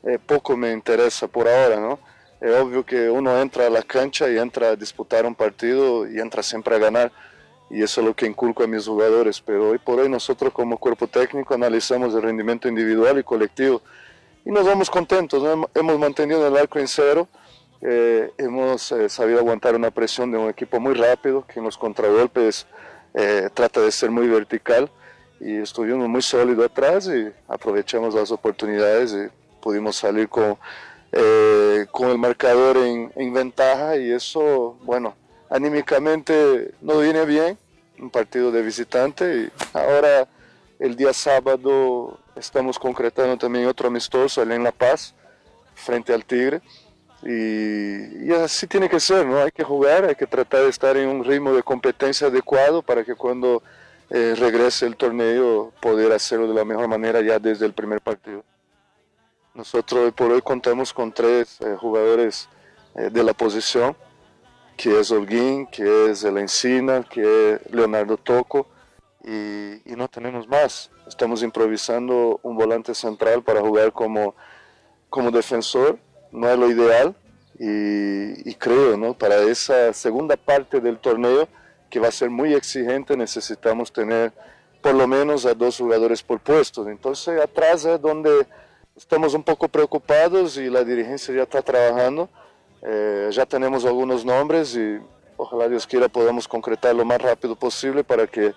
eh, 0.06 0.18
poco 0.18 0.56
me 0.56 0.70
interesa 0.72 1.26
por 1.28 1.48
ahora, 1.48 1.80
¿no? 1.80 1.98
Es 2.40 2.54
obvio 2.54 2.84
que 2.84 3.08
uno 3.08 3.40
entra 3.40 3.66
a 3.66 3.70
la 3.70 3.82
cancha 3.82 4.28
y 4.28 4.36
entra 4.36 4.70
a 4.70 4.76
disputar 4.76 5.24
un 5.24 5.34
partido 5.34 6.06
y 6.06 6.20
entra 6.20 6.42
siempre 6.42 6.76
a 6.76 6.78
ganar 6.78 7.10
y 7.70 7.82
eso 7.82 8.02
es 8.02 8.06
lo 8.06 8.14
que 8.14 8.26
inculco 8.26 8.62
a 8.62 8.66
mis 8.66 8.86
jugadores, 8.86 9.40
pero 9.40 9.70
hoy 9.70 9.78
por 9.78 9.98
hoy 9.98 10.10
nosotros 10.10 10.52
como 10.52 10.76
cuerpo 10.76 11.06
técnico 11.06 11.54
analizamos 11.54 12.14
el 12.14 12.20
rendimiento 12.20 12.68
individual 12.68 13.18
y 13.18 13.22
colectivo 13.22 13.80
y 14.44 14.50
nos 14.50 14.66
vamos 14.66 14.90
contentos, 14.90 15.42
¿no? 15.42 15.70
hemos 15.74 15.98
mantenido 15.98 16.46
el 16.46 16.54
arco 16.54 16.78
en 16.78 16.86
cero, 16.86 17.26
eh, 17.80 18.30
hemos 18.36 18.92
eh, 18.92 19.08
sabido 19.08 19.38
aguantar 19.38 19.74
una 19.74 19.90
presión 19.90 20.30
de 20.30 20.36
un 20.36 20.50
equipo 20.50 20.78
muy 20.78 20.92
rápido 20.92 21.46
que 21.46 21.60
en 21.60 21.64
los 21.64 21.78
contragolpes 21.78 22.66
trata 23.54 23.80
de 23.80 23.92
ser 23.92 24.10
muy 24.10 24.26
vertical 24.26 24.90
y 25.40 25.58
estuvimos 25.58 26.08
muy 26.08 26.20
sólido 26.20 26.64
atrás 26.64 27.06
y 27.06 27.30
aprovechamos 27.46 28.12
las 28.12 28.32
oportunidades 28.32 29.12
y 29.12 29.43
pudimos 29.64 29.96
salir 29.96 30.28
con, 30.28 30.58
eh, 31.10 31.86
con 31.90 32.10
el 32.10 32.18
marcador 32.18 32.76
en, 32.76 33.10
en 33.16 33.32
ventaja 33.32 33.96
y 33.96 34.10
eso, 34.10 34.76
bueno, 34.82 35.16
anímicamente 35.48 36.74
no 36.82 36.98
viene 36.98 37.24
bien, 37.24 37.56
un 37.98 38.10
partido 38.10 38.52
de 38.52 38.60
visitante 38.60 39.24
y 39.34 39.50
ahora 39.72 40.28
el 40.78 40.94
día 40.96 41.14
sábado 41.14 42.18
estamos 42.36 42.78
concretando 42.78 43.38
también 43.38 43.66
otro 43.66 43.88
amistoso 43.88 44.42
allá 44.42 44.54
en 44.54 44.64
La 44.64 44.72
Paz 44.72 45.14
frente 45.74 46.12
al 46.12 46.26
Tigre 46.26 46.60
y, 47.22 48.26
y, 48.26 48.32
así 48.32 48.66
tiene 48.66 48.90
que 48.90 49.00
ser, 49.00 49.24
¿no? 49.24 49.38
Hay 49.38 49.50
que 49.50 49.64
jugar, 49.64 50.04
hay 50.04 50.14
que 50.14 50.26
tratar 50.26 50.64
de 50.64 50.68
estar 50.68 50.94
en 50.98 51.08
un 51.08 51.24
ritmo 51.24 51.54
de 51.54 51.62
competencia 51.62 52.26
adecuado 52.26 52.82
para 52.82 53.02
que 53.02 53.14
cuando 53.14 53.62
eh, 54.10 54.34
regrese 54.38 54.84
el 54.84 54.96
torneo 54.96 55.72
poder 55.80 56.12
hacerlo 56.12 56.46
de 56.48 56.54
la 56.54 56.66
mejor 56.66 56.86
manera 56.86 57.22
ya 57.22 57.38
desde 57.38 57.64
el 57.64 57.72
primer 57.72 58.02
partido. 58.02 58.44
Nosotros 59.54 60.06
hoy 60.06 60.10
por 60.10 60.32
hoy 60.32 60.42
contamos 60.42 60.92
con 60.92 61.12
tres 61.12 61.60
eh, 61.60 61.76
jugadores 61.78 62.48
eh, 62.96 63.08
de 63.08 63.22
la 63.22 63.32
posición, 63.34 63.96
que 64.76 64.98
es 64.98 65.12
Holguín, 65.12 65.68
que 65.68 66.10
es 66.10 66.24
El 66.24 66.38
Encina, 66.38 67.04
que 67.04 67.52
es 67.52 67.72
Leonardo 67.72 68.16
Toco, 68.16 68.66
y, 69.22 69.94
no 69.94 70.08
tenemos 70.08 70.48
más. 70.48 70.90
Estamos 71.06 71.44
improvisando 71.44 72.40
un 72.42 72.56
volante 72.56 72.96
central 72.96 73.44
para 73.44 73.60
jugar 73.60 73.92
como, 73.92 74.34
como 75.08 75.30
defensor 75.30 76.00
no 76.32 76.50
es 76.50 76.58
lo 76.58 76.68
ideal 76.68 77.14
y, 77.56 78.50
y, 78.50 78.54
creo, 78.56 78.96
¿no? 78.96 79.14
Para 79.14 79.36
esa 79.42 79.92
segunda 79.92 80.36
parte 80.36 80.80
del 80.80 80.98
torneo, 80.98 81.46
que 81.88 82.00
va 82.00 82.08
a 82.08 82.10
ser 82.10 82.28
muy 82.28 82.54
exigente, 82.54 83.16
necesitamos 83.16 83.92
tener 83.92 84.32
por 84.82 84.96
lo 84.96 85.06
menos 85.06 85.46
a 85.46 85.54
dos 85.54 85.78
jugadores 85.78 86.24
por 86.24 86.40
puesto. 86.40 86.88
Entonces, 86.88 87.40
atrás 87.40 87.84
es 87.84 88.00
donde 88.00 88.48
estamos 88.96 89.34
un 89.34 89.42
poco 89.42 89.68
preocupados 89.68 90.56
y 90.56 90.70
la 90.70 90.84
dirigencia 90.84 91.34
ya 91.34 91.42
está 91.42 91.62
trabajando. 91.62 92.28
Eh, 92.82 93.28
ya 93.32 93.46
tenemos 93.46 93.84
algunos 93.84 94.24
nombres 94.24 94.76
y 94.76 94.98
ojalá 95.36 95.68
Dios 95.68 95.86
quiera 95.86 96.08
podamos 96.08 96.46
concretar 96.46 96.94
lo 96.94 97.04
más 97.04 97.20
rápido 97.20 97.56
posible 97.56 98.04
para 98.04 98.26
que 98.26 98.54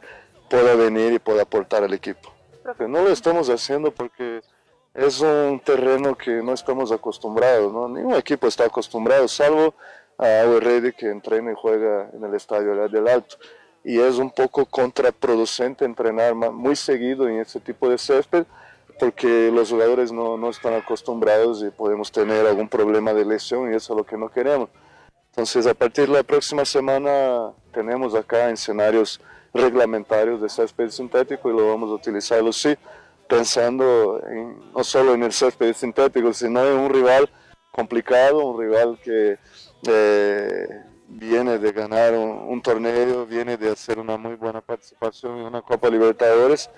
pueda 0.49 0.75
venir 0.75 1.13
y 1.13 1.19
pueda 1.19 1.43
aportar 1.43 1.83
al 1.83 1.93
equipo. 1.93 2.33
No 2.79 3.01
lo 3.01 3.09
estamos 3.09 3.49
haciendo 3.49 3.91
porque 3.91 4.41
es 4.93 5.21
un 5.21 5.61
terreno 5.63 6.15
que 6.15 6.43
no 6.43 6.53
estamos 6.53 6.91
acostumbrados, 6.91 7.71
¿no? 7.71 7.87
Ningún 7.87 8.15
equipo 8.15 8.47
está 8.47 8.65
acostumbrado, 8.65 9.27
salvo 9.27 9.73
a 10.17 10.43
Ready 10.59 10.91
que 10.91 11.09
entrena 11.09 11.51
y 11.51 11.55
juega 11.55 12.09
en 12.13 12.23
el 12.25 12.33
estadio 12.35 12.89
del 12.89 13.07
Alto. 13.07 13.37
Y 13.83 13.99
es 13.99 14.17
un 14.17 14.31
poco 14.31 14.65
contraproducente 14.65 15.85
entrenar 15.85 16.35
muy 16.35 16.75
seguido 16.75 17.29
en 17.29 17.39
ese 17.39 17.61
tipo 17.61 17.87
de 17.89 17.97
césped 17.97 18.45
porque 18.99 19.51
los 19.51 19.69
jugadores 19.69 20.11
no, 20.11 20.37
no 20.37 20.49
están 20.49 20.73
acostumbrados 20.73 21.63
y 21.63 21.69
podemos 21.69 22.11
tener 22.11 22.45
algún 22.45 22.67
problema 22.67 23.13
de 23.13 23.25
lesión 23.25 23.71
y 23.71 23.75
eso 23.75 23.93
es 23.93 23.97
lo 23.97 24.03
que 24.05 24.17
no 24.17 24.29
queremos. 24.29 24.69
Entonces, 25.29 25.67
a 25.67 25.73
partir 25.73 26.07
de 26.07 26.13
la 26.13 26.23
próxima 26.23 26.65
semana 26.65 27.51
tenemos 27.71 28.15
acá 28.15 28.49
escenarios 28.49 29.21
reglamentarios 29.53 30.41
de 30.41 30.49
césped 30.49 30.89
sintético 30.89 31.49
y 31.49 31.55
lo 31.55 31.67
vamos 31.69 31.89
a 31.91 31.93
utilizarlo 31.93 32.51
sí 32.51 32.75
pensando 33.27 34.21
en, 34.27 34.71
no 34.71 34.83
solo 34.83 35.13
en 35.13 35.23
el 35.23 35.31
césped 35.31 35.73
sintético, 35.73 36.33
sino 36.33 36.65
en 36.65 36.77
un 36.77 36.89
rival 36.89 37.29
complicado, 37.71 38.45
un 38.45 38.59
rival 38.59 38.99
que 39.03 39.37
eh, 39.87 40.67
viene 41.07 41.59
de 41.59 41.71
ganar 41.71 42.13
un, 42.13 42.29
un, 42.29 42.61
torneo, 42.61 43.25
viene 43.25 43.57
de 43.57 43.69
hacer 43.69 43.99
una 43.99 44.17
muy 44.17 44.35
buena 44.35 44.61
participación 44.61 45.37
en 45.37 45.45
una 45.45 45.61
Copa 45.61 45.89
Libertadores 45.89 46.69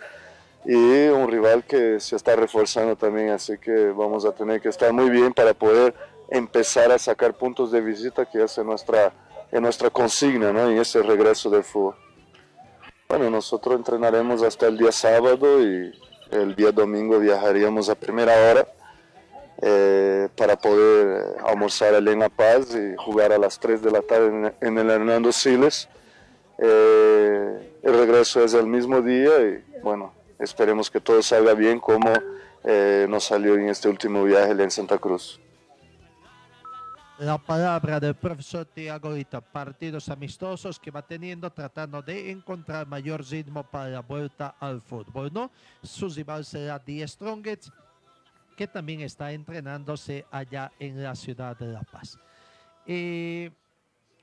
y 0.65 1.07
un 1.07 1.29
rival 1.29 1.63
que 1.63 1.99
se 1.99 2.15
está 2.15 2.35
reforzando 2.35 2.95
también, 2.95 3.29
así 3.29 3.57
que 3.57 3.89
vamos 3.89 4.25
a 4.25 4.31
tener 4.31 4.61
que 4.61 4.69
estar 4.69 4.91
muy 4.91 5.09
bien 5.09 5.33
para 5.33 5.53
poder 5.53 5.93
empezar 6.29 6.91
a 6.91 6.99
sacar 6.99 7.33
puntos 7.33 7.71
de 7.71 7.81
visita, 7.81 8.25
que 8.25 8.43
es 8.43 8.57
nuestra, 8.59 9.13
en 9.51 9.61
nuestra 9.63 9.89
consigna 9.89 10.51
¿no? 10.51 10.69
en 10.69 10.77
ese 10.77 11.01
regreso 11.01 11.49
del 11.49 11.63
fútbol. 11.63 11.95
Bueno, 13.07 13.29
nosotros 13.29 13.75
entrenaremos 13.75 14.43
hasta 14.43 14.67
el 14.67 14.77
día 14.77 14.91
sábado 14.91 15.63
y 15.63 15.91
el 16.29 16.55
día 16.55 16.71
domingo 16.71 17.17
viajaríamos 17.19 17.89
a 17.89 17.95
primera 17.95 18.33
hora 18.51 18.67
eh, 19.61 20.29
para 20.37 20.55
poder 20.55 21.37
almorzar 21.43 21.95
allí 21.95 22.09
en 22.09 22.19
La 22.19 22.29
Paz 22.29 22.75
y 22.75 22.95
jugar 22.97 23.33
a 23.33 23.39
las 23.39 23.59
3 23.59 23.81
de 23.81 23.91
la 23.91 24.01
tarde 24.01 24.27
en, 24.27 24.53
en 24.61 24.77
el 24.77 24.89
Hernando 24.91 25.31
Siles. 25.31 25.89
Eh, 26.59 27.73
el 27.81 27.93
regreso 27.97 28.43
es 28.43 28.53
el 28.53 28.67
mismo 28.67 29.01
día 29.01 29.31
y 29.41 29.81
bueno, 29.81 30.13
esperemos 30.39 30.89
que 30.89 31.01
todo 31.01 31.21
salga 31.21 31.53
bien 31.53 31.79
como 31.79 32.11
eh, 32.63 33.05
nos 33.09 33.25
salió 33.25 33.55
en 33.55 33.69
este 33.69 33.89
último 33.89 34.23
viaje 34.23 34.51
en 34.51 34.71
Santa 34.71 34.97
Cruz. 34.97 35.39
la 37.19 37.37
palabra 37.37 37.99
del 37.99 38.15
profesor 38.15 38.65
Tiago 38.65 39.13
Rita, 39.13 39.41
partidos 39.41 40.07
amistosos 40.07 40.79
que 40.79 40.89
va 40.89 41.01
teniendo 41.01 41.51
tratando 41.51 42.01
de 42.01 42.31
encontrar 42.31 42.87
mayor 42.87 43.25
ritmo 43.29 43.63
para 43.63 43.89
la 43.89 43.99
vuelta 43.99 44.55
al 44.59 44.81
fútbol, 44.81 45.29
¿no? 45.33 45.51
Su 45.83 46.07
rival 46.07 46.45
será 46.45 46.79
The 46.79 47.05
Strongest, 47.05 47.69
que 48.55 48.67
también 48.67 49.01
está 49.01 49.33
entrenándose 49.33 50.25
allá 50.31 50.71
en 50.79 51.03
la 51.03 51.13
ciudad 51.15 51.57
de 51.57 51.67
La 51.67 51.81
Paz. 51.83 52.17
Eh, 52.85 53.51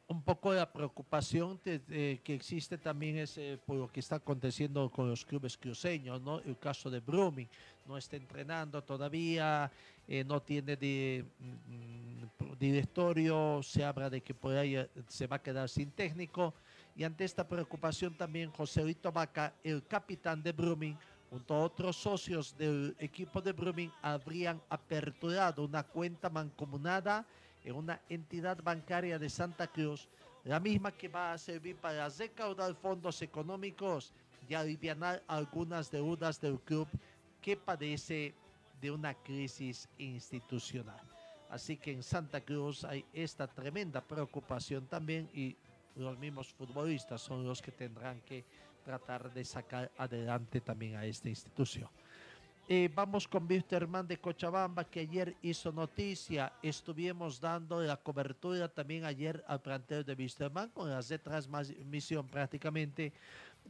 un 0.09 0.23
poco 0.23 0.55
la 0.55 0.73
preocupación 0.73 1.59
que 1.59 2.21
existe 2.27 2.79
también 2.79 3.19
es 3.19 3.41
por 3.67 3.77
lo 3.77 3.89
que 3.89 4.01
está 4.01 4.17
aconteciendo 4.17 4.89
con 4.91 5.11
los 5.11 5.25
clubes 5.25 5.57
cruceños, 5.57 6.21
¿no? 6.23 6.39
El 6.41 6.57
caso 6.59 6.89
de 6.91 7.01
Brumming, 7.01 7.49
no 7.87 7.97
está 7.97 8.17
entrenando 8.17 8.83
todavía, 8.83 9.71
eh, 10.09 10.25
no 10.25 10.41
tiene 10.41 10.77
de, 10.77 11.25
mm, 11.39 12.57
directorio, 12.59 13.61
se 13.63 13.85
habla 13.85 14.09
de 14.09 14.21
que 14.21 14.35
por 14.35 14.57
ahí 14.57 14.77
eh, 14.77 14.89
se 15.09 15.27
va 15.27 15.37
a 15.37 15.43
quedar 15.43 15.69
sin 15.69 15.91
técnico. 15.91 16.55
Y 16.95 17.05
ante 17.05 17.25
esta 17.25 17.47
preocupación 17.47 18.17
también 18.17 18.51
José 18.51 18.83
Rito 18.83 19.11
Vaca, 19.11 19.55
el 19.65 19.85
capitán 19.87 20.43
de 20.43 20.53
Brumming, 20.53 20.97
junto 21.29 21.55
a 21.55 21.65
otros 21.65 21.97
socios 21.97 22.57
del 22.57 22.95
equipo 23.01 23.41
de 23.41 23.53
Brumming, 23.53 23.91
habrían 24.01 24.63
aperturado 24.69 25.65
una 25.65 25.83
cuenta 25.83 26.31
mancomunada 26.31 27.27
en 27.67 27.75
una 27.75 28.01
entidad 28.09 28.63
bancaria 28.63 29.19
de 29.19 29.29
Santa 29.29 29.67
Cruz, 29.67 30.09
la 30.45 30.61
misma 30.61 30.93
que 30.93 31.09
va 31.09 31.33
a 31.33 31.39
servir 31.39 31.77
para 31.77 32.09
recaudar 32.09 32.73
fondos 32.77 33.21
económicos 33.23 34.15
y 34.49 34.55
aliviar 34.55 35.23
algunas 35.27 35.91
deudas 35.91 36.41
del 36.41 36.61
club 36.61 36.87
que 37.43 37.57
padece 37.57 38.35
de 38.81 38.91
una 38.93 39.15
crisis 39.15 39.89
institucional. 39.99 41.01
Así 41.51 41.77
que 41.77 41.93
en 41.93 42.05
Santa 42.05 42.41
Cruz 42.41 42.85
hay 42.85 43.05
esta 43.13 43.49
tremenda 43.49 44.01
preocupación 44.01 44.87
también 44.87 45.29
y 45.35 45.57
los 45.97 46.17
mismos 46.19 46.53
futbolistas 46.53 47.21
son 47.21 47.45
los 47.45 47.61
que 47.61 47.73
tendrán 47.73 48.21
que 48.21 48.45
tratar 48.85 49.33
de 49.33 49.45
sacar 49.45 49.91
adelante 49.99 50.61
también 50.61 50.95
a 50.95 51.05
esta 51.05 51.29
institución. 51.29 51.89
Eh, 52.69 52.91
vamos 52.93 53.29
con 53.29 53.47
Wisterman 53.49 54.09
de 54.09 54.19
Cochabamba, 54.19 54.83
que 54.83 54.99
ayer 54.99 55.37
hizo 55.41 55.71
noticia. 55.71 56.53
Estuvimos 56.61 57.41
dando 57.41 57.81
la 57.81 57.97
cobertura 57.97 58.69
también 58.69 59.05
ayer 59.05 59.45
al 59.47 59.61
plantel 59.61 60.05
de 60.05 60.15
Wisterman 60.15 60.71
con 60.71 60.91
las 60.91 61.09
de 61.09 61.21
transmisión 61.21 62.27
prácticamente 62.27 63.13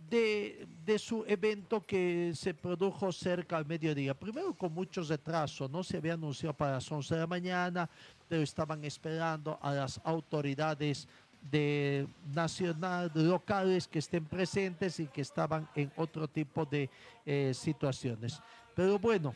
de, 0.09 0.66
de, 0.86 0.99
su 0.99 1.24
evento 1.28 1.84
que 1.84 2.32
se 2.34 2.55
produjo 2.55 3.12
cerca 3.12 3.59
al 3.59 3.66
mediodía. 3.66 4.14
Primero 4.14 4.55
con 4.55 4.72
muchos 4.72 5.09
retrasos, 5.09 5.70
no 5.70 5.84
se 5.84 5.99
había 5.99 6.14
anunciado 6.14 6.55
para 6.55 6.72
las 6.72 6.90
11 6.90 7.14
de 7.14 7.20
la 7.20 7.26
mañana, 7.26 7.90
pero 8.26 8.42
estaban 8.42 8.82
esperando 8.82 9.59
a 9.61 9.72
las 9.72 10.01
autoridades 10.05 11.07
de 11.51 12.09
nacional, 12.34 13.11
locales 13.14 13.86
que 13.88 13.99
estén 13.99 14.24
presentes 14.24 15.01
y 15.01 15.07
que 15.07 15.20
estaban 15.20 15.68
en 15.74 15.92
otro 15.97 16.26
tipo 16.28 16.64
de 16.64 16.88
eh, 17.24 17.53
situaciones. 17.55 18.40
Pero 18.76 18.98
bueno, 18.98 19.34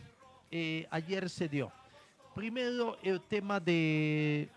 eh, 0.50 0.86
ayer 0.90 1.30
se 1.30 1.48
dio. 1.48 1.72
Primero 2.34 2.98
el 3.02 3.22
tema 3.22 3.58
de, 3.58 4.50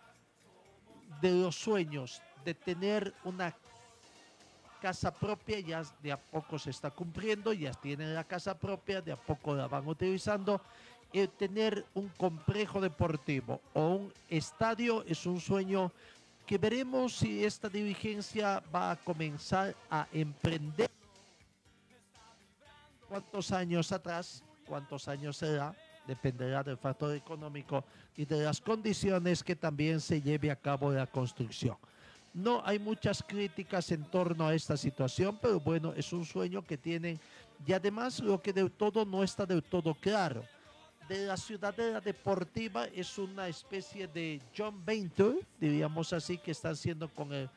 de 1.21 1.31
los 1.31 1.55
sueños, 1.55 2.21
de 2.43 2.53
tener 2.53 3.13
una 3.23 3.55
casa 4.81 5.09
propia, 5.09 5.61
ya 5.61 5.83
de 6.01 6.11
a 6.11 6.17
poco 6.17 6.59
se 6.59 6.69
está 6.71 6.91
cumpliendo, 6.91 7.53
ya 7.53 7.71
tienen 7.71 8.13
la 8.13 8.25
casa 8.25 8.59
propia, 8.59 9.01
de 9.01 9.13
a 9.13 9.15
poco 9.15 9.55
la 9.55 9.69
van 9.69 9.87
utilizando. 9.87 10.59
El 11.13 11.29
tener 11.29 11.85
un 11.93 12.09
complejo 12.09 12.81
deportivo 12.81 13.61
o 13.73 13.87
un 13.87 14.13
estadio 14.27 15.05
es 15.07 15.25
un 15.25 15.39
sueño 15.39 15.93
que 16.45 16.57
veremos 16.57 17.15
si 17.15 17.45
esta 17.45 17.69
dirigencia 17.69 18.61
va 18.75 18.91
a 18.91 18.95
comenzar 18.97 19.73
a 19.89 20.09
emprender. 20.11 20.91
¿Cuántos 23.07 23.49
años 23.53 23.89
atrás? 23.93 24.43
Cuántos 24.65 25.07
años 25.07 25.37
será, 25.37 25.75
dependerá 26.07 26.63
del 26.63 26.77
factor 26.77 27.15
económico 27.15 27.83
y 28.15 28.25
de 28.25 28.43
las 28.43 28.59
condiciones 28.59 29.43
que 29.43 29.55
también 29.55 29.99
se 29.99 30.21
lleve 30.21 30.51
a 30.51 30.55
cabo 30.55 30.91
la 30.91 31.07
construcción. 31.07 31.77
No 32.33 32.63
hay 32.65 32.79
muchas 32.79 33.21
críticas 33.21 33.91
en 33.91 34.03
torno 34.05 34.47
a 34.47 34.55
esta 34.55 34.75
situación, 34.75 35.37
pero 35.41 35.59
bueno, 35.59 35.93
es 35.95 36.11
un 36.13 36.25
sueño 36.25 36.63
que 36.63 36.77
tienen 36.77 37.19
y 37.65 37.73
además 37.73 38.19
lo 38.19 38.41
que 38.41 38.51
de 38.51 38.69
todo 38.69 39.05
no 39.05 39.23
está 39.23 39.45
del 39.45 39.63
todo 39.63 39.93
claro. 39.93 40.43
De 41.07 41.25
la 41.27 41.37
ciudadela 41.37 42.01
deportiva 42.01 42.85
es 42.85 43.17
una 43.17 43.47
especie 43.47 44.07
de 44.07 44.41
John 44.57 44.83
Venture, 44.83 45.39
diríamos 45.59 46.11
así, 46.11 46.37
que 46.37 46.51
están 46.51 46.71
haciendo 46.71 47.07
con 47.07 47.33
el 47.33 47.49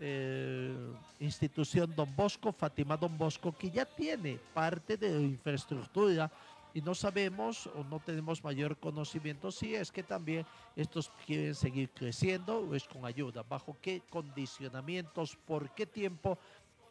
eh, 0.00 0.74
institución 1.20 1.94
Don 1.94 2.14
Bosco, 2.14 2.52
Fátima 2.52 2.96
Don 2.96 3.16
Bosco, 3.16 3.52
que 3.56 3.70
ya 3.70 3.84
tiene 3.84 4.38
parte 4.52 4.96
de 4.96 5.22
infraestructura 5.22 6.30
y 6.74 6.82
no 6.82 6.94
sabemos 6.94 7.66
o 7.68 7.84
no 7.84 8.00
tenemos 8.00 8.44
mayor 8.44 8.76
conocimiento 8.76 9.50
si 9.50 9.74
es 9.74 9.90
que 9.90 10.02
también 10.02 10.44
estos 10.74 11.10
quieren 11.24 11.54
seguir 11.54 11.88
creciendo 11.90 12.58
o 12.58 12.74
es 12.74 12.84
con 12.84 13.04
ayuda, 13.06 13.42
bajo 13.42 13.76
qué 13.80 14.02
condicionamientos, 14.10 15.36
por 15.46 15.70
qué 15.70 15.86
tiempo 15.86 16.38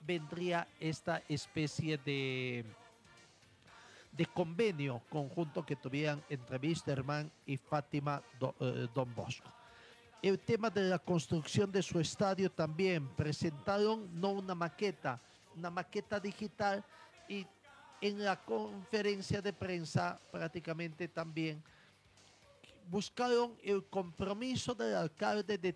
vendría 0.01 0.68
esta 0.80 1.22
especie 1.28 1.97
de 1.99 2.66
de 4.16 4.26
convenio 4.26 5.01
conjunto 5.10 5.66
que 5.66 5.76
tuvieran 5.76 6.24
entre 6.30 6.58
Wisterman 6.58 7.30
y 7.45 7.58
Fátima 7.58 8.22
eh, 8.60 8.88
Don 8.93 9.14
Bosco. 9.14 9.51
El 10.26 10.39
tema 10.39 10.71
de 10.71 10.82
la 10.82 10.97
construcción 10.97 11.71
de 11.71 11.84
su 11.84 11.99
estadio 11.99 12.51
también. 12.51 13.07
Presentaron 13.09 14.09
no 14.19 14.32
una 14.32 14.55
maqueta, 14.55 15.21
una 15.55 15.69
maqueta 15.69 16.19
digital 16.19 16.84
y 17.30 17.45
en 18.01 18.23
la 18.23 18.43
conferencia 18.43 19.39
de 19.39 19.53
prensa 19.53 20.19
prácticamente 20.32 21.07
también 21.07 21.63
buscaron 22.89 23.55
el 23.61 23.86
compromiso 23.86 24.73
del 24.73 24.95
alcalde 24.95 25.59
de, 25.59 25.73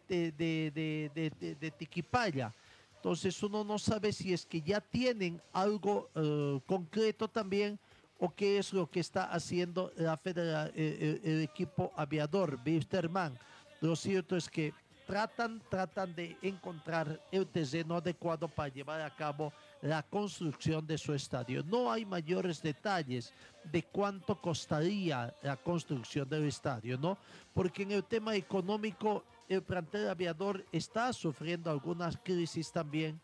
Tiquipaya. 1.77 2.51
Entonces 2.95 3.43
uno 3.43 3.63
no 3.63 3.77
sabe 3.77 4.11
si 4.11 4.33
es 4.33 4.47
que 4.47 4.63
ya 4.63 4.81
tienen 4.81 5.39
algo 5.53 6.09
eh, 6.15 6.59
concreto 6.65 7.27
también 7.27 7.79
o 8.17 8.33
qué 8.33 8.57
es 8.57 8.73
lo 8.73 8.89
que 8.89 9.01
está 9.01 9.25
haciendo 9.25 9.93
la 9.95 10.17
federa, 10.17 10.71
el, 10.73 11.41
equipo 11.43 11.93
aviador, 11.95 12.59
Wisterman 12.65 13.37
lo 13.81 13.95
cierto 13.95 14.35
es 14.35 14.49
que 14.49 14.73
tratan, 15.09 15.59
tratan 15.69 16.13
de 16.13 16.37
encontrar 16.43 17.19
el 17.31 17.47
terreno 17.47 17.95
adecuado 17.95 18.47
para 18.47 18.69
llevar 18.69 19.01
a 19.01 19.15
cabo 19.15 19.51
la 19.81 20.03
construcción 20.03 20.85
de 20.85 20.99
su 20.99 21.13
estadio. 21.13 21.63
No 21.63 21.91
hay 21.91 22.05
mayores 22.05 22.61
detalles 22.61 23.33
de 23.63 23.81
cuánto 23.81 24.39
costaría 24.39 25.33
la 25.41 25.57
construcción 25.57 26.29
del 26.29 26.47
estadio, 26.47 26.97
¿no? 26.97 27.17
Porque 27.55 27.83
en 27.83 27.93
el 27.93 28.03
tema 28.03 28.35
económico 28.35 29.23
el 29.47 29.63
plantel 29.63 30.09
aviador 30.09 30.63
está 30.71 31.11
sufriendo 31.11 31.71
algunas 31.71 32.17
crisis 32.17 32.71
también 32.71 33.19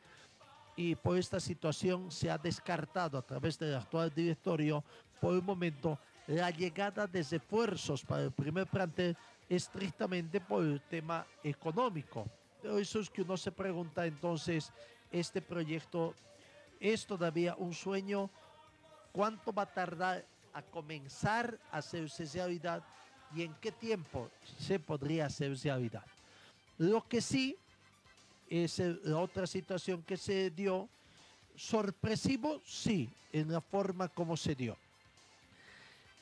y 0.75 0.95
por 0.95 1.17
esta 1.17 1.39
situación 1.39 2.11
se 2.11 2.31
ha 2.31 2.37
descartado 2.39 3.17
a 3.17 3.21
través 3.21 3.59
del 3.59 3.75
actual 3.75 4.11
directorio 4.13 4.83
por 5.21 5.35
el 5.35 5.43
momento 5.43 5.99
la 6.27 6.49
llegada 6.49 7.05
de 7.05 7.21
refuerzos 7.21 8.03
para 8.03 8.23
el 8.23 8.31
primer 8.31 8.65
plantel 8.65 9.15
estrictamente 9.49 10.41
por 10.41 10.63
el 10.63 10.81
tema 10.81 11.25
económico. 11.43 12.25
Pero 12.61 12.79
eso 12.79 12.99
es 12.99 13.09
que 13.09 13.21
uno 13.21 13.37
se 13.37 13.51
pregunta 13.51 14.05
entonces, 14.05 14.71
este 15.11 15.41
proyecto 15.41 16.15
es 16.79 17.05
todavía 17.05 17.55
un 17.55 17.73
sueño, 17.73 18.29
¿cuánto 19.11 19.53
va 19.53 19.63
a 19.63 19.73
tardar 19.73 20.25
a 20.53 20.61
comenzar 20.61 21.59
a 21.71 21.77
hacerse 21.77 22.25
realidad 22.25 22.83
y 23.35 23.43
en 23.43 23.53
qué 23.55 23.71
tiempo 23.71 24.29
se 24.59 24.79
podría 24.79 25.27
hacer 25.27 25.55
realidad? 25.57 26.03
Lo 26.77 27.07
que 27.07 27.21
sí 27.21 27.55
es 28.49 28.79
la 28.79 29.17
otra 29.17 29.47
situación 29.47 30.03
que 30.03 30.17
se 30.17 30.49
dio, 30.49 30.89
sorpresivo, 31.55 32.61
sí, 32.65 33.09
en 33.31 33.51
la 33.51 33.61
forma 33.61 34.07
como 34.09 34.35
se 34.35 34.55
dio. 34.55 34.77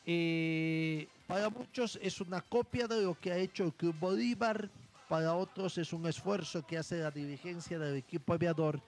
Eh, 0.05 1.07
para 1.27 1.49
muchos 1.49 1.97
es 2.01 2.21
una 2.21 2.41
copia 2.41 2.87
de 2.87 3.01
lo 3.01 3.19
que 3.19 3.31
ha 3.31 3.37
hecho 3.37 3.63
el 3.63 3.73
Club 3.73 3.95
Bolívar, 3.99 4.69
para 5.07 5.35
otros 5.35 5.77
es 5.77 5.93
un 5.93 6.07
esfuerzo 6.07 6.65
que 6.65 6.77
hace 6.77 6.99
la 6.99 7.11
dirigencia 7.11 7.77
del 7.77 7.95
equipo 7.95 8.33
aviador 8.33 8.81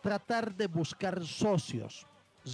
tratar 0.00 0.54
de 0.54 0.66
buscar 0.66 1.24
socios. 1.24 2.06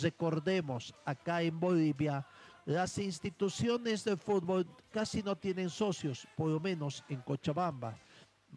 Recordemos, 0.02 0.94
acá 1.04 1.42
en 1.42 1.60
Bolivia, 1.60 2.26
las 2.64 2.98
instituciones 2.98 4.04
de 4.04 4.16
fútbol 4.16 4.66
casi 4.90 5.22
no 5.22 5.36
tienen 5.36 5.68
socios, 5.68 6.26
por 6.36 6.48
lo 6.48 6.58
menos 6.58 7.04
en 7.08 7.20
Cochabamba 7.20 7.96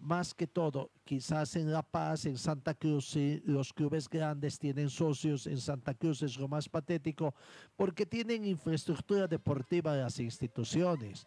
más 0.01 0.33
que 0.33 0.47
todo, 0.47 0.91
quizás 1.03 1.55
en 1.55 1.71
La 1.71 1.81
Paz, 1.81 2.25
en 2.25 2.37
Santa 2.37 2.73
Cruz, 2.73 3.09
sí, 3.09 3.41
los 3.45 3.73
clubes 3.73 4.09
grandes 4.09 4.59
tienen 4.59 4.89
socios, 4.89 5.47
en 5.47 5.59
Santa 5.59 5.93
Cruz 5.93 6.21
es 6.21 6.37
lo 6.37 6.47
más 6.47 6.69
patético, 6.69 7.33
porque 7.75 8.05
tienen 8.05 8.45
infraestructura 8.45 9.27
deportiva 9.27 9.95
de 9.95 10.03
las 10.03 10.19
instituciones, 10.19 11.25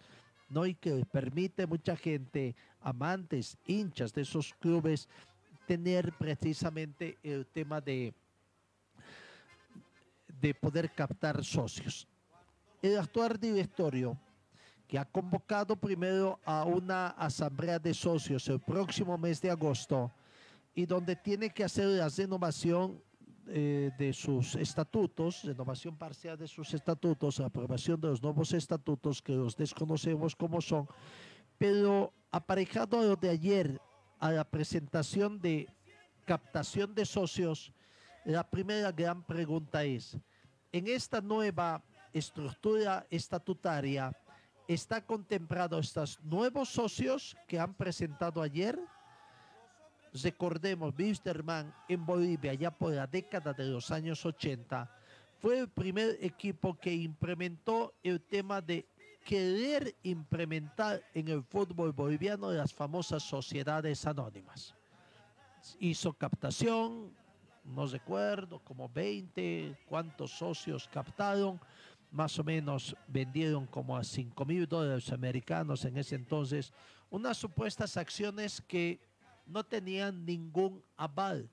¿no? 0.49 0.67
Y 0.67 0.75
que 0.75 1.05
permite 1.11 1.67
mucha 1.67 1.97
gente, 1.97 2.55
amantes, 2.81 3.57
hinchas 3.67 4.13
de 4.13 4.23
esos 4.23 4.55
clubes, 4.55 5.09
tener 5.67 6.13
precisamente 6.19 7.17
el 7.23 7.47
tema 7.47 7.81
de, 7.81 8.13
de 10.41 10.55
poder 10.55 10.91
captar 10.93 11.45
socios. 11.45 12.09
El 12.83 12.99
actual 12.99 13.39
directorio 13.39 14.19
que 14.91 14.99
ha 14.99 15.05
convocado 15.05 15.77
primero 15.77 16.41
a 16.45 16.65
una 16.65 17.11
asamblea 17.11 17.79
de 17.79 17.95
socios 17.95 18.49
el 18.49 18.59
próximo 18.59 19.17
mes 19.17 19.41
de 19.41 19.49
agosto 19.49 20.11
y 20.75 20.85
donde 20.85 21.15
tiene 21.15 21.49
que 21.51 21.63
hacer 21.63 21.87
la 21.87 22.09
renovación 22.09 23.01
eh, 23.47 23.93
de 23.97 24.13
sus 24.13 24.57
estatutos, 24.57 25.45
renovación 25.45 25.97
parcial 25.97 26.37
de 26.37 26.49
sus 26.49 26.75
estatutos, 26.75 27.39
aprobación 27.39 28.01
de 28.01 28.09
los 28.09 28.21
nuevos 28.21 28.53
estatutos 28.53 29.23
que 29.23 29.33
los 29.33 29.57
desconocemos 29.57 30.35
cómo 30.35 30.61
son, 30.61 30.89
pero 31.57 32.13
aparejado 32.33 32.99
a 32.99 33.05
lo 33.05 33.15
de 33.15 33.31
ayer, 33.31 33.81
a 34.19 34.33
la 34.33 34.43
presentación 34.43 35.41
de 35.41 35.69
captación 36.25 36.97
de 36.97 37.07
socios, 37.07 37.73
la 38.25 38.43
primera 38.43 38.91
gran 38.91 39.23
pregunta 39.23 39.85
es, 39.85 40.19
en 40.73 40.89
esta 40.89 41.21
nueva 41.21 41.81
estructura 42.13 43.07
estatutaria, 43.09 44.13
está 44.75 45.05
contemplado 45.05 45.81
estos 45.81 46.21
nuevos 46.23 46.69
socios 46.69 47.37
que 47.49 47.59
han 47.59 47.75
presentado 47.75 48.41
ayer. 48.41 48.79
Recordemos, 50.23 50.95
Wisterman 50.97 51.75
en 51.89 52.07
Bolivia 52.07 52.55
ya 52.55 52.71
por 52.71 52.93
la 52.93 53.09
década 53.09 53.53
de 53.53 53.65
los 53.65 53.91
años 53.91 54.25
80 54.25 54.89
fue 55.41 55.59
el 55.59 55.69
primer 55.69 56.19
equipo 56.21 56.79
que 56.79 56.95
implementó 56.95 57.95
el 58.05 58.21
tema 58.21 58.61
de 58.61 58.87
querer 59.25 59.93
implementar 60.05 61.03
en 61.15 61.29
el 61.29 61.43
fútbol 61.43 61.93
boliviano 61.93 62.53
las 62.53 62.73
famosas 62.73 63.25
sociedades 63.25 64.07
anónimas. 64.07 64.77
Hizo 65.81 66.13
captación, 66.13 67.13
no 67.65 67.87
recuerdo, 67.87 68.61
como 68.61 68.89
20, 68.89 69.77
cuántos 69.89 70.31
socios 70.31 70.89
captaron, 70.93 71.61
más 72.11 72.39
o 72.39 72.45
menos 72.45 72.97
vendieron 73.07 73.67
como 73.67 73.97
a 73.97 74.05
5 74.05 74.45
mil 74.45 74.67
dólares 74.67 75.13
americanos 75.13 75.85
en 75.85 75.97
ese 75.97 76.17
entonces, 76.17 76.73
unas 77.11 77.37
supuestas 77.37 77.97
acciones 77.97 78.61
que 78.67 79.01
no 79.47 79.65
tenían 79.65 80.25
ningún 80.25 80.83
aval, 80.97 81.51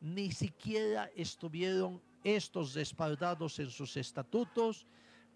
ni 0.00 0.30
siquiera 0.30 1.10
estuvieron 1.14 2.00
estos 2.22 2.74
respaldados 2.74 3.58
en 3.58 3.70
sus 3.70 3.96
estatutos 3.96 4.86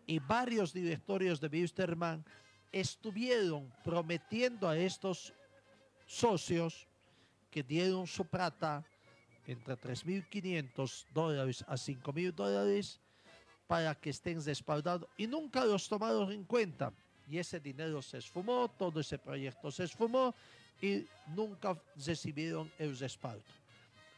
y 0.07 0.19
varios 0.19 0.73
directorios 0.73 1.41
de 1.41 1.49
Wisterman 1.49 2.25
estuvieron 2.73 3.73
prometiendo 3.85 4.69
a 4.69 4.77
estos 4.77 5.35
socios 6.07 6.89
que 7.51 7.63
dieron 7.63 8.07
su 8.07 8.25
plata 8.25 8.85
entre 9.47 9.75
3.500 9.75 11.07
dólares 11.13 11.65
a 11.67 11.75
5.000 11.75 12.35
dólares 12.35 13.01
para 13.69 13.95
que 13.95 14.11
estén 14.11 14.43
respaldados 14.43 15.09
y 15.17 15.27
nunca 15.27 15.65
los 15.65 15.87
tomaron 15.89 16.33
en 16.33 16.43
cuenta. 16.45 16.91
Y 17.29 17.39
ese 17.39 17.61
dinero 17.61 18.01
se 18.01 18.19
esfumó, 18.19 18.69
todo 18.69 18.99
ese 18.99 19.19
proyecto 19.19 19.71
se 19.71 19.85
esfumó 19.85 20.35
y 20.81 21.07
nunca 21.37 21.79
recibieron 21.95 22.73
el 22.79 22.99
respaldo. 22.99 23.45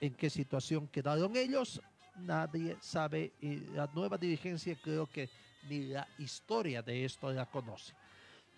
¿En 0.01 0.14
qué 0.14 0.30
situación 0.30 0.86
quedaron 0.86 1.36
ellos? 1.36 1.82
Nadie 2.16 2.76
sabe 2.80 3.32
y 3.40 3.57
la 3.74 3.90
nueva 3.92 4.16
dirigencia 4.16 4.78
creo 4.80 5.07
que 5.07 5.28
ni 5.68 5.88
la 5.88 6.07
historia 6.18 6.80
de 6.80 7.05
esto 7.05 7.30
la 7.32 7.44
conoce. 7.44 7.92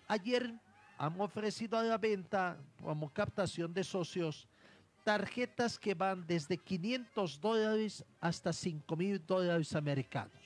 Ayer 0.07 0.53
han 0.99 1.19
ofrecido 1.19 1.77
a 1.79 1.83
la 1.83 1.97
venta 1.97 2.55
como 2.81 3.11
captación 3.11 3.73
de 3.73 3.83
socios 3.83 4.47
tarjetas 5.03 5.79
que 5.79 5.95
van 5.95 6.25
desde 6.27 6.57
500 6.57 7.41
dólares 7.41 8.05
hasta 8.21 8.53
5 8.53 8.95
mil 8.95 9.25
dólares 9.25 9.75
americanos. 9.75 10.42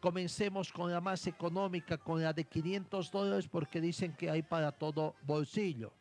Comencemos 0.00 0.72
con 0.72 0.90
la 0.90 1.00
más 1.00 1.26
económica, 1.26 1.98
con 1.98 2.22
la 2.22 2.32
de 2.32 2.44
500 2.44 3.10
dólares, 3.10 3.48
porque 3.48 3.80
dicen 3.80 4.14
que 4.14 4.30
hay 4.30 4.42
para 4.42 4.72
todo 4.72 5.14
bolsillo. 5.22 5.92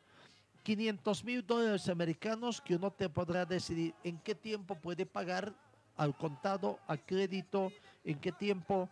500 0.64 1.24
mil 1.26 1.46
dólares 1.46 1.90
americanos 1.90 2.62
que 2.62 2.76
uno 2.76 2.92
te 2.92 3.10
podrá 3.10 3.46
decidir 3.46 3.94
en 4.04 4.18
qué 4.20 4.36
tiempo 4.36 4.76
puede 4.76 5.06
pagar 5.06 5.54
al 5.98 6.16
contado, 6.16 6.80
a 6.88 6.96
crédito, 6.96 7.74
en 8.06 8.20
qué 8.20 8.32
tiempo, 8.32 8.90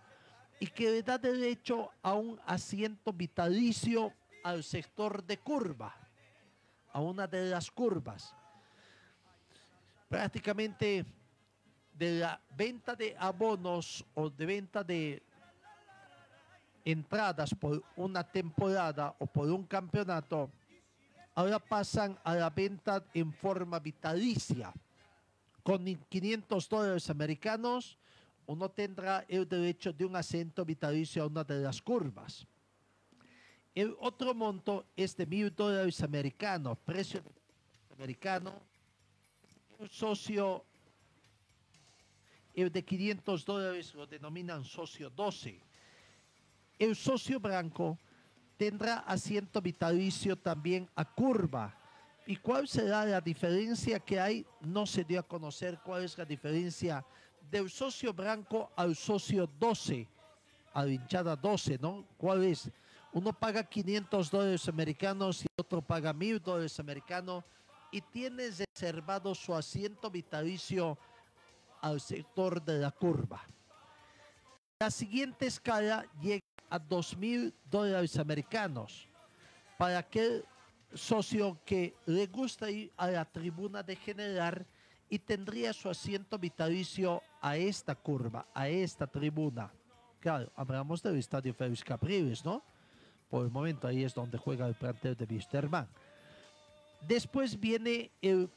y 0.60 0.68
que 0.68 0.92
le 0.92 1.04
da 1.04 1.18
derecho 1.18 1.90
a 2.02 2.14
un 2.14 2.40
asiento 2.46 3.14
vitalicio 3.14 4.12
al 4.44 4.64
sector 4.64 5.24
de 5.24 5.38
curva, 5.38 5.96
a 6.92 7.00
una 7.00 7.28
de 7.28 7.46
las 7.46 7.72
curvas. 7.72 8.36
Prácticamente 10.10 11.06
de 11.98 12.20
la 12.20 12.40
venta 12.56 12.96
de 12.96 13.16
abonos 13.18 14.06
o 14.14 14.30
de 14.30 14.46
venta 14.46 14.84
de 14.84 15.22
entradas 16.86 17.54
por 17.54 17.84
una 17.96 18.24
temporada 18.24 19.16
o 19.20 19.26
por 19.26 19.50
un 19.50 19.66
campeonato, 19.66 20.50
ahora 21.36 21.60
pasan 21.60 22.18
a 22.24 22.36
la 22.36 22.50
venta 22.50 23.04
en 23.14 23.34
forma 23.34 23.80
vitalicia. 23.80 24.72
Con 25.64 25.84
500 25.84 26.70
dólares 26.70 27.10
americanos, 27.10 27.98
uno 28.46 28.70
tendrá 28.70 29.26
el 29.28 29.48
derecho 29.48 29.92
de 29.92 30.06
un 30.06 30.16
asiento 30.16 30.64
vitalicio 30.64 31.24
a 31.24 31.28
una 31.28 31.44
de 31.44 31.60
las 31.60 31.82
curvas. 31.82 32.48
El 33.76 33.96
otro 34.00 34.34
monto 34.34 34.86
es 34.96 35.16
de 35.18 35.26
mil 35.26 35.54
dólares 35.54 36.02
americanos, 36.02 36.78
precio 36.86 37.22
americano. 37.94 38.54
Un 39.78 39.90
socio, 39.90 40.64
de 42.66 42.84
500 42.84 43.46
dólares 43.46 43.94
lo 43.94 44.08
denominan 44.08 44.64
socio 44.64 45.12
12. 45.12 45.62
El 46.80 46.96
socio 46.96 47.40
blanco 47.40 48.00
tendrá 48.58 49.00
asiento 49.00 49.62
vitalicio 49.62 50.36
también 50.36 50.90
a 50.96 51.06
curva. 51.06 51.78
¿Y 52.26 52.36
cuál 52.38 52.68
será 52.68 53.06
la 53.06 53.22
diferencia 53.22 54.00
que 54.00 54.20
hay? 54.20 54.46
No 54.62 54.88
se 54.88 55.04
dio 55.04 55.20
a 55.20 55.24
conocer 55.24 55.80
cuál 55.84 56.04
es 56.04 56.18
la 56.18 56.26
diferencia 56.26 57.06
del 57.50 57.70
socio 57.70 58.12
blanco 58.12 58.72
al 58.76 58.96
socio 58.96 59.48
12, 59.60 60.08
a 60.74 60.84
la 60.84 60.92
hinchada 60.92 61.36
12, 61.36 61.78
¿no? 61.80 62.06
¿Cuál 62.18 62.44
es? 62.44 62.70
Uno 63.14 63.32
paga 63.32 63.64
500 63.64 64.32
dólares 64.32 64.68
americanos 64.68 65.44
y 65.44 65.48
otro 65.56 65.82
paga 65.82 66.12
1000 66.12 66.42
dólares 66.42 66.80
americanos 66.80 67.44
y 67.92 68.02
tiene 68.02 68.50
reservado 68.50 69.34
su 69.34 69.56
asiento 69.56 70.10
vitalicio 70.10 70.98
al 71.82 72.00
sector 72.00 72.64
de 72.64 72.80
la 72.80 72.92
curva. 72.92 73.42
La 74.80 74.92
siguiente 74.92 75.48
escala 75.48 76.06
llega 76.22 76.46
a 76.70 76.80
2 76.80 77.18
mil 77.18 77.54
dólares 77.70 78.18
americanos 78.18 79.08
para 79.78 80.00
aquel 80.00 80.46
socio 80.94 81.60
que 81.66 81.96
le 82.06 82.28
gusta 82.28 82.70
ir 82.70 82.92
a 82.98 83.08
la 83.08 83.26
tribuna 83.26 83.84
de 83.84 83.96
general 83.96 84.66
y 85.10 85.20
tendría 85.20 85.74
su 85.74 85.90
asiento 85.90 86.38
vitalicio 86.38 87.22
a 87.42 87.58
esta 87.58 87.96
curva, 87.96 88.48
a 88.54 88.68
esta 88.68 89.08
tribuna. 89.08 89.72
Claro, 90.20 90.52
hablamos 90.56 91.02
del 91.02 91.18
estadio 91.18 91.54
Félix 91.54 91.84
Capriles, 91.84 92.44
¿no? 92.44 92.64
Por 93.30 93.46
el 93.46 93.52
momento 93.52 93.88
ahí 93.88 94.04
es 94.04 94.14
donde 94.14 94.38
juega 94.38 94.68
el 94.68 94.76
plantel 94.76 95.16
de 95.16 95.26
Wisterman. 95.26 95.88
Después 97.08 97.60
viene 97.60 98.12
el 98.22 98.50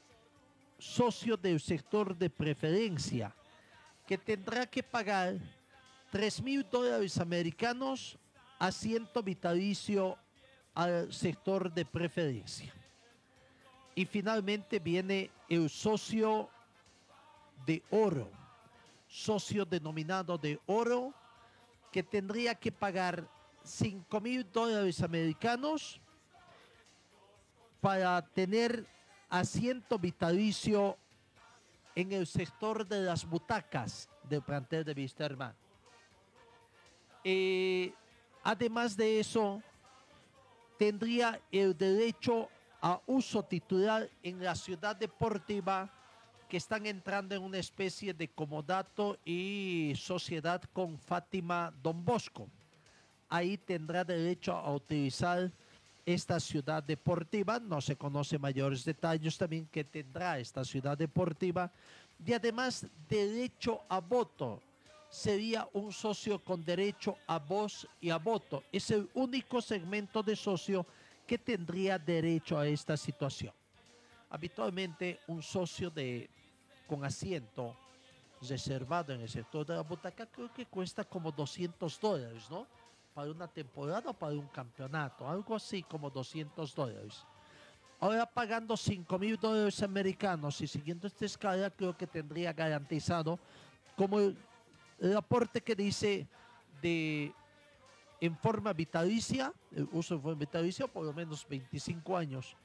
socio 0.81 1.37
del 1.37 1.61
sector 1.61 2.17
de 2.17 2.31
preferencia, 2.31 3.35
que 4.07 4.19
tendrá 4.19 4.67
que 4.67 4.83
pagar 4.83 5.39
3 6.11 6.43
mil 6.43 6.67
dólares 6.69 7.19
americanos 7.19 8.19
asiento 8.59 9.23
vitalicio 9.23 10.19
al 10.75 11.13
sector 11.13 11.73
de 11.73 11.85
preferencia. 11.85 12.73
Y 13.95 14.05
finalmente 14.05 14.79
viene 14.79 15.31
el 15.49 15.69
socio 15.69 16.49
de 17.67 17.83
oro, 17.91 18.31
socio 19.07 19.65
denominado 19.65 20.39
de 20.39 20.59
oro, 20.67 21.13
que 21.93 22.03
tendría 22.03 22.55
que 22.55 22.71
pagar 22.71 23.29
5 23.65 24.21
mil 24.21 24.51
dólares 24.51 25.03
americanos 25.03 26.01
para 27.81 28.23
tener 28.23 28.87
asiento 29.31 29.99
vitalicio 29.99 30.99
en 31.95 32.13
el 32.13 32.27
sector 32.27 32.87
de 32.87 33.01
las 33.01 33.25
butacas 33.25 34.09
del 34.29 34.43
plantel 34.43 34.85
de 34.85 34.93
Wisterman. 34.93 35.55
Eh, 37.25 37.93
además 38.43 38.97
de 38.97 39.21
eso, 39.21 39.63
tendría 40.79 41.41
el 41.53 41.77
derecho 41.77 42.49
a 42.83 43.01
uso 43.07 43.43
titular 43.43 44.09
en 44.23 44.43
la 44.43 44.55
ciudad 44.55 44.97
deportiva 44.97 45.91
que 46.49 46.57
están 46.57 46.87
entrando 46.87 47.35
en 47.35 47.43
una 47.43 47.59
especie 47.59 48.13
de 48.13 48.29
comodato 48.29 49.19
y 49.25 49.93
sociedad 49.97 50.61
con 50.73 50.99
Fátima 50.99 51.73
Don 51.83 52.05
Bosco. 52.05 52.49
Ahí 53.29 53.57
tendrá 53.57 54.03
derecho 54.03 54.53
a 54.55 54.75
utilizar 54.75 55.53
esta 56.07 56.41
ciudad 56.41 56.83
deportiva. 56.83 57.59
No 57.59 57.81
se 57.81 57.97
conoce 57.97 58.39
mayores 58.39 58.85
detalles 58.85 59.37
también 59.37 59.67
que 59.67 59.85
tendrá 59.85 60.39
esta 60.39 60.65
ciudad 60.65 60.97
deportiva. 60.97 61.71
Y 62.25 62.33
además 62.33 62.87
derecho 63.09 63.83
a 63.89 64.01
voto. 64.01 64.63
Sería 65.09 65.69
un 65.73 65.93
socio 65.93 66.39
con 66.39 66.65
derecho 66.65 67.17
a 67.27 67.39
voz 67.39 67.87
y 68.01 68.11
a 68.11 68.19
voto. 68.19 68.63
Es 68.71 68.91
el 68.91 69.09
único 69.15 69.61
segmento 69.61 70.23
de 70.23 70.37
socio 70.37 70.87
que 71.27 71.39
tendría 71.39 71.99
derecho 71.99 72.59
a 72.59 72.67
esta 72.67 72.97
situación. 72.97 73.53
Habitualmente 74.31 75.21
un 75.27 75.43
socio 75.43 75.91
de, 75.91 76.31
con 76.87 77.05
asiento 77.05 77.77
reservado 78.43 79.13
en 79.13 79.21
el 79.21 79.29
sector 79.29 79.67
de 79.67 79.75
la 79.75 79.83
butaca 79.83 80.27
creo 80.27 80.53
que 80.53 80.67
cuesta 80.67 81.05
como 81.05 81.31
200 81.31 82.01
dólares, 82.01 82.45
¿no? 82.51 82.67
Para 83.21 83.33
una 83.33 83.49
temporada 83.49 84.09
o 84.09 84.15
para 84.15 84.33
un 84.33 84.47
campeonato, 84.47 85.29
algo 85.29 85.55
así 85.55 85.83
como 85.83 86.09
200 86.09 86.75
dólares. 86.75 87.27
Ahora 87.99 88.25
pagando 88.25 88.79
5 88.79 89.19
mil 89.19 89.37
dólares 89.37 89.83
americanos 89.83 90.59
y 90.63 90.67
siguiendo 90.67 91.07
esta 91.07 91.27
escala 91.27 91.69
creo 91.69 91.95
que 91.95 92.07
tendría 92.07 92.55
garantizado 92.55 93.39
como 93.95 94.21
el, 94.21 94.39
aporte 95.15 95.61
que 95.61 95.75
dice 95.75 96.27
de 96.81 97.35
en 98.23 98.39
forma 98.39 98.73
vitalicia, 98.73 99.53
el 99.71 99.87
uso 99.93 100.15
en 100.15 100.23
forma 100.23 100.39
vitalicia, 100.39 100.87
por 100.87 101.05
lo 101.05 101.13
menos 101.13 101.47
25 101.47 102.17
años. 102.17 102.57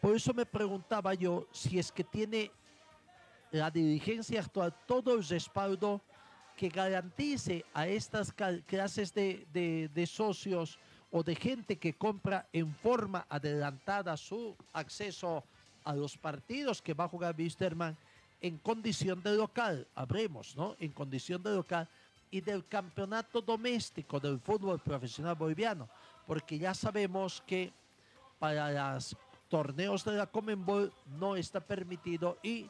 Por 0.00 0.16
eso 0.16 0.32
me 0.32 0.46
preguntaba 0.46 1.12
yo 1.12 1.46
si 1.52 1.78
es 1.78 1.92
que 1.92 2.04
tiene 2.04 2.50
la 3.50 3.70
dirigencia 3.70 4.40
actual 4.40 4.74
todo 4.86 5.18
el 5.18 5.28
respaldo 5.28 6.00
que 6.60 6.68
garantice 6.68 7.64
a 7.72 7.88
estas 7.88 8.34
clases 8.66 9.14
de, 9.14 9.48
de, 9.94 10.06
socios 10.06 10.78
o 11.10 11.22
de 11.22 11.34
gente 11.34 11.78
que 11.78 11.96
compra 11.96 12.50
en 12.52 12.74
forma 12.74 13.24
adelantada 13.30 14.14
su 14.18 14.54
acceso 14.74 15.42
a 15.84 15.96
los 15.96 16.18
partidos 16.18 16.82
que 16.82 16.92
va 16.92 17.04
a 17.04 17.08
jugar 17.08 17.34
Wisterman 17.34 17.96
en 18.42 18.58
condición 18.58 19.22
de 19.22 19.36
local, 19.36 19.88
habremos, 19.94 20.54
¿no? 20.54 20.76
En 20.78 20.92
condición 20.92 21.42
de 21.42 21.54
local 21.54 21.88
y 22.30 22.42
del 22.42 22.66
campeonato 22.66 23.40
doméstico 23.40 24.20
del 24.20 24.38
fútbol 24.38 24.80
profesional 24.80 25.36
boliviano, 25.36 25.88
porque 26.26 26.58
ya 26.58 26.74
sabemos 26.74 27.42
que 27.46 27.72
para 28.38 28.92
los 28.92 29.16
torneos 29.48 30.04
de 30.04 30.12
la 30.12 30.26
Comenbol 30.26 30.92
no 31.18 31.36
está 31.36 31.58
permitido 31.58 32.36
y 32.42 32.68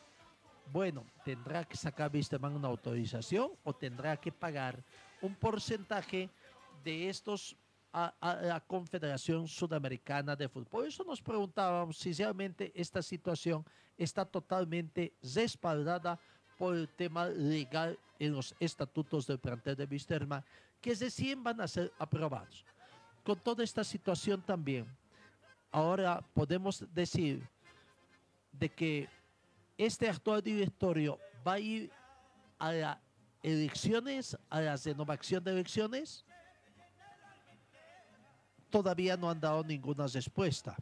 bueno, 0.72 1.06
tendrá 1.24 1.64
que 1.64 1.76
sacar 1.76 2.10
Wisterman 2.12 2.54
una 2.54 2.68
autorización 2.68 3.50
o 3.64 3.72
tendrá 3.74 4.16
que 4.16 4.32
pagar 4.32 4.82
un 5.20 5.34
porcentaje 5.34 6.30
de 6.84 7.08
estos 7.08 7.56
a, 7.92 8.14
la 8.42 8.60
Confederación 8.60 9.48
Sudamericana 9.48 10.36
de 10.36 10.48
Fútbol. 10.48 10.66
Por 10.66 10.86
eso 10.86 11.04
nos 11.04 11.20
preguntábamos 11.20 11.98
si 11.98 12.12
realmente 12.12 12.72
esta 12.74 13.02
situación 13.02 13.64
está 13.98 14.24
totalmente 14.24 15.12
respaldada 15.34 16.18
por 16.56 16.76
el 16.76 16.88
tema 16.88 17.26
legal 17.26 17.98
en 18.18 18.32
los 18.32 18.54
estatutos 18.60 19.26
del 19.26 19.38
plantel 19.38 19.76
de 19.76 19.84
Wisterman, 19.84 20.44
que 20.80 20.94
recién 20.94 21.42
van 21.42 21.60
a 21.60 21.68
ser 21.68 21.92
aprobados. 21.98 22.64
Con 23.24 23.38
toda 23.40 23.64
esta 23.64 23.82
situación 23.82 24.42
también, 24.42 24.86
ahora 25.70 26.22
podemos 26.34 26.84
decir 26.94 27.46
de 28.52 28.68
que 28.68 29.08
este 29.86 30.08
actual 30.08 30.42
directorio 30.42 31.18
va 31.46 31.54
a 31.54 31.60
ir 31.60 31.90
a 32.58 32.72
las 32.72 32.98
elecciones, 33.42 34.36
a 34.50 34.60
la 34.60 34.76
renovación 34.76 35.42
de 35.42 35.52
elecciones. 35.52 36.24
Todavía 38.68 39.16
no 39.16 39.30
han 39.30 39.40
dado 39.40 39.64
ninguna 39.64 40.06
respuesta. 40.06 40.76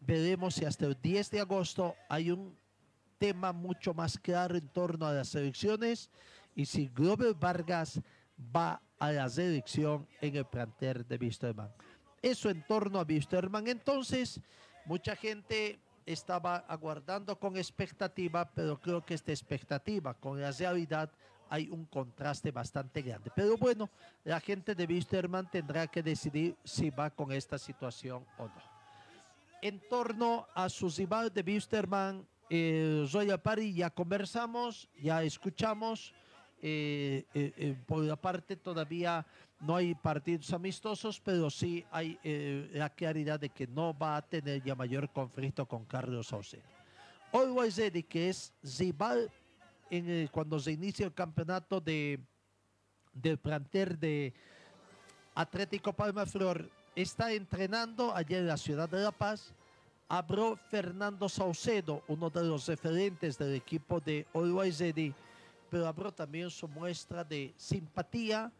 Veremos 0.00 0.54
si 0.54 0.64
hasta 0.64 0.86
el 0.86 1.00
10 1.00 1.30
de 1.30 1.40
agosto 1.40 1.94
hay 2.08 2.30
un 2.30 2.54
tema 3.18 3.52
mucho 3.52 3.94
más 3.94 4.18
claro 4.18 4.56
en 4.56 4.68
torno 4.68 5.06
a 5.06 5.12
las 5.12 5.34
elecciones 5.34 6.10
y 6.54 6.66
si 6.66 6.88
Glover 6.88 7.34
Vargas 7.34 8.00
va 8.54 8.82
a 8.98 9.10
la 9.10 9.26
reelección 9.26 10.06
en 10.20 10.36
el 10.36 10.44
plantel 10.44 11.06
de 11.08 11.16
Wisterman. 11.16 11.72
Eso 12.20 12.50
en 12.50 12.62
torno 12.66 13.00
a 13.00 13.04
Wisterman. 13.04 13.68
Entonces, 13.68 14.40
Mucha 14.88 15.14
gente 15.16 15.78
estaba 16.12 16.64
aguardando 16.68 17.38
con 17.38 17.56
expectativa, 17.56 18.44
pero 18.46 18.80
creo 18.80 19.04
que 19.04 19.14
esta 19.14 19.30
expectativa 19.30 20.14
con 20.14 20.40
la 20.40 20.50
realidad 20.50 21.10
hay 21.50 21.68
un 21.68 21.84
contraste 21.84 22.50
bastante 22.50 23.02
grande. 23.02 23.30
Pero 23.34 23.56
bueno, 23.56 23.90
la 24.24 24.40
gente 24.40 24.74
de 24.74 24.86
Wisterman 24.86 25.50
tendrá 25.50 25.86
que 25.86 26.02
decidir 26.02 26.56
si 26.64 26.90
va 26.90 27.10
con 27.10 27.30
esta 27.30 27.58
situación 27.58 28.24
o 28.38 28.44
no. 28.44 28.78
En 29.60 29.80
torno 29.88 30.46
a 30.54 30.68
su 30.68 30.88
rival 30.88 31.32
de 31.32 31.42
Wisterman, 31.42 32.26
eh, 32.48 33.06
Royal 33.12 33.40
Party, 33.40 33.74
ya 33.74 33.90
conversamos, 33.90 34.88
ya 35.00 35.22
escuchamos. 35.22 36.14
Eh, 36.60 37.24
eh, 37.34 37.52
eh, 37.56 37.76
por 37.86 38.02
la 38.02 38.16
parte 38.16 38.56
todavía 38.56 39.24
no 39.60 39.76
hay 39.76 39.94
partidos 39.94 40.52
amistosos, 40.52 41.20
pero 41.20 41.50
sí 41.50 41.84
hay 41.90 42.18
eh, 42.24 42.68
la 42.72 42.90
claridad 42.90 43.38
de 43.38 43.48
que 43.48 43.66
no 43.66 43.96
va 43.96 44.16
a 44.16 44.22
tener 44.22 44.62
ya 44.62 44.74
mayor 44.74 45.08
conflicto 45.10 45.66
con 45.66 45.84
Carlos 45.84 46.26
Saucedo. 46.28 46.62
Always 47.32 47.76
Ready, 47.76 48.02
que 48.02 48.28
es 48.30 48.52
rival 48.78 49.30
en 49.90 50.08
el- 50.08 50.30
cuando 50.30 50.58
se 50.58 50.72
inicia 50.72 51.06
el 51.06 51.14
campeonato 51.14 51.80
de, 51.80 52.18
del 53.12 53.38
planter 53.38 53.98
de 53.98 54.32
Atlético 55.34 55.92
Palma 55.92 56.26
Flor, 56.26 56.68
está 56.96 57.32
entrenando 57.32 58.14
allá 58.14 58.38
en 58.38 58.46
la 58.48 58.56
ciudad 58.56 58.88
de 58.88 58.98
La 59.02 59.12
Paz. 59.12 59.52
Habló 60.08 60.56
Fernando 60.70 61.28
Saucedo, 61.28 62.02
uno 62.08 62.30
de 62.30 62.42
los 62.42 62.66
referentes 62.66 63.36
del 63.38 63.54
equipo 63.54 64.00
de 64.00 64.26
Always 64.34 64.80
Ready, 64.80 65.14
pero 65.70 65.86
habló 65.86 66.12
también 66.12 66.50
su 66.50 66.68
muestra 66.68 67.24
de 67.24 67.52
simpatía 67.56 68.52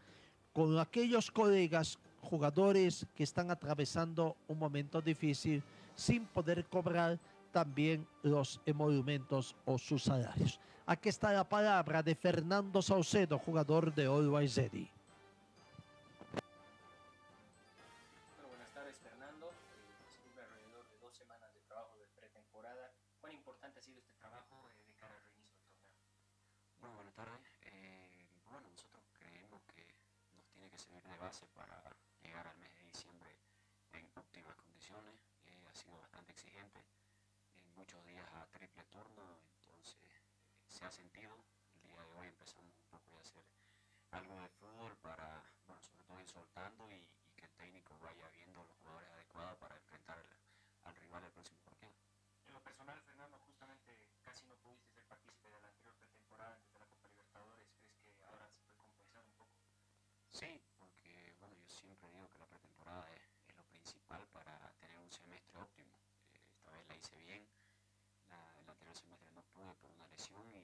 con 0.53 0.79
aquellos 0.79 1.31
colegas 1.31 1.99
jugadores 2.21 3.07
que 3.15 3.23
están 3.23 3.51
atravesando 3.51 4.37
un 4.49 4.59
momento 4.59 5.01
difícil 5.01 5.63
sin 5.95 6.27
poder 6.27 6.65
cobrar 6.67 7.19
también 7.53 8.07
los 8.23 8.61
emolumentos 8.67 9.57
o 9.65 9.79
sus 9.79 10.05
salarios. 10.05 10.61
Aquí 10.87 11.09
está 11.09 11.33
la 11.33 11.49
palabra 11.49 12.03
de 12.03 12.15
Fernando 12.15 12.81
Saucedo, 12.83 13.39
jugador 13.39 13.95
de 13.95 14.07
Always 14.07 14.57
Ready. 14.57 14.98
A 38.21 38.47
triple 38.53 38.85
turno, 38.85 39.23
entonces 39.61 39.97
se 40.69 40.85
ha 40.85 40.91
sentido. 40.91 41.37
El 41.75 41.83
día 41.83 42.03
de 42.05 42.15
hoy 42.15 42.27
empezamos 42.29 42.75
un 42.75 42.99
poco 42.99 43.19
a 43.19 43.21
hacer 43.21 43.45
algo 44.11 44.41
de 44.41 44.49
fútbol 44.49 44.97
para, 44.99 45.45
bueno, 45.67 45.83
sobre 45.83 46.05
todo 46.05 46.21
ir 46.21 46.29
soltando 46.29 46.91
y, 46.91 46.95
y 47.27 47.33
que 47.37 47.45
el 47.47 47.53
técnico 47.53 47.99
vaya 47.99 48.29
viendo 48.31 48.65
los 48.65 48.77
jugadores 48.79 49.11
adecuados 49.11 49.59
para 49.59 49.77
enfrentar 49.77 50.19
al, 50.19 50.27
al 50.85 50.97
rival 50.97 51.25
el 51.25 51.33
próximo 51.33 51.59
partido. 51.61 51.93
En 52.47 52.55
lo 52.55 52.61
personal, 52.63 53.01
Fernando, 53.03 53.39
justamente 53.41 54.09
casi 54.23 54.47
no 54.47 54.57
pudiste 54.57 54.89
ser 54.89 55.05
partícipe 55.05 55.51
de 55.51 55.61
la 55.61 55.69
anterior 55.69 55.95
pretemporada 55.97 56.55
antes 56.55 56.73
de 56.73 56.79
la 56.79 56.87
Copa 56.87 57.09
Libertadores. 57.09 57.69
¿Crees 57.79 57.99
que 57.99 58.25
ahora 58.25 58.49
se 58.51 58.63
puede 58.65 58.85
compensar 58.85 59.25
un 59.25 59.33
poco? 59.33 59.53
Sí, 60.33 60.61
porque 60.79 61.35
bueno, 61.41 61.55
yo 61.57 61.69
siempre 61.69 62.11
digo 62.11 62.29
que 62.31 62.39
la 62.39 62.47
pretemporada 62.47 63.11
es, 63.13 63.23
es 63.47 63.57
lo 63.57 63.65
principal 63.65 64.27
para 64.29 64.73
tener 64.81 64.99
un 64.99 65.11
semestre 65.11 65.59
óptimo. 65.59 65.93
Eh, 66.33 66.41
esta 66.55 66.71
vez 66.71 66.89
la 66.89 66.97
hice 66.97 67.17
bien, 67.17 67.47
la, 68.29 68.59
el 68.59 68.69
anterior 68.69 68.97
semestre 68.97 69.31
no 69.33 69.43
y, 70.27 70.59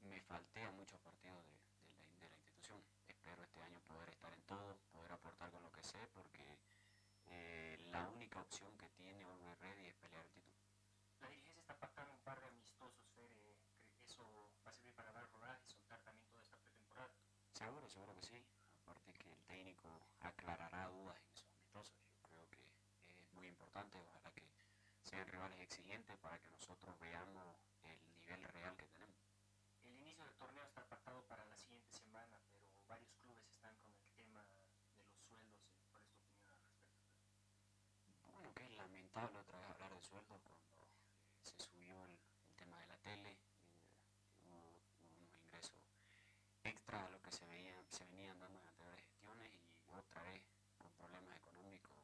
y 0.00 0.08
me 0.08 0.20
falté 0.22 0.62
a 0.62 0.70
muchos 0.70 0.98
partidos 1.00 1.44
de, 1.44 1.52
de 1.52 2.06
la, 2.06 2.16
de 2.20 2.28
la 2.30 2.36
institución. 2.36 2.82
Espero 3.06 3.42
este 3.42 3.62
año 3.62 3.80
poder 3.80 4.08
estar 4.08 4.32
en 4.32 4.40
todo, 4.42 4.76
poder 4.92 5.12
aportar 5.12 5.50
con 5.50 5.62
lo 5.62 5.70
que 5.70 5.82
sé, 5.82 5.98
porque 6.14 6.58
eh, 7.26 7.76
la 7.90 8.08
única 8.08 8.40
opción 8.40 8.74
que 8.78 8.88
tiene 8.90 9.24
Always 9.24 9.58
Ready 9.60 9.86
es 9.88 9.94
pelear 9.96 10.24
el 10.24 10.30
título. 10.32 10.56
La 11.20 11.28
dirigencia 11.28 11.60
está 11.60 11.76
pactando 11.78 12.12
un 12.14 12.20
par 12.20 12.40
de 12.40 12.48
amistosos, 12.48 13.04
Fer. 13.14 13.30
eh, 13.30 13.56
¿cree 13.76 13.92
que 13.92 14.04
¿Eso 14.04 14.24
va 14.64 14.70
a 14.70 14.74
servir 14.74 14.94
para 14.94 15.12
dar 15.12 15.28
rodaje 15.30 15.62
y 15.66 15.68
soltar 15.70 16.00
también 16.00 16.26
toda 16.30 16.42
esta 16.44 16.56
pretemporada? 16.56 17.12
Seguro, 17.52 17.88
seguro 17.90 18.14
que 18.14 18.22
sí. 18.22 18.42
Aparte 18.82 19.12
que 19.12 19.30
el 19.32 19.42
técnico 19.44 19.88
aclarará 20.20 20.88
dudas 20.88 21.20
en 21.20 21.28
esos 21.32 21.50
amistosos. 21.52 21.94
Yo 22.08 22.22
creo 22.22 22.48
que 22.48 22.62
es 23.12 23.32
muy 23.34 23.48
importante. 23.48 23.98
Sean 25.16 25.28
rivales 25.28 25.58
exigentes 25.60 26.14
para 26.18 26.38
que 26.38 26.50
nosotros 26.50 26.92
veamos 27.00 27.56
el 27.84 27.98
nivel 28.20 28.42
real 28.52 28.76
que 28.76 28.84
tenemos. 28.84 29.16
El 29.82 29.92
inicio 29.96 30.22
del 30.24 30.34
torneo 30.34 30.62
está 30.66 30.84
pactado 30.84 31.22
para 31.24 31.42
la 31.46 31.56
siguiente 31.56 31.90
semana, 31.90 32.36
pero 32.52 32.60
varios 32.86 33.08
clubes 33.22 33.42
están 33.48 33.74
con 33.78 33.94
el 33.96 34.04
tema 34.12 34.44
de 34.44 35.00
los 35.00 35.08
sueldos. 35.24 35.56
eh, 35.56 35.88
¿Cuál 35.88 36.04
es 36.04 36.12
tu 36.12 36.20
opinión 36.20 36.50
al 36.52 36.58
respecto? 36.60 37.00
Bueno, 38.30 38.52
que 38.54 38.64
es 38.66 38.72
lamentable 38.76 39.38
otra 39.38 39.58
vez 39.58 39.70
hablar 39.70 39.94
de 39.94 40.02
sueldos 40.02 40.38
cuando 40.44 40.84
eh, 40.84 41.40
se 41.40 41.56
subió 41.64 41.94
el, 42.04 42.18
el 42.44 42.54
tema 42.54 42.78
de 42.80 42.86
la 42.88 42.98
tele, 42.98 43.30
eh, 43.32 43.38
hubo, 44.44 44.60
hubo 45.00 45.16
unos 45.16 45.34
ingresos 45.38 45.80
extra 46.62 47.06
a 47.06 47.08
lo 47.08 47.22
que 47.22 47.32
se, 47.32 47.46
veían, 47.46 47.86
se 47.88 48.04
venían 48.04 48.38
dando 48.38 48.58
en 48.60 48.66
anteriores 48.68 49.00
gestiones 49.00 49.48
y 49.54 49.64
otra 49.96 50.20
vez 50.24 50.42
con 50.76 50.92
problemas 50.92 51.34
económicos. 51.38 51.96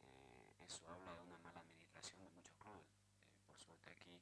eh, 0.00 0.56
eso 0.66 0.88
habla 0.88 1.12
de 1.14 1.20
una 1.28 1.38
mala 1.38 1.60
administración 1.60 2.22
de 2.24 2.30
muchos 2.30 2.56
clubes. 2.56 2.86
Eh, 3.20 3.42
por 3.46 3.58
suerte 3.58 3.90
aquí 3.90 4.20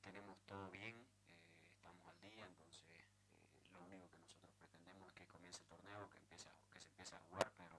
tenemos 0.00 0.38
todo 0.46 0.70
bien, 0.70 0.94
eh, 0.96 1.72
estamos 1.74 2.06
al 2.06 2.20
día, 2.20 2.44
entonces 2.46 2.84
eh, 2.90 3.68
lo 3.72 3.80
único 3.82 4.08
que 4.10 4.18
nosotros 4.18 4.52
pretendemos 4.60 5.08
es 5.08 5.14
que 5.14 5.26
comience 5.26 5.60
el 5.62 5.66
torneo, 5.68 6.08
que, 6.10 6.18
empiece 6.18 6.48
a- 6.48 6.56
que 6.70 6.80
se 6.80 6.88
empiece 6.88 7.16
a 7.16 7.20
jugar, 7.28 7.50
pero 7.56 7.76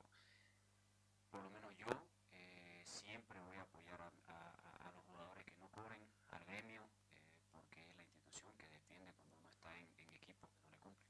por 1.31 1.41
lo 1.43 1.49
menos 1.49 1.75
yo 1.77 1.87
eh, 2.33 2.83
siempre 2.85 3.39
voy 3.41 3.57
a 3.57 3.61
apoyar 3.61 4.01
a, 4.01 4.11
a- 4.27 4.89
a 4.89 4.91
los 4.91 5.03
jugadores 5.05 5.45
que 5.45 5.55
no 5.59 5.69
cobren, 5.69 6.01
al 6.31 6.43
gremio, 6.45 6.81
eh, 7.15 7.31
porque 7.51 7.81
es 7.81 7.95
la 7.95 8.01
institución 8.03 8.51
que 8.57 8.67
defiende 8.67 9.13
cuando 9.13 9.37
uno 9.39 9.47
está 9.47 9.77
en, 9.77 9.87
en 9.97 10.13
equipo 10.13 10.47
que 10.49 10.59
no 10.59 10.69
le 10.71 10.77
cumple. 10.79 11.07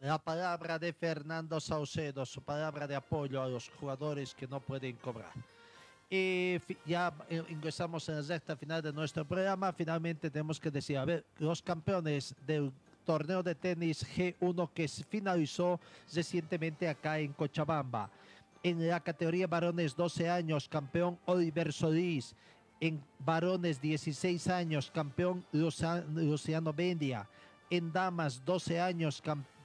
La 0.00 0.18
palabra 0.18 0.78
de 0.78 0.92
Fernando 0.92 1.58
Saucedo, 1.58 2.26
su 2.26 2.42
palabra 2.42 2.86
de 2.86 2.94
apoyo 2.94 3.40
a 3.42 3.48
los 3.48 3.70
jugadores 3.80 4.34
que 4.34 4.46
no 4.46 4.60
pueden 4.60 4.96
cobrar. 4.96 5.32
Y 6.10 6.58
ya 6.84 7.12
eh, 7.28 7.42
ingresamos 7.48 8.08
en 8.08 8.16
la 8.16 8.22
recta 8.22 8.54
final 8.56 8.82
de 8.82 8.92
nuestro 8.92 9.24
programa. 9.24 9.72
Finalmente 9.72 10.30
tenemos 10.30 10.60
que 10.60 10.70
decir, 10.70 10.98
a 10.98 11.04
ver, 11.04 11.24
los 11.38 11.62
campeones 11.62 12.34
del 12.46 12.70
torneo 13.04 13.42
de 13.42 13.54
tenis 13.54 14.06
G1 14.16 14.70
que 14.74 14.86
finalizó 14.86 15.80
recientemente 16.14 16.88
acá 16.88 17.18
en 17.18 17.32
Cochabamba. 17.32 18.10
En 18.62 18.86
la 18.86 19.00
categoría 19.00 19.46
varones 19.46 19.96
12 19.96 20.28
años, 20.28 20.68
campeón 20.68 21.18
Oliver 21.24 21.72
Solís. 21.72 22.34
En 22.80 23.02
varones 23.18 23.80
16 23.80 24.46
años, 24.48 24.90
campeón 24.92 25.44
Lucia- 25.52 26.04
Luciano 26.14 26.72
Bendia. 26.74 27.26
En 27.70 27.90
damas 27.90 28.44
12 28.44 28.78
años, 28.78 29.22
campeón 29.22 29.55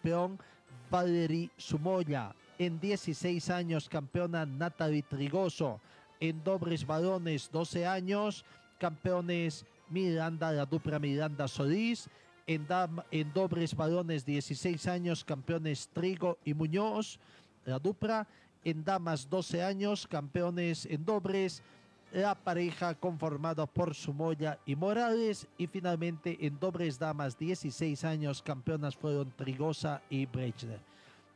Valery 0.90 1.50
Sumoya. 1.58 2.34
En 2.58 2.80
16 2.80 3.50
años, 3.50 3.90
campeona 3.90 4.46
Natalie 4.46 5.04
Trigoso. 5.04 5.80
En 6.20 6.44
dobles 6.44 6.86
varones 6.86 7.50
12 7.52 7.86
años, 7.88 8.46
campeones 8.80 9.66
Miranda, 9.90 10.52
la 10.52 10.66
dupla 10.66 11.00
Miranda 11.00 11.48
Solís. 11.48 12.10
En, 12.48 12.68
dam- 12.68 13.04
en 13.12 13.32
dobles 13.34 13.74
varones 13.76 14.26
16 14.26 14.88
años, 14.88 15.24
campeones 15.24 15.88
Trigo 15.94 16.38
y 16.44 16.54
Muñoz, 16.54 17.20
la 17.66 17.80
dupla. 17.80 18.28
En 18.64 18.84
damas 18.84 19.28
12 19.28 19.64
años, 19.64 20.06
campeones 20.06 20.86
en 20.86 21.04
dobles, 21.04 21.64
la 22.12 22.36
pareja 22.36 22.94
conformada 22.96 23.66
por 23.66 23.96
Sumoya 23.96 24.60
y 24.66 24.76
Morales. 24.76 25.48
Y 25.58 25.68
finalmente 25.68 26.38
en 26.46 26.60
dobles 26.60 27.00
damas 27.00 27.38
16 27.38 28.04
años, 28.04 28.42
campeonas 28.42 28.96
fueron 28.96 29.32
Trigosa 29.32 30.02
y 30.10 30.26
Brechner. 30.26 30.80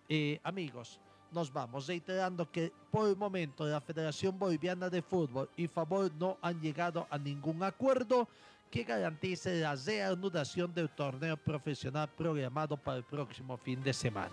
Eh, 0.07 0.39
amigos, 0.43 0.99
nos 1.31 1.51
vamos 1.51 1.87
reiterando 1.87 2.49
que 2.49 2.71
por 2.91 3.09
el 3.09 3.15
momento 3.15 3.65
la 3.65 3.81
Federación 3.81 4.37
Boliviana 4.37 4.89
de 4.89 5.01
Fútbol 5.01 5.49
y 5.57 5.67
Favor 5.67 6.11
no 6.19 6.37
han 6.41 6.61
llegado 6.61 7.07
a 7.09 7.17
ningún 7.17 7.63
acuerdo 7.63 8.27
que 8.69 8.83
garantice 8.83 9.59
la 9.61 9.75
reanudación 9.75 10.73
del 10.73 10.89
torneo 10.89 11.37
profesional 11.37 12.09
programado 12.09 12.77
para 12.77 12.97
el 12.97 13.03
próximo 13.03 13.57
fin 13.57 13.81
de 13.83 13.93
semana. 13.93 14.31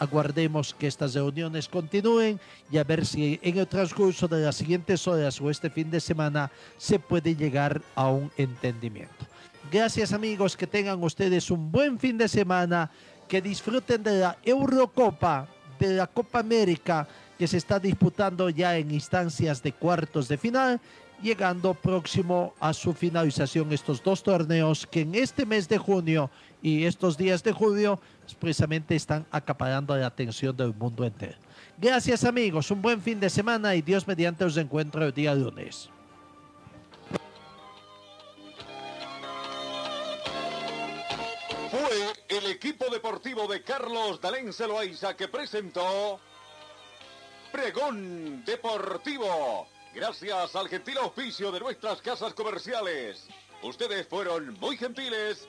Aguardemos 0.00 0.74
que 0.74 0.86
estas 0.86 1.14
reuniones 1.14 1.68
continúen 1.68 2.40
y 2.72 2.78
a 2.78 2.84
ver 2.84 3.04
si 3.04 3.38
en 3.42 3.58
el 3.58 3.68
transcurso 3.68 4.26
de 4.26 4.40
las 4.40 4.56
siguientes 4.56 5.06
horas 5.06 5.40
o 5.40 5.50
este 5.50 5.68
fin 5.68 5.90
de 5.90 6.00
semana 6.00 6.50
se 6.78 6.98
puede 6.98 7.36
llegar 7.36 7.82
a 7.94 8.08
un 8.08 8.32
entendimiento. 8.38 9.26
Gracias 9.70 10.12
amigos, 10.12 10.56
que 10.56 10.66
tengan 10.66 11.02
ustedes 11.04 11.50
un 11.50 11.70
buen 11.70 11.98
fin 11.98 12.16
de 12.16 12.28
semana, 12.28 12.90
que 13.28 13.42
disfruten 13.42 14.02
de 14.02 14.20
la 14.20 14.38
Eurocopa 14.42 15.46
de 15.78 15.94
la 15.94 16.06
Copa 16.06 16.40
América 16.40 17.06
que 17.38 17.46
se 17.46 17.56
está 17.56 17.78
disputando 17.78 18.50
ya 18.50 18.76
en 18.76 18.90
instancias 18.90 19.62
de 19.62 19.72
cuartos 19.72 20.28
de 20.28 20.36
final, 20.36 20.80
llegando 21.22 21.74
próximo 21.74 22.54
a 22.60 22.72
su 22.72 22.92
finalización 22.92 23.72
estos 23.72 24.02
dos 24.02 24.22
torneos 24.22 24.86
que 24.86 25.00
en 25.00 25.14
este 25.14 25.46
mes 25.46 25.68
de 25.68 25.78
junio 25.78 26.30
y 26.62 26.84
estos 26.84 27.16
días 27.16 27.42
de 27.42 27.52
julio 27.52 28.00
precisamente 28.38 28.94
están 28.94 29.26
acaparando 29.30 29.96
la 29.96 30.06
atención 30.06 30.56
del 30.56 30.74
mundo 30.74 31.04
entero. 31.04 31.36
Gracias 31.78 32.24
amigos, 32.24 32.70
un 32.70 32.82
buen 32.82 33.00
fin 33.00 33.18
de 33.20 33.30
semana 33.30 33.74
y 33.74 33.82
Dios 33.82 34.06
mediante 34.06 34.44
os 34.44 34.56
encuentro 34.56 35.04
el 35.04 35.12
día 35.12 35.34
lunes. 35.34 35.88
Fue 41.70 42.12
el 42.28 42.46
equipo 42.46 42.86
deportivo 42.90 43.46
de 43.46 43.62
Carlos 43.62 44.20
Dalén 44.20 44.52
Celoaiza 44.52 45.16
que 45.16 45.28
presentó 45.28 46.20
Pregón 47.52 48.44
Deportivo. 48.44 49.68
Gracias 49.94 50.54
al 50.54 50.68
gentil 50.68 50.98
auspicio 50.98 51.50
de 51.50 51.60
nuestras 51.60 52.00
casas 52.00 52.34
comerciales. 52.34 53.26
Ustedes 53.62 54.06
fueron 54.06 54.56
muy 54.60 54.76
gentiles 54.76 55.48